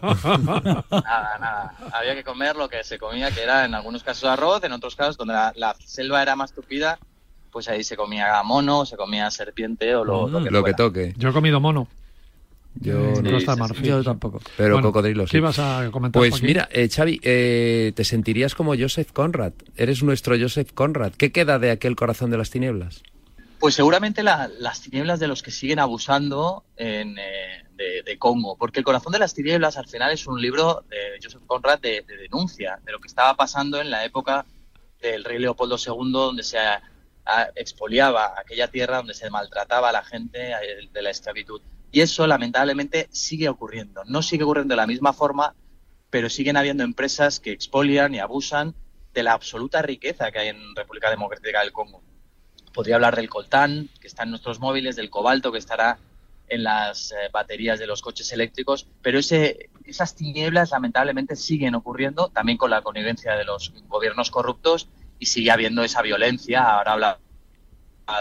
Nada, 0.90 1.38
nada. 1.40 1.74
Había 1.92 2.14
que 2.14 2.24
comer 2.24 2.56
lo 2.56 2.68
que 2.68 2.82
se 2.84 2.98
comía, 2.98 3.30
que 3.30 3.42
era 3.42 3.64
en 3.64 3.74
algunos 3.74 4.02
casos 4.02 4.24
arroz, 4.24 4.62
en 4.64 4.72
otros 4.72 4.96
casos 4.96 5.16
donde 5.16 5.34
la, 5.34 5.52
la 5.56 5.74
selva 5.84 6.22
era 6.22 6.34
más 6.36 6.52
tupida, 6.52 6.98
pues 7.50 7.68
ahí 7.68 7.84
se 7.84 7.96
comía 7.96 8.42
mono, 8.42 8.84
se 8.84 8.96
comía 8.96 9.30
serpiente 9.30 9.94
o 9.94 10.04
lo, 10.04 10.28
lo 10.28 10.42
que 10.42 10.50
Mm, 10.50 10.52
Lo 10.52 10.64
que 10.64 10.72
fuera. 10.72 10.76
toque. 10.76 11.14
Yo 11.16 11.28
he 11.30 11.32
comido 11.32 11.60
mono. 11.60 11.88
Yo 12.80 13.14
en 13.14 13.22
no. 13.24 13.56
Marfil. 13.56 13.84
Yo 13.84 14.02
tampoco. 14.02 14.40
Pero 14.56 14.74
Bueno, 14.74 14.88
cocodrilos. 14.88 15.30
¿Qué 15.30 15.36
sí. 15.36 15.38
ibas 15.38 15.58
a 15.58 15.88
comentar? 15.92 16.20
Pues 16.20 16.30
Joaquín? 16.32 16.46
mira, 16.48 16.68
eh, 16.72 16.88
Xavi, 16.88 17.20
eh, 17.22 17.92
te 17.94 18.04
sentirías 18.04 18.54
como 18.54 18.74
Joseph 18.76 19.12
Conrad. 19.12 19.52
Eres 19.76 20.02
nuestro 20.02 20.36
Joseph 20.38 20.72
Conrad. 20.74 21.12
¿Qué 21.12 21.30
queda 21.32 21.58
de 21.58 21.70
aquel 21.70 21.94
corazón 21.96 22.30
de 22.30 22.38
las 22.38 22.50
tinieblas? 22.50 23.02
Pues 23.60 23.74
seguramente 23.76 24.22
la- 24.22 24.50
las 24.58 24.80
tinieblas 24.82 25.20
de 25.20 25.28
los 25.28 25.42
que 25.42 25.50
siguen 25.50 25.78
abusando 25.78 26.64
en, 26.76 27.16
eh, 27.18 27.64
de, 27.76 28.02
de 28.04 28.18
Congo, 28.18 28.56
porque 28.58 28.80
El 28.80 28.84
corazón 28.84 29.12
de 29.12 29.18
las 29.20 29.32
tinieblas 29.34 29.76
al 29.78 29.86
final 29.88 30.12
es 30.12 30.26
un 30.26 30.40
libro 30.42 30.84
de 30.90 31.18
Joseph 31.22 31.42
Conrad 31.46 31.78
de, 31.80 32.02
de 32.06 32.16
denuncia 32.16 32.78
de 32.84 32.92
lo 32.92 32.98
que 32.98 33.06
estaba 33.08 33.34
pasando 33.36 33.80
en 33.80 33.90
la 33.90 34.04
época 34.04 34.44
del 35.00 35.24
rey 35.24 35.38
Leopoldo 35.38 35.76
II, 35.78 36.12
donde 36.12 36.42
se 36.42 36.58
a- 36.58 36.82
a- 37.24 37.48
expoliaba 37.56 38.34
aquella 38.38 38.68
tierra, 38.68 38.98
donde 38.98 39.14
se 39.14 39.30
maltrataba 39.30 39.88
a 39.88 39.92
la 39.92 40.04
gente 40.04 40.50
eh, 40.52 40.88
de 40.92 41.02
la 41.02 41.10
esclavitud. 41.10 41.60
Y 41.94 42.00
eso 42.00 42.26
lamentablemente 42.26 43.08
sigue 43.12 43.48
ocurriendo. 43.48 44.02
No 44.04 44.20
sigue 44.20 44.44
ocurriendo 44.44 44.72
de 44.72 44.76
la 44.76 44.86
misma 44.86 45.12
forma, 45.12 45.54
pero 46.10 46.28
siguen 46.28 46.56
habiendo 46.56 46.82
empresas 46.82 47.40
que 47.40 47.52
expolian 47.52 48.14
y 48.14 48.18
abusan 48.18 48.74
de 49.14 49.22
la 49.22 49.32
absoluta 49.32 49.80
riqueza 49.80 50.30
que 50.32 50.40
hay 50.40 50.48
en 50.48 50.74
República 50.74 51.08
Democrática 51.08 51.60
del 51.60 51.72
Congo 51.72 52.02
podría 52.74 52.96
hablar 52.96 53.16
del 53.16 53.30
coltán, 53.30 53.88
que 54.00 54.08
está 54.08 54.24
en 54.24 54.30
nuestros 54.30 54.58
móviles, 54.58 54.96
del 54.96 55.08
cobalto, 55.08 55.52
que 55.52 55.58
estará 55.58 55.98
en 56.48 56.64
las 56.64 57.12
eh, 57.12 57.30
baterías 57.32 57.78
de 57.78 57.86
los 57.86 58.02
coches 58.02 58.30
eléctricos, 58.32 58.86
pero 59.00 59.20
ese, 59.20 59.70
esas 59.86 60.14
tinieblas 60.14 60.72
lamentablemente 60.72 61.36
siguen 61.36 61.74
ocurriendo, 61.76 62.28
también 62.28 62.58
con 62.58 62.70
la 62.70 62.82
connivencia 62.82 63.36
de 63.36 63.44
los 63.44 63.72
gobiernos 63.86 64.30
corruptos, 64.30 64.88
y 65.18 65.26
sigue 65.26 65.52
habiendo 65.52 65.84
esa 65.84 66.02
violencia. 66.02 66.64
Ahora 66.64 66.92
habla 66.92 67.18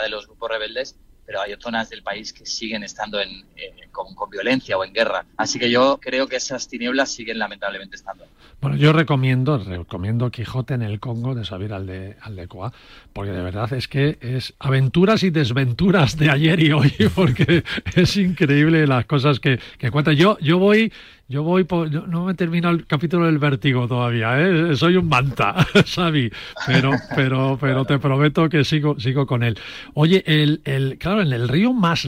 de 0.03 0.09
los 0.09 0.27
grupos 0.27 0.51
rebeldes, 0.51 0.95
pero 1.25 1.41
hay 1.41 1.55
zonas 1.59 1.89
del 1.89 2.03
país 2.03 2.33
que 2.33 2.45
siguen 2.45 2.83
estando 2.83 3.19
en, 3.19 3.45
eh, 3.55 3.87
con, 3.91 4.13
con 4.15 4.29
violencia 4.29 4.77
o 4.77 4.83
en 4.83 4.93
guerra. 4.93 5.25
Así 5.37 5.59
que 5.59 5.69
yo 5.69 5.99
creo 6.01 6.27
que 6.27 6.35
esas 6.35 6.67
tinieblas 6.67 7.11
siguen 7.11 7.39
lamentablemente 7.39 7.95
estando. 7.95 8.25
Bueno, 8.63 8.77
yo 8.77 8.93
recomiendo, 8.93 9.57
recomiendo 9.57 10.31
Quijote 10.31 10.75
en 10.75 10.83
el 10.83 11.01
Congo 11.01 11.35
de 11.35 11.43
Xavier 11.43 11.73
Alde, 11.73 12.15
Aldecoa, 12.21 12.71
porque 13.11 13.33
de 13.33 13.43
verdad 13.43 13.73
es 13.73 13.89
que 13.89 14.17
es 14.21 14.53
aventuras 14.57 15.23
y 15.23 15.31
desventuras 15.31 16.17
de 16.17 16.29
ayer 16.29 16.61
y 16.61 16.71
hoy, 16.71 16.93
porque 17.13 17.65
es 17.93 18.15
increíble 18.15 18.87
las 18.87 19.05
cosas 19.05 19.41
que, 19.41 19.59
que 19.77 19.91
cuenta. 19.91 20.13
Yo, 20.13 20.37
yo 20.39 20.59
voy, 20.59 20.93
yo 21.27 21.43
voy, 21.43 21.67
no 22.07 22.23
me 22.23 22.35
termino 22.35 22.69
el 22.69 22.87
capítulo 22.87 23.25
del 23.25 23.37
vértigo 23.37 23.85
todavía, 23.85 24.39
¿eh? 24.39 24.77
soy 24.77 24.95
un 24.95 25.09
manta, 25.09 25.67
Xavi, 25.85 26.31
pero, 26.65 26.91
pero, 27.17 27.57
pero 27.59 27.83
te 27.83 27.99
prometo 27.99 28.47
que 28.47 28.63
sigo, 28.63 28.97
sigo 28.97 29.27
con 29.27 29.43
él. 29.43 29.59
Oye, 29.93 30.23
el, 30.25 30.61
el, 30.63 30.97
claro, 30.99 31.21
en 31.21 31.33
el 31.33 31.49
río 31.49 31.73
más, 31.73 32.05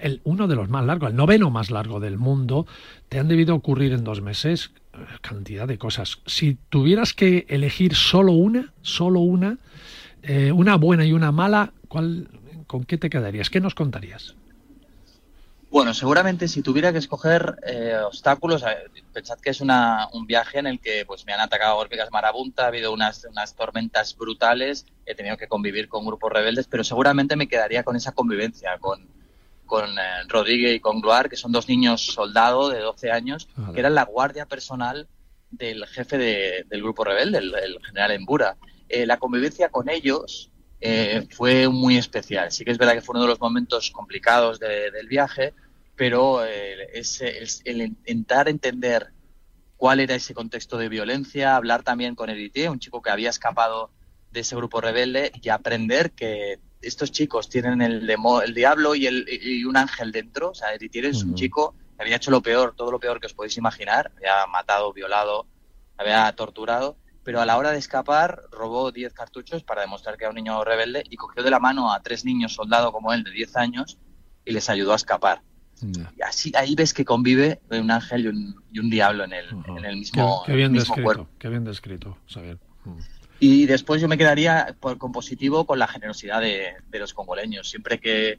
el, 0.00 0.20
uno 0.24 0.48
de 0.48 0.56
los 0.56 0.68
más 0.68 0.84
largos, 0.84 1.10
el 1.10 1.16
noveno 1.16 1.50
más 1.50 1.70
largo 1.70 2.00
del 2.00 2.18
mundo, 2.18 2.66
te 3.08 3.20
han 3.20 3.28
debido 3.28 3.54
ocurrir 3.54 3.92
en 3.92 4.02
dos 4.02 4.20
meses 4.20 4.72
cantidad 5.20 5.66
de 5.66 5.78
cosas. 5.78 6.18
Si 6.26 6.58
tuvieras 6.68 7.12
que 7.12 7.46
elegir 7.48 7.94
solo 7.94 8.32
una, 8.32 8.72
solo 8.82 9.20
una, 9.20 9.58
eh, 10.22 10.52
una 10.52 10.76
buena 10.76 11.04
y 11.04 11.12
una 11.12 11.32
mala, 11.32 11.72
¿cuál, 11.88 12.28
¿con 12.66 12.84
qué 12.84 12.98
te 12.98 13.10
quedarías? 13.10 13.50
¿Qué 13.50 13.60
nos 13.60 13.74
contarías? 13.74 14.34
Bueno, 15.70 15.92
seguramente 15.94 16.48
si 16.48 16.62
tuviera 16.62 16.92
que 16.92 16.98
escoger 16.98 17.56
eh, 17.66 17.98
obstáculos, 18.04 18.64
pensad 19.12 19.38
que 19.40 19.50
es 19.50 19.60
una, 19.60 20.08
un 20.12 20.26
viaje 20.26 20.58
en 20.58 20.66
el 20.66 20.80
que 20.80 21.04
pues 21.04 21.26
me 21.26 21.32
han 21.32 21.40
atacado 21.40 21.76
hormigas 21.76 22.10
marabunta, 22.12 22.64
ha 22.64 22.68
habido 22.68 22.92
unas, 22.92 23.24
unas 23.24 23.54
tormentas 23.54 24.16
brutales, 24.16 24.86
he 25.04 25.14
tenido 25.14 25.36
que 25.36 25.48
convivir 25.48 25.88
con 25.88 26.06
grupos 26.06 26.32
rebeldes, 26.32 26.66
pero 26.68 26.84
seguramente 26.84 27.36
me 27.36 27.48
quedaría 27.48 27.82
con 27.82 27.96
esa 27.96 28.12
convivencia, 28.12 28.78
con, 28.78 29.15
con 29.66 29.90
eh, 29.98 30.02
Rodríguez 30.28 30.76
y 30.76 30.80
con 30.80 31.00
Gloire, 31.00 31.28
que 31.28 31.36
son 31.36 31.52
dos 31.52 31.68
niños 31.68 32.00
soldados 32.06 32.72
de 32.72 32.80
12 32.80 33.10
años, 33.10 33.48
Vale. 33.56 33.74
que 33.74 33.80
eran 33.80 33.94
la 33.94 34.04
guardia 34.04 34.46
personal 34.46 35.08
del 35.50 35.86
jefe 35.86 36.16
de- 36.18 36.64
del 36.68 36.82
grupo 36.82 37.04
rebelde, 37.04 37.38
el, 37.38 37.54
el 37.54 37.78
general 37.84 38.12
Embura. 38.12 38.56
Eh, 38.88 39.04
la 39.06 39.18
convivencia 39.18 39.68
con 39.68 39.88
ellos 39.88 40.50
eh, 40.80 41.26
fue 41.30 41.68
muy 41.68 41.96
especial. 41.96 42.52
Sí 42.52 42.64
que 42.64 42.70
es 42.70 42.78
verdad 42.78 42.94
que 42.94 43.00
fue 43.00 43.14
uno 43.14 43.22
de 43.22 43.28
los 43.28 43.40
momentos 43.40 43.90
complicados 43.90 44.58
de- 44.60 44.90
del 44.90 45.08
viaje, 45.08 45.54
pero 45.96 46.44
eh, 46.44 46.88
es, 46.92 47.20
es 47.22 47.62
el 47.64 47.80
intentar 47.80 48.48
entender 48.48 49.10
cuál 49.78 50.00
era 50.00 50.14
ese 50.14 50.34
contexto 50.34 50.76
de 50.78 50.88
violencia, 50.88 51.56
hablar 51.56 51.82
también 51.82 52.14
con 52.14 52.28
Eritier, 52.30 52.70
un 52.70 52.78
chico 52.78 53.00
que 53.02 53.10
había 53.10 53.30
escapado 53.30 53.90
de 54.30 54.40
ese 54.40 54.56
grupo 54.56 54.80
rebelde, 54.80 55.32
y 55.42 55.48
aprender 55.48 56.12
que 56.12 56.58
estos 56.86 57.12
chicos 57.12 57.48
tienen 57.48 57.80
el, 57.82 58.06
demo- 58.06 58.42
el 58.42 58.54
diablo 58.54 58.94
y, 58.94 59.06
el, 59.06 59.26
y 59.28 59.64
un 59.64 59.76
ángel 59.76 60.12
dentro. 60.12 60.50
O 60.50 60.54
sea, 60.54 60.72
Eritier 60.74 61.06
es 61.06 61.22
un 61.24 61.34
chico 61.34 61.74
que 61.96 62.02
había 62.02 62.16
hecho 62.16 62.30
lo 62.30 62.42
peor, 62.42 62.74
todo 62.76 62.90
lo 62.90 63.00
peor 63.00 63.20
que 63.20 63.26
os 63.26 63.34
podéis 63.34 63.56
imaginar, 63.56 64.12
había 64.16 64.46
matado, 64.46 64.92
violado, 64.92 65.46
había 65.96 66.30
torturado, 66.32 66.98
pero 67.24 67.40
a 67.40 67.46
la 67.46 67.56
hora 67.56 67.72
de 67.72 67.78
escapar 67.78 68.42
robó 68.52 68.92
10 68.92 69.12
cartuchos 69.12 69.64
para 69.64 69.80
demostrar 69.80 70.16
que 70.16 70.24
era 70.24 70.30
un 70.30 70.36
niño 70.36 70.62
rebelde 70.64 71.02
y 71.10 71.16
cogió 71.16 71.42
de 71.42 71.50
la 71.50 71.58
mano 71.58 71.92
a 71.92 72.00
tres 72.02 72.24
niños 72.24 72.54
soldados 72.54 72.92
como 72.92 73.12
él 73.12 73.24
de 73.24 73.30
10 73.32 73.56
años 73.56 73.98
y 74.44 74.52
les 74.52 74.68
ayudó 74.70 74.92
a 74.92 74.96
escapar. 74.96 75.42
Y 76.16 76.22
así 76.22 76.52
ahí 76.56 76.74
ves 76.74 76.94
que 76.94 77.04
convive 77.04 77.60
un 77.70 77.90
ángel 77.90 78.24
y 78.24 78.28
un, 78.28 78.64
y 78.72 78.78
un 78.78 78.88
diablo 78.88 79.24
en 79.24 79.32
el, 79.34 79.46
en 79.50 79.84
el 79.84 79.90
Qué, 79.92 79.96
mismo, 79.96 80.42
qué 80.46 80.52
bien 80.54 80.72
mismo 80.72 80.94
descrito, 80.94 81.04
cuerpo. 81.04 81.28
qué 81.38 81.48
bien 81.48 81.64
descrito, 81.64 82.16
Xavier. 82.28 82.58
Y 83.38 83.66
después 83.66 84.00
yo 84.00 84.08
me 84.08 84.16
quedaría 84.18 84.76
por, 84.80 84.98
con 84.98 85.12
positivo 85.12 85.66
con 85.66 85.78
la 85.78 85.86
generosidad 85.86 86.40
de, 86.40 86.74
de 86.88 86.98
los 86.98 87.12
congoleños. 87.12 87.68
Siempre 87.68 88.00
que, 88.00 88.38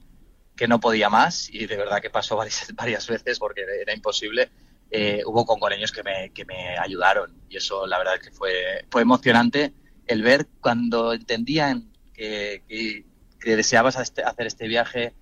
que 0.55 0.67
no 0.67 0.79
podía 0.79 1.09
más, 1.09 1.49
y 1.53 1.67
de 1.67 1.77
verdad 1.77 2.01
que 2.01 2.09
pasó 2.09 2.35
varias, 2.37 2.73
varias 2.75 3.07
veces 3.07 3.39
porque 3.39 3.61
era 3.81 3.93
imposible, 3.93 4.49
eh, 4.89 5.21
hubo 5.25 5.45
congoleños 5.45 5.91
que 5.91 6.03
me, 6.03 6.31
que 6.31 6.45
me 6.45 6.77
ayudaron. 6.77 7.41
Y 7.49 7.57
eso 7.57 7.85
la 7.87 7.97
verdad 7.99 8.19
que 8.19 8.31
fue, 8.31 8.85
fue 8.89 9.01
emocionante 9.01 9.73
el 10.07 10.23
ver 10.23 10.47
cuando 10.61 11.13
entendían 11.13 11.91
que, 12.13 12.63
que, 12.67 13.05
que 13.39 13.55
deseabas 13.55 13.97
este- 13.99 14.23
hacer 14.23 14.47
este 14.47 14.67
viaje 14.67 15.13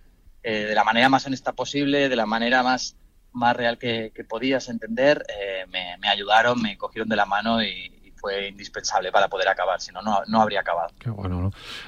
eh, 0.44 0.66
de 0.66 0.76
la 0.76 0.84
manera 0.84 1.10
más 1.10 1.26
honesta 1.26 1.54
posible, 1.54 2.08
de 2.08 2.16
la 2.16 2.26
manera 2.28 2.62
más, 2.64 2.96
más 3.34 3.56
real 3.56 3.78
que, 3.80 4.12
que 4.16 4.24
podías 4.24 4.70
entender, 4.70 5.26
eh, 5.28 5.66
me, 5.70 5.98
me 5.98 6.08
ayudaron, 6.08 6.62
me 6.62 6.78
cogieron 6.78 7.10
de 7.10 7.16
la 7.16 7.26
mano 7.26 7.64
y, 7.64 7.68
y 7.68 7.95
indispensable 8.32 9.12
para 9.12 9.28
poder 9.28 9.48
acabar, 9.48 9.80
si 9.82 9.92
no, 9.92 10.02
no, 10.02 10.22
habría 10.42 10.62
acabado. 10.62 10.90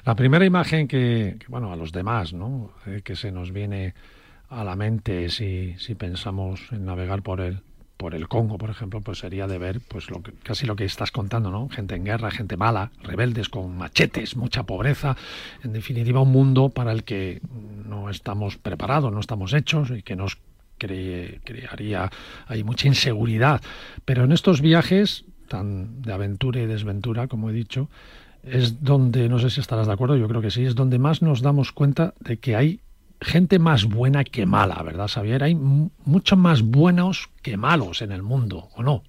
La 0.06 0.16
primera 0.16 0.46
imagen 0.46 0.88
que, 0.88 1.38
bueno, 1.48 1.72
a 1.72 1.76
los 1.76 1.92
demás, 1.92 2.34
¿no? 2.34 2.72
Eh, 2.86 3.02
que 3.04 3.16
se 3.16 3.32
nos 3.32 3.52
viene 3.52 3.94
a 4.50 4.64
la 4.64 4.76
mente 4.76 5.30
si, 5.30 5.76
si 5.80 5.96
pensamos 5.96 6.62
en 6.72 6.86
navegar 6.86 7.22
por 7.22 7.42
el, 7.42 7.60
por 7.98 8.14
el 8.16 8.28
Congo, 8.28 8.58
por 8.58 8.70
ejemplo, 8.70 9.02
pues 9.02 9.18
sería 9.20 9.48
de 9.48 9.58
ver 9.58 9.82
pues 9.88 10.10
lo 10.10 10.22
que, 10.22 10.32
casi 10.32 10.66
lo 10.66 10.76
que 10.76 10.86
estás 10.86 11.12
contando, 11.12 11.50
¿no? 11.52 11.68
Gente 11.70 11.96
en 11.96 12.06
guerra, 12.06 12.30
gente 12.32 12.56
mala, 12.56 12.92
rebeldes 13.02 13.50
con 13.50 13.76
machetes, 13.76 14.36
mucha 14.38 14.64
pobreza, 14.64 15.18
en 15.64 15.74
definitiva 15.74 16.22
un 16.22 16.32
mundo 16.32 16.70
para 16.70 16.92
el 16.92 17.04
que 17.04 17.42
no 17.86 18.10
estamos 18.10 18.56
preparados, 18.58 19.12
no 19.12 19.20
estamos 19.20 19.52
hechos 19.54 19.90
y 19.90 20.04
que 20.04 20.16
nos 20.16 20.38
cre- 20.80 21.42
crearía 21.44 22.10
hay 22.48 22.64
mucha 22.64 22.88
inseguridad. 22.88 23.62
Pero 24.06 24.24
en 24.26 24.32
estos 24.32 24.62
viajes 24.62 25.26
tan 25.48 26.02
de 26.02 26.14
aventura 26.14 26.62
y 26.62 26.66
desventura, 26.66 27.28
como 27.28 27.50
he 27.50 27.54
dicho, 27.54 27.90
es 28.44 28.84
donde, 28.84 29.28
no 29.30 29.40
sé 29.40 29.50
si 29.50 29.60
estarás 29.60 29.88
de 29.88 29.94
acuerdo, 29.94 30.16
yo 30.16 30.28
creo 30.28 30.42
que 30.42 30.52
sí, 30.52 30.64
es 30.66 30.76
donde 30.76 31.00
más 31.00 31.22
nos 31.22 31.42
damos 31.42 31.72
cuenta 31.72 32.14
de 32.20 32.38
que 32.40 32.56
hay 32.56 32.80
gente 33.20 33.60
más 33.60 33.86
buena 33.86 34.24
que 34.24 34.46
mala, 34.46 34.82
¿verdad, 34.84 35.08
Xavier? 35.08 35.44
Hay 35.44 35.56
mu- 35.56 35.90
mucho 36.06 36.38
más 36.38 36.62
buenos 36.62 37.30
que 37.42 37.58
malos 37.58 38.02
en 38.02 38.12
el 38.12 38.22
mundo, 38.24 38.70
¿o 38.76 38.84
no? 38.84 39.04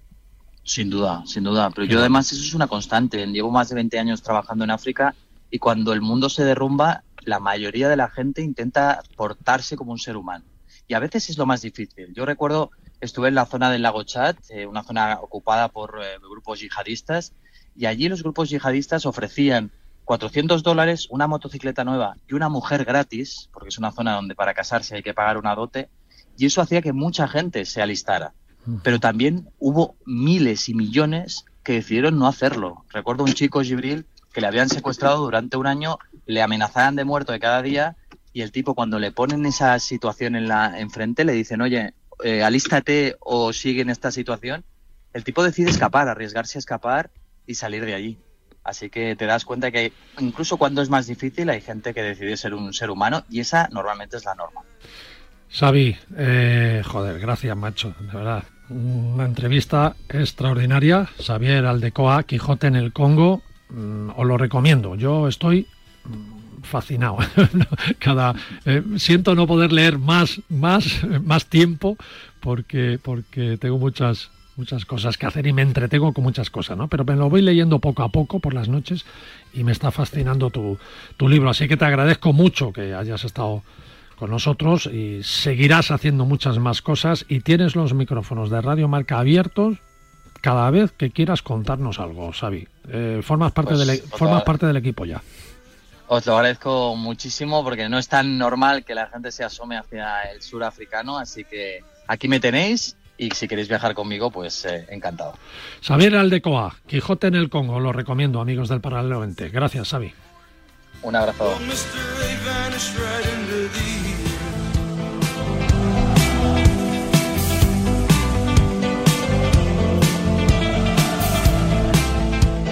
Sin 0.65 0.91
duda, 0.91 1.23
sin 1.27 1.45
duda. 1.45 1.71
Pero 1.71 1.87
yo 1.87 1.99
además 2.01 2.31
eso 2.33 2.43
es 2.43 2.55
una 2.55 2.67
constante. 2.67 3.27
Llevo 3.27 3.51
más 3.51 3.69
de 3.69 3.75
20 3.75 3.99
años 3.99 4.23
trabajando 4.23 4.65
en 4.65 4.71
África 4.71 5.15
y 5.51 5.59
cuando 5.59 5.93
el 5.93 6.01
mundo 6.03 6.29
se 6.29 6.45
derrumba, 6.45 7.05
la 7.25 7.39
mayoría 7.41 7.89
de 7.89 7.97
la 7.97 8.09
gente 8.09 8.43
intenta 8.43 9.01
portarse 9.17 9.77
como 9.77 9.93
un 9.93 9.99
ser 9.99 10.17
humano. 10.17 10.45
Y 10.87 10.95
a 10.95 10.99
veces 11.01 11.31
es 11.31 11.39
lo 11.39 11.47
más 11.47 11.63
difícil. 11.63 12.13
Yo 12.15 12.25
recuerdo, 12.27 12.71
estuve 13.01 13.29
en 13.29 13.35
la 13.35 13.47
zona 13.47 13.71
del 13.71 13.83
lago 13.83 14.03
Chad, 14.05 14.37
eh, 14.51 14.67
una 14.67 14.83
zona 14.83 15.19
ocupada 15.21 15.69
por 15.69 16.01
eh, 16.03 16.19
grupos 16.21 16.61
yihadistas, 16.61 17.33
y 17.77 17.87
allí 17.87 18.09
los 18.09 18.23
grupos 18.23 18.51
yihadistas 18.51 19.07
ofrecían 19.07 19.71
400 20.05 20.63
dólares, 20.63 21.07
una 21.11 21.27
motocicleta 21.27 21.85
nueva 21.85 22.17
y 22.29 22.35
una 22.35 22.49
mujer 22.49 22.85
gratis, 22.85 23.49
porque 23.53 23.69
es 23.69 23.79
una 23.79 23.93
zona 23.93 24.15
donde 24.15 24.35
para 24.35 24.55
casarse 24.55 24.97
hay 24.97 25.03
que 25.03 25.15
pagar 25.15 25.37
una 25.39 25.55
dote, 25.55 25.89
y 26.37 26.47
eso 26.47 26.61
hacía 26.61 26.83
que 26.83 26.93
mucha 26.93 27.29
gente 27.29 27.65
se 27.65 27.83
alistara 27.83 28.33
pero 28.83 29.01
también 29.01 29.49
hubo 29.59 29.97
miles 30.05 30.69
y 30.69 30.75
millones 30.75 31.45
que 31.63 31.75
decidieron 31.75 32.19
no 32.19 32.27
hacerlo. 32.27 32.85
Recuerdo 32.91 33.25
un 33.25 33.33
chico, 33.33 33.63
Gibril, 33.63 34.07
que 34.33 34.41
le 34.41 34.47
habían 34.47 34.69
secuestrado 34.69 35.19
durante 35.25 35.57
un 35.57 35.67
año 35.67 35.99
le 36.27 36.43
amenazaran 36.43 36.97
de 36.97 37.05
muerto 37.05 37.33
de 37.33 37.41
cada 37.41 37.63
día 37.63 37.97
y 38.33 38.43
el 38.43 38.53
tipo 38.53 38.75
cuando 38.75 38.99
le 38.99 39.11
ponen 39.11 39.47
esa 39.47 39.79
situación 39.79 40.37
en 40.37 40.49
la 40.49 40.79
enfrente 40.79 41.25
le 41.25 41.33
dicen, 41.33 41.63
oye, 41.63 41.95
eh, 42.25 42.43
alístate 42.43 43.17
o 43.21 43.53
sigue 43.53 43.83
en 43.83 43.91
esta 43.91 44.11
situación, 44.11 44.65
el 45.13 45.25
tipo 45.25 45.43
decide 45.43 45.71
escapar, 45.71 46.09
arriesgarse 46.09 46.59
a 46.59 46.61
escapar 46.61 47.11
y 47.47 47.55
salir 47.55 47.85
de 47.85 47.95
allí. 47.95 48.19
Así 48.65 48.91
que 48.91 49.17
te 49.17 49.25
das 49.27 49.45
cuenta 49.45 49.71
que 49.71 49.93
incluso 50.19 50.59
cuando 50.59 50.83
es 50.83 50.91
más 50.91 51.07
difícil 51.07 51.49
hay 51.49 51.61
gente 51.61 51.95
que 51.95 52.03
decide 52.03 52.37
ser 52.37 52.55
un 52.55 52.75
ser 52.75 52.91
humano 52.91 53.25
y 53.31 53.41
esa 53.41 53.69
normalmente 53.73 54.19
es 54.19 54.25
la 54.25 54.35
norma. 54.35 54.61
Xavi, 55.51 55.97
eh, 56.17 56.83
joder, 56.85 57.19
gracias 57.19 57.57
macho, 57.57 57.95
de 57.99 58.07
verdad. 58.07 58.45
Una 58.69 59.25
entrevista 59.25 59.97
extraordinaria. 60.11 61.09
Xavier 61.19 61.65
Aldecoa, 61.65 62.25
Quijote 62.25 62.67
en 62.67 62.77
el 62.77 62.93
Congo, 62.93 63.43
mm, 63.71 64.11
os 64.15 64.27
lo 64.27 64.37
recomiendo. 64.37 64.95
Yo 64.95 65.27
estoy 65.27 65.67
mm, 66.05 66.38
fascinado. 66.69 67.17
Cada 67.99 68.35
eh, 68.65 68.83
siento 68.97 69.35
no 69.35 69.47
poder 69.47 69.73
leer 69.73 69.99
más, 69.99 70.41
más, 70.49 70.85
más 71.25 71.47
tiempo 71.47 71.97
porque 72.41 72.99
porque 73.03 73.57
tengo 73.59 73.79
muchas 73.79 74.31
muchas 74.57 74.85
cosas 74.85 75.17
que 75.17 75.27
hacer 75.27 75.47
y 75.47 75.53
me 75.53 75.63
entretengo 75.63 76.13
con 76.13 76.25
muchas 76.25 76.51
cosas, 76.51 76.77
¿no? 76.77 76.89
Pero 76.89 77.05
me 77.05 77.15
lo 77.15 77.31
voy 77.31 77.43
leyendo 77.43 77.79
poco 77.79 78.03
a 78.03 78.09
poco 78.09 78.41
por 78.41 78.55
las 78.55 78.69
noches 78.69 79.05
y 79.55 79.63
me 79.63 79.71
está 79.73 79.91
fascinando 79.93 80.51
tu, 80.51 80.79
tu 81.17 81.29
libro. 81.29 81.49
Así 81.51 81.69
que 81.69 81.77
te 81.77 81.85
agradezco 81.85 82.33
mucho 82.33 82.73
que 82.73 82.93
hayas 82.93 83.23
estado 83.25 83.63
con 84.17 84.31
nosotros 84.31 84.87
y 84.87 85.23
seguirás 85.23 85.93
haciendo 85.93 86.25
muchas 86.25 86.59
más 86.59 86.83
cosas 86.83 87.25
y 87.29 87.39
tienes 87.39 87.77
los 87.77 87.95
micrófonos 87.95 88.51
de 88.51 88.61
Radio 88.61 88.89
Marca 88.89 89.21
abiertos 89.21 89.79
cada 90.41 90.69
vez 90.73 90.91
que 90.91 91.11
quieras 91.13 91.41
contarnos 91.43 92.01
algo, 92.01 92.33
Xavi. 92.33 92.67
Eh, 92.89 93.21
formas, 93.23 93.53
parte 93.53 93.75
Pues, 93.75 93.87
del, 93.87 93.91
e- 93.97 94.03
otra- 94.07 94.19
formas 94.19 94.43
parte 94.43 94.67
del 94.67 94.77
equipo 94.77 95.05
ya. 95.05 95.23
Os 96.09 96.25
lo 96.27 96.37
agradezco 96.37 96.97
muchísimo 96.97 97.63
porque 97.63 97.89
no 97.89 97.99
es 97.99 98.09
tan 98.09 98.39
normal 98.39 98.85
que 98.85 98.95
la 98.95 99.07
gente 99.09 99.31
se 99.31 99.45
asome 99.45 99.77
hacia 99.77 100.23
el 100.33 100.41
sur 100.41 100.65
africano, 100.65 101.19
así 101.19 101.45
que 101.45 101.85
aquí 102.07 102.29
me 102.29 102.41
tenéis 102.41 102.97
y 103.19 103.31
si 103.33 103.47
queréis 103.47 103.69
viajar 103.69 103.95
conmigo, 103.95 104.31
pues 104.31 104.65
eh, 104.65 104.87
encantado. 104.89 105.35
Xavier 105.83 106.17
Aldecoa, 106.17 106.77
Quijote 106.87 107.27
en 107.27 107.35
el 107.35 107.51
Congo, 107.51 107.79
lo 107.79 107.93
recomiendo, 107.93 108.41
amigos 108.41 108.69
del 108.71 108.81
Paralelo 108.81 109.21
20. 109.21 109.51
Gracias, 109.51 109.89
Xavi. 109.91 110.15
Un 111.03 111.15
abrazo. 111.15 111.59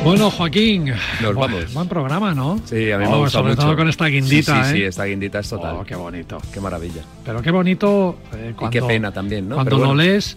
Bueno, 0.07 0.31
Joaquín. 0.31 0.85
Nos 1.21 1.35
buen- 1.35 1.53
vamos. 1.53 1.75
Buen 1.75 1.89
programa, 1.89 2.33
¿no? 2.33 2.61
Sí, 2.65 2.93
a 2.93 2.99
mí 2.99 3.05
me 3.05 3.11
Oh, 3.11 3.15
ha 3.15 3.19
gustado 3.19 3.43
Sobre 3.43 3.55
mucho. 3.55 3.63
todo 3.67 3.77
con 3.77 3.89
esta 3.89 4.07
guindita, 4.07 4.63
Sí, 4.65 4.71
sí, 4.71 4.77
sí, 4.77 4.83
¿eh? 4.85 4.87
esta 4.87 5.05
guindita 5.05 5.41
es 5.41 5.49
total. 5.51 5.77
Oh, 5.81 5.85
qué 5.85 5.97
bonito. 5.97 6.39
Qué 6.53 6.61
maravilla. 6.61 7.03
Pero 7.25 7.43
qué 7.43 7.51
bonito 7.51 8.17
eh, 8.33 8.51
Y 8.51 8.55
cuando, 8.55 8.71
qué 8.71 8.83
pena 8.83 9.11
también, 9.11 9.49
¿no? 9.49 9.57
cuando 9.57 9.71
Pero 9.71 9.79
lo 9.83 9.87
bueno, 9.89 10.03
lees, 10.03 10.37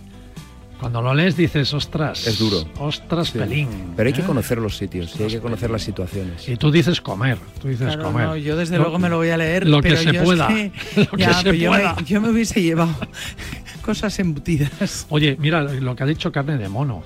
cuando 0.80 1.03
lo 1.03 1.13
lees 1.13 1.38
dices, 1.38 1.72
ostras. 1.76 2.26
Es 2.26 2.39
duro. 2.39 2.63
Ostras, 2.80 3.28
sí. 3.30 3.38
pelín. 3.38 3.67
Pero 3.95 4.07
hay 4.07 4.13
que 4.13 4.22
¿eh? 4.22 4.26
conocer 4.26 4.57
los 4.57 4.76
sitios, 4.76 5.11
sí, 5.11 5.22
hay 5.22 5.30
que 5.30 5.39
conocer 5.39 5.70
las 5.70 5.84
situaciones. 5.84 6.49
Y 6.49 6.55
tú 6.57 6.72
dices 6.72 6.99
comer, 6.99 7.38
tú 7.61 7.67
dices 7.67 7.86
Claro, 7.93 8.05
comer. 8.05 8.26
no, 8.26 8.36
yo 8.38 8.55
desde 8.57 8.78
Lo- 8.78 8.86
luego 8.86 8.97
me 8.97 9.09
lo 9.09 9.17
voy 9.17 9.30
a 9.30 9.38
leer. 9.38 9.67
Lo 9.67 9.82
que 9.84 9.89
pero 9.89 10.01
se 10.01 10.05
yo 10.13 10.22
es 10.22 10.26
pueda. 10.26 10.47
que- 10.47 10.72
Lo 10.95 11.11
que 11.11 11.22
ya, 11.22 11.34
se 11.36 11.43
yo 11.57 11.72
me- 11.72 11.78
pueda. 11.78 11.95
yo 12.07 12.22
me 12.22 12.30
hubiese 12.32 12.59
llevado 12.63 12.95
cosas 13.86 14.17
embutidas. 14.17 15.05
Oye, 15.09 15.38
mira 15.39 15.61
lo 15.61 15.95
que 15.95 16.01
ha 16.01 16.07
dicho 16.07 16.32
carne 16.32 16.57
de 16.57 16.70
mono. 16.70 17.03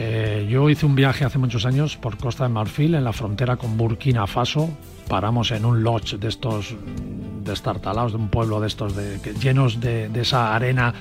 Eh, 0.00 0.46
yo 0.48 0.70
hice 0.70 0.86
un 0.86 0.94
viaje 0.94 1.24
hace 1.24 1.38
muchos 1.38 1.66
años 1.66 1.96
por 1.96 2.16
Costa 2.16 2.44
de 2.44 2.50
Marfil, 2.50 2.94
en 2.94 3.02
la 3.02 3.12
frontera 3.12 3.56
con 3.56 3.76
Burkina 3.76 4.26
Faso. 4.28 4.70
Paramos 5.08 5.50
en 5.50 5.64
un 5.64 5.82
lodge 5.82 6.18
de 6.18 6.28
estos 6.28 6.76
destartalados, 7.42 8.12
de 8.12 8.18
un 8.18 8.28
pueblo 8.28 8.60
de 8.60 8.68
estos 8.68 8.94
llenos 9.42 9.80
de, 9.80 10.08
de 10.08 10.20
esa 10.20 10.54
arena 10.54 10.94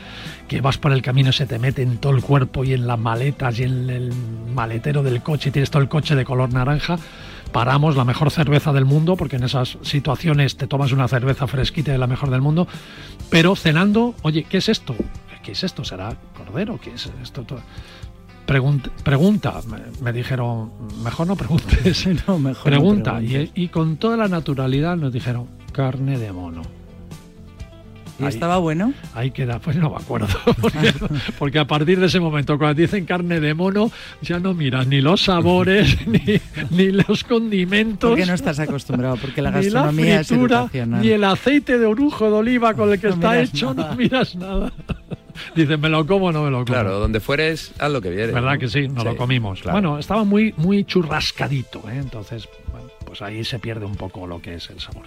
que 0.47 0.61
vas 0.61 0.77
por 0.77 0.93
el 0.93 1.01
camino 1.01 1.29
y 1.29 1.33
se 1.33 1.45
te 1.45 1.59
mete 1.59 1.83
en 1.83 1.97
todo 1.97 2.13
el 2.13 2.23
cuerpo 2.23 2.63
y 2.63 2.73
en 2.73 2.87
las 2.87 2.97
maletas 2.97 3.59
y 3.59 3.63
en 3.63 3.89
el 3.89 4.13
maletero 4.55 5.03
del 5.03 5.21
coche 5.21 5.49
y 5.49 5.51
tienes 5.51 5.69
todo 5.69 5.83
el 5.83 5.89
coche 5.89 6.15
de 6.15 6.25
color 6.25 6.51
naranja. 6.51 6.97
Paramos 7.51 7.95
la 7.95 8.03
mejor 8.03 8.31
cerveza 8.31 8.73
del 8.73 8.85
mundo, 8.85 9.15
porque 9.15 9.35
en 9.35 9.43
esas 9.43 9.77
situaciones 9.81 10.57
te 10.57 10.67
tomas 10.67 10.91
una 10.91 11.07
cerveza 11.07 11.47
fresquita 11.47 11.91
de 11.91 11.97
la 11.97 12.07
mejor 12.07 12.29
del 12.29 12.41
mundo, 12.41 12.67
pero 13.29 13.55
cenando, 13.55 14.15
oye, 14.23 14.43
¿qué 14.43 14.57
es 14.57 14.69
esto? 14.69 14.95
¿Qué 15.43 15.53
es 15.53 15.63
esto? 15.63 15.85
¿Será 15.85 16.13
cordero? 16.35 16.77
¿Qué 16.77 16.93
es 16.93 17.09
esto? 17.21 17.45
Pregunta, 18.47 18.89
pregunta. 19.03 19.61
Me, 20.01 20.13
dijeron, 20.13 20.71
mejor 21.03 21.27
no 21.27 21.35
preguntes. 21.35 22.07
No, 22.27 22.39
mejor 22.39 22.71
no 22.71 22.79
pregunta. 22.79 23.17
preguntes. 23.17 23.51
y, 23.53 23.63
y 23.65 23.67
con 23.67 23.97
toda 23.97 24.15
la 24.15 24.29
naturalidad 24.29 24.95
nos 24.95 25.11
dijeron, 25.11 25.47
carne 25.73 26.17
de 26.17 26.31
mono. 26.31 26.61
¿Y 28.19 28.23
Ahí. 28.23 28.29
estaba 28.29 28.57
bueno? 28.57 28.93
Ahí 29.13 29.31
queda, 29.31 29.59
pues 29.59 29.75
no 29.77 29.89
me 29.91 29.97
acuerdo. 29.97 30.27
Porque, 30.61 30.93
porque 31.37 31.59
a 31.59 31.65
partir 31.67 31.99
de 31.99 32.07
ese 32.07 32.19
momento, 32.19 32.57
cuando 32.57 32.81
dicen 32.81 33.05
carne 33.05 33.39
de 33.39 33.53
mono, 33.53 33.91
ya 34.21 34.39
no 34.39 34.53
miras 34.53 34.87
ni 34.87 35.01
los 35.01 35.21
sabores, 35.21 35.97
ni, 36.07 36.19
ni 36.71 36.91
los 36.91 37.23
condimentos. 37.23 38.09
Porque 38.09 38.25
no 38.25 38.33
estás 38.33 38.59
acostumbrado, 38.59 39.17
porque 39.17 39.41
la 39.41 39.51
ni 39.51 39.55
la 39.69 39.81
gastronomía 39.83 40.21
es 40.21 40.27
fritura, 40.27 40.59
educacional. 40.61 41.01
ni 41.01 41.09
el 41.09 41.23
aceite 41.23 41.77
de 41.77 41.85
orujo 41.85 42.25
de 42.25 42.33
oliva 42.37 42.73
con 42.73 42.91
el 42.91 42.99
que 42.99 43.07
No 43.09 43.13
está 43.13 43.39
hecho, 43.39 43.73
nada. 43.73 43.91
no 43.91 43.95
miras 43.97 44.35
nada. 44.35 44.71
Dicen, 45.55 45.79
me 45.79 45.87
lo 45.89 46.05
como 46.07 46.25
o 46.27 46.31
no 46.31 46.43
me 46.43 46.49
lo 46.49 46.57
como. 46.57 46.65
Claro, 46.65 46.99
donde 46.99 47.19
fueres, 47.19 47.71
haz 47.77 47.91
lo 47.91 48.01
que 48.01 48.09
vieres. 48.09 48.33
¿Verdad 48.33 48.53
¿no? 48.53 48.59
que 48.59 48.67
sí? 48.67 48.87
Nos 48.87 49.03
Sí, 49.03 49.09
lo 49.09 49.15
comimos. 49.15 49.61
claro. 49.61 49.73
Bueno, 49.75 49.99
estaba 49.99 50.23
muy, 50.23 50.53
muy 50.57 50.83
churrascadito, 50.83 51.79
¿eh? 51.89 51.97
entonces, 51.99 52.49
pues 53.17 53.29
ahí 53.29 53.43
se 53.43 53.57
pierde 53.59 53.85
un 53.85 53.95
poco 53.95 54.27
lo 54.27 54.41
que 54.41 54.55
es 54.55 54.69
el 54.69 54.79
sabor. 54.79 55.05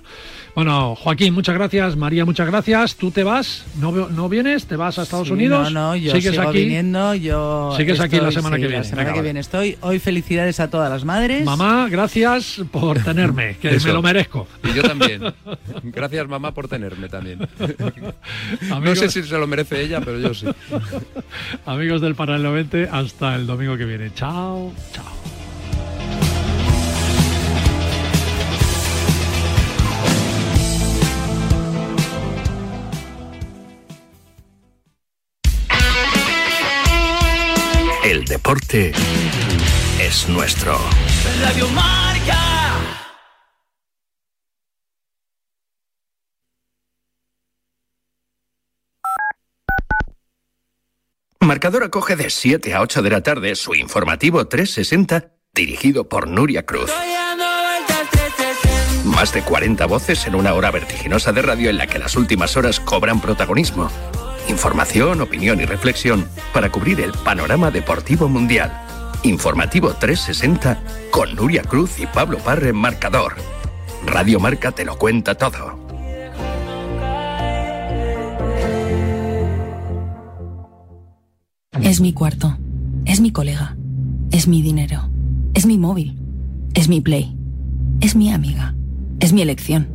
Bueno, 0.54 0.96
Joaquín, 0.96 1.32
muchas 1.32 1.54
gracias. 1.54 1.96
María, 1.96 2.24
muchas 2.24 2.46
gracias. 2.48 2.96
¿Tú 2.96 3.10
te 3.10 3.22
vas? 3.22 3.64
¿No, 3.78 3.92
no 3.92 4.28
vienes? 4.28 4.66
¿Te 4.66 4.76
vas 4.76 4.98
a 4.98 5.02
Estados 5.02 5.28
Sí, 5.28 5.32
Unidos? 5.34 5.70
No, 5.72 5.90
no, 5.90 5.96
yo 5.96 6.12
¿Sigues 6.12 6.32
sigo 6.32 6.48
aquí? 6.48 6.58
viniendo, 6.60 7.14
yo 7.14 7.72
Sigues 7.76 8.00
aquí 8.00 8.16
la 8.16 8.28
estoy, 8.28 8.34
semana 8.34 8.56
sí, 8.56 8.62
que 8.62 8.68
viene. 8.68 8.82
La 8.82 8.88
semana 8.88 9.04
Venga, 9.04 9.14
que 9.14 9.22
viene 9.22 9.40
estoy. 9.40 9.78
Hoy 9.82 9.98
felicidades 9.98 10.58
a 10.60 10.68
todas 10.70 10.90
las 10.90 11.04
madres. 11.04 11.44
Mamá, 11.44 11.88
gracias 11.88 12.62
por 12.72 12.98
tenerme, 13.04 13.56
que 13.58 13.70
Eso. 13.76 13.86
me 13.88 13.92
lo 13.94 14.02
merezco. 14.02 14.46
Y 14.64 14.74
yo 14.74 14.82
también. 14.82 15.22
Gracias, 15.82 16.28
mamá, 16.28 16.52
por 16.52 16.68
tenerme 16.68 17.08
también. 17.08 17.48
No 18.82 18.94
sé 18.96 19.08
si 19.10 19.22
se 19.22 19.38
lo 19.38 19.46
merece 19.46 19.82
ella, 19.82 20.00
pero 20.00 20.18
yo 20.18 20.34
sí. 20.34 20.46
Amigos 21.66 22.00
del 22.00 22.14
Paralelo 22.14 22.52
20, 22.52 22.88
hasta 22.90 23.34
el 23.36 23.46
domingo 23.46 23.76
que 23.76 23.84
viene. 23.84 24.12
Chao, 24.14 24.72
chao. 24.92 25.39
Deporte 38.30 38.92
es 40.00 40.28
nuestro. 40.28 40.78
Radio 41.42 41.66
Marca. 41.70 42.38
Marcador 51.40 51.82
acoge 51.82 52.14
de 52.14 52.30
7 52.30 52.72
a 52.72 52.82
8 52.82 53.02
de 53.02 53.10
la 53.10 53.20
tarde 53.20 53.56
su 53.56 53.74
informativo 53.74 54.46
360 54.46 55.32
dirigido 55.52 56.08
por 56.08 56.28
Nuria 56.28 56.64
Cruz. 56.64 56.92
Más 59.06 59.34
de 59.34 59.42
40 59.42 59.86
voces 59.86 60.24
en 60.28 60.36
una 60.36 60.54
hora 60.54 60.70
vertiginosa 60.70 61.32
de 61.32 61.42
radio 61.42 61.68
en 61.68 61.78
la 61.78 61.88
que 61.88 61.98
las 61.98 62.14
últimas 62.14 62.56
horas 62.56 62.78
cobran 62.78 63.20
protagonismo. 63.20 63.90
Información, 64.50 65.20
opinión 65.20 65.60
y 65.60 65.64
reflexión 65.64 66.28
para 66.52 66.72
cubrir 66.72 67.00
el 67.00 67.12
panorama 67.12 67.70
deportivo 67.70 68.28
mundial. 68.28 68.72
Informativo 69.22 69.94
360 69.94 70.82
con 71.12 71.36
Nuria 71.36 71.62
Cruz 71.62 72.00
y 72.00 72.06
Pablo 72.06 72.38
Parre 72.38 72.72
Marcador. 72.72 73.36
Radio 74.04 74.40
Marca 74.40 74.72
te 74.72 74.84
lo 74.84 74.98
cuenta 74.98 75.36
todo. 75.36 75.78
Es 81.80 82.00
mi 82.00 82.12
cuarto. 82.12 82.58
Es 83.04 83.20
mi 83.20 83.30
colega. 83.30 83.76
Es 84.32 84.48
mi 84.48 84.62
dinero. 84.62 85.10
Es 85.54 85.64
mi 85.64 85.78
móvil. 85.78 86.18
Es 86.74 86.88
mi 86.88 87.00
play. 87.00 87.36
Es 88.00 88.16
mi 88.16 88.32
amiga. 88.32 88.74
Es 89.20 89.32
mi 89.32 89.42
elección. 89.42 89.86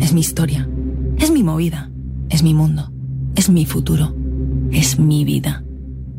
Es 0.00 0.12
mi 0.12 0.20
historia. 0.20 0.68
Es 1.16 1.30
mi 1.30 1.44
movida. 1.44 1.90
Es 2.28 2.42
mi 2.42 2.54
mundo. 2.54 2.93
Es 3.36 3.48
mi 3.48 3.66
futuro. 3.66 4.14
Es 4.70 4.98
mi 4.98 5.24
vida. 5.24 5.64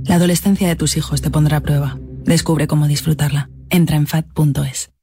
La 0.03 0.15
adolescencia 0.15 0.67
de 0.67 0.75
tus 0.75 0.97
hijos 0.97 1.21
te 1.21 1.29
pondrá 1.29 1.57
a 1.57 1.61
prueba. 1.61 1.97
Descubre 2.25 2.67
cómo 2.67 2.87
disfrutarla. 2.87 3.49
Entra 3.69 3.95
en 3.95 4.07
fat.es. 4.07 4.94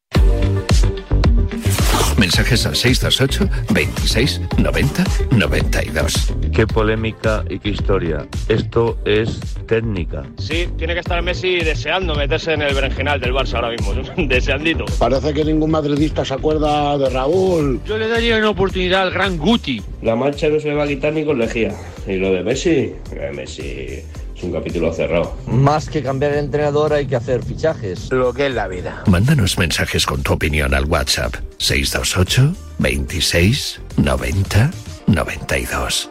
Mensajes 2.23 2.65
al 2.67 2.77
628 2.77 3.67
26 3.75 4.43
90 4.59 5.05
92. 5.33 6.33
Qué 6.55 6.69
polémica 6.69 7.43
y 7.51 7.59
qué 7.59 7.71
historia. 7.71 8.29
Esto 8.49 8.97
es 9.05 9.41
técnica. 9.67 10.23
Sí, 10.39 10.69
tiene 10.79 10.95
que 10.95 11.01
estar 11.01 11.21
Messi 11.21 11.57
deseando 11.57 12.15
meterse 12.15 12.53
en 12.53 12.63
el 12.63 12.77
berenjenal 12.77 13.19
del 13.19 13.33
Barça 13.33 13.55
ahora 13.55 13.71
mismo. 13.71 13.93
Deseandito. 14.29 14.85
Parece 15.01 15.35
que 15.35 15.45
ningún 15.45 15.73
madridista 15.73 16.25
se 16.25 16.35
acuerda 16.35 16.97
de 16.97 17.11
Raúl. 17.11 17.81
Yo 17.85 17.99
le 17.99 18.07
daría 18.07 18.37
una 18.37 18.51
oportunidad 18.51 19.03
al 19.03 19.11
gran 19.11 19.37
Guti. 19.37 19.83
La 20.03 20.15
mancha 20.15 20.49
no 20.49 20.61
se 20.61 20.69
le 20.69 20.75
va 20.75 20.85
a 20.85 20.87
quitar 20.87 21.13
ni 21.13 21.25
con 21.25 21.41
lejía. 21.41 21.75
Y 22.07 22.19
lo 22.19 22.33
de 22.33 22.45
Messi, 22.45 22.95
eh, 23.17 23.33
Messi 23.35 24.01
es 24.43 24.45
un 24.45 24.53
capítulo 24.53 24.93
cerrado. 24.93 25.37
Más 25.47 25.89
que 25.89 26.03
cambiar 26.03 26.33
el 26.33 26.41
entrenador 26.41 26.93
hay 26.93 27.07
que 27.07 27.17
hacer 27.17 27.43
fichajes. 27.43 28.11
Lo 28.11 28.33
que 28.33 28.47
es 28.47 28.55
la 28.55 28.69
vida. 28.69 29.05
Mándanos 29.07 29.59
mensajes 29.59 30.05
con 30.05 30.23
tu 30.23 30.33
opinión 30.33 30.75
al 30.75 30.87
WhatsApp 30.87 31.35
628 31.59 32.55
26 32.79 33.81
90 33.97 34.71
92. 35.07 36.11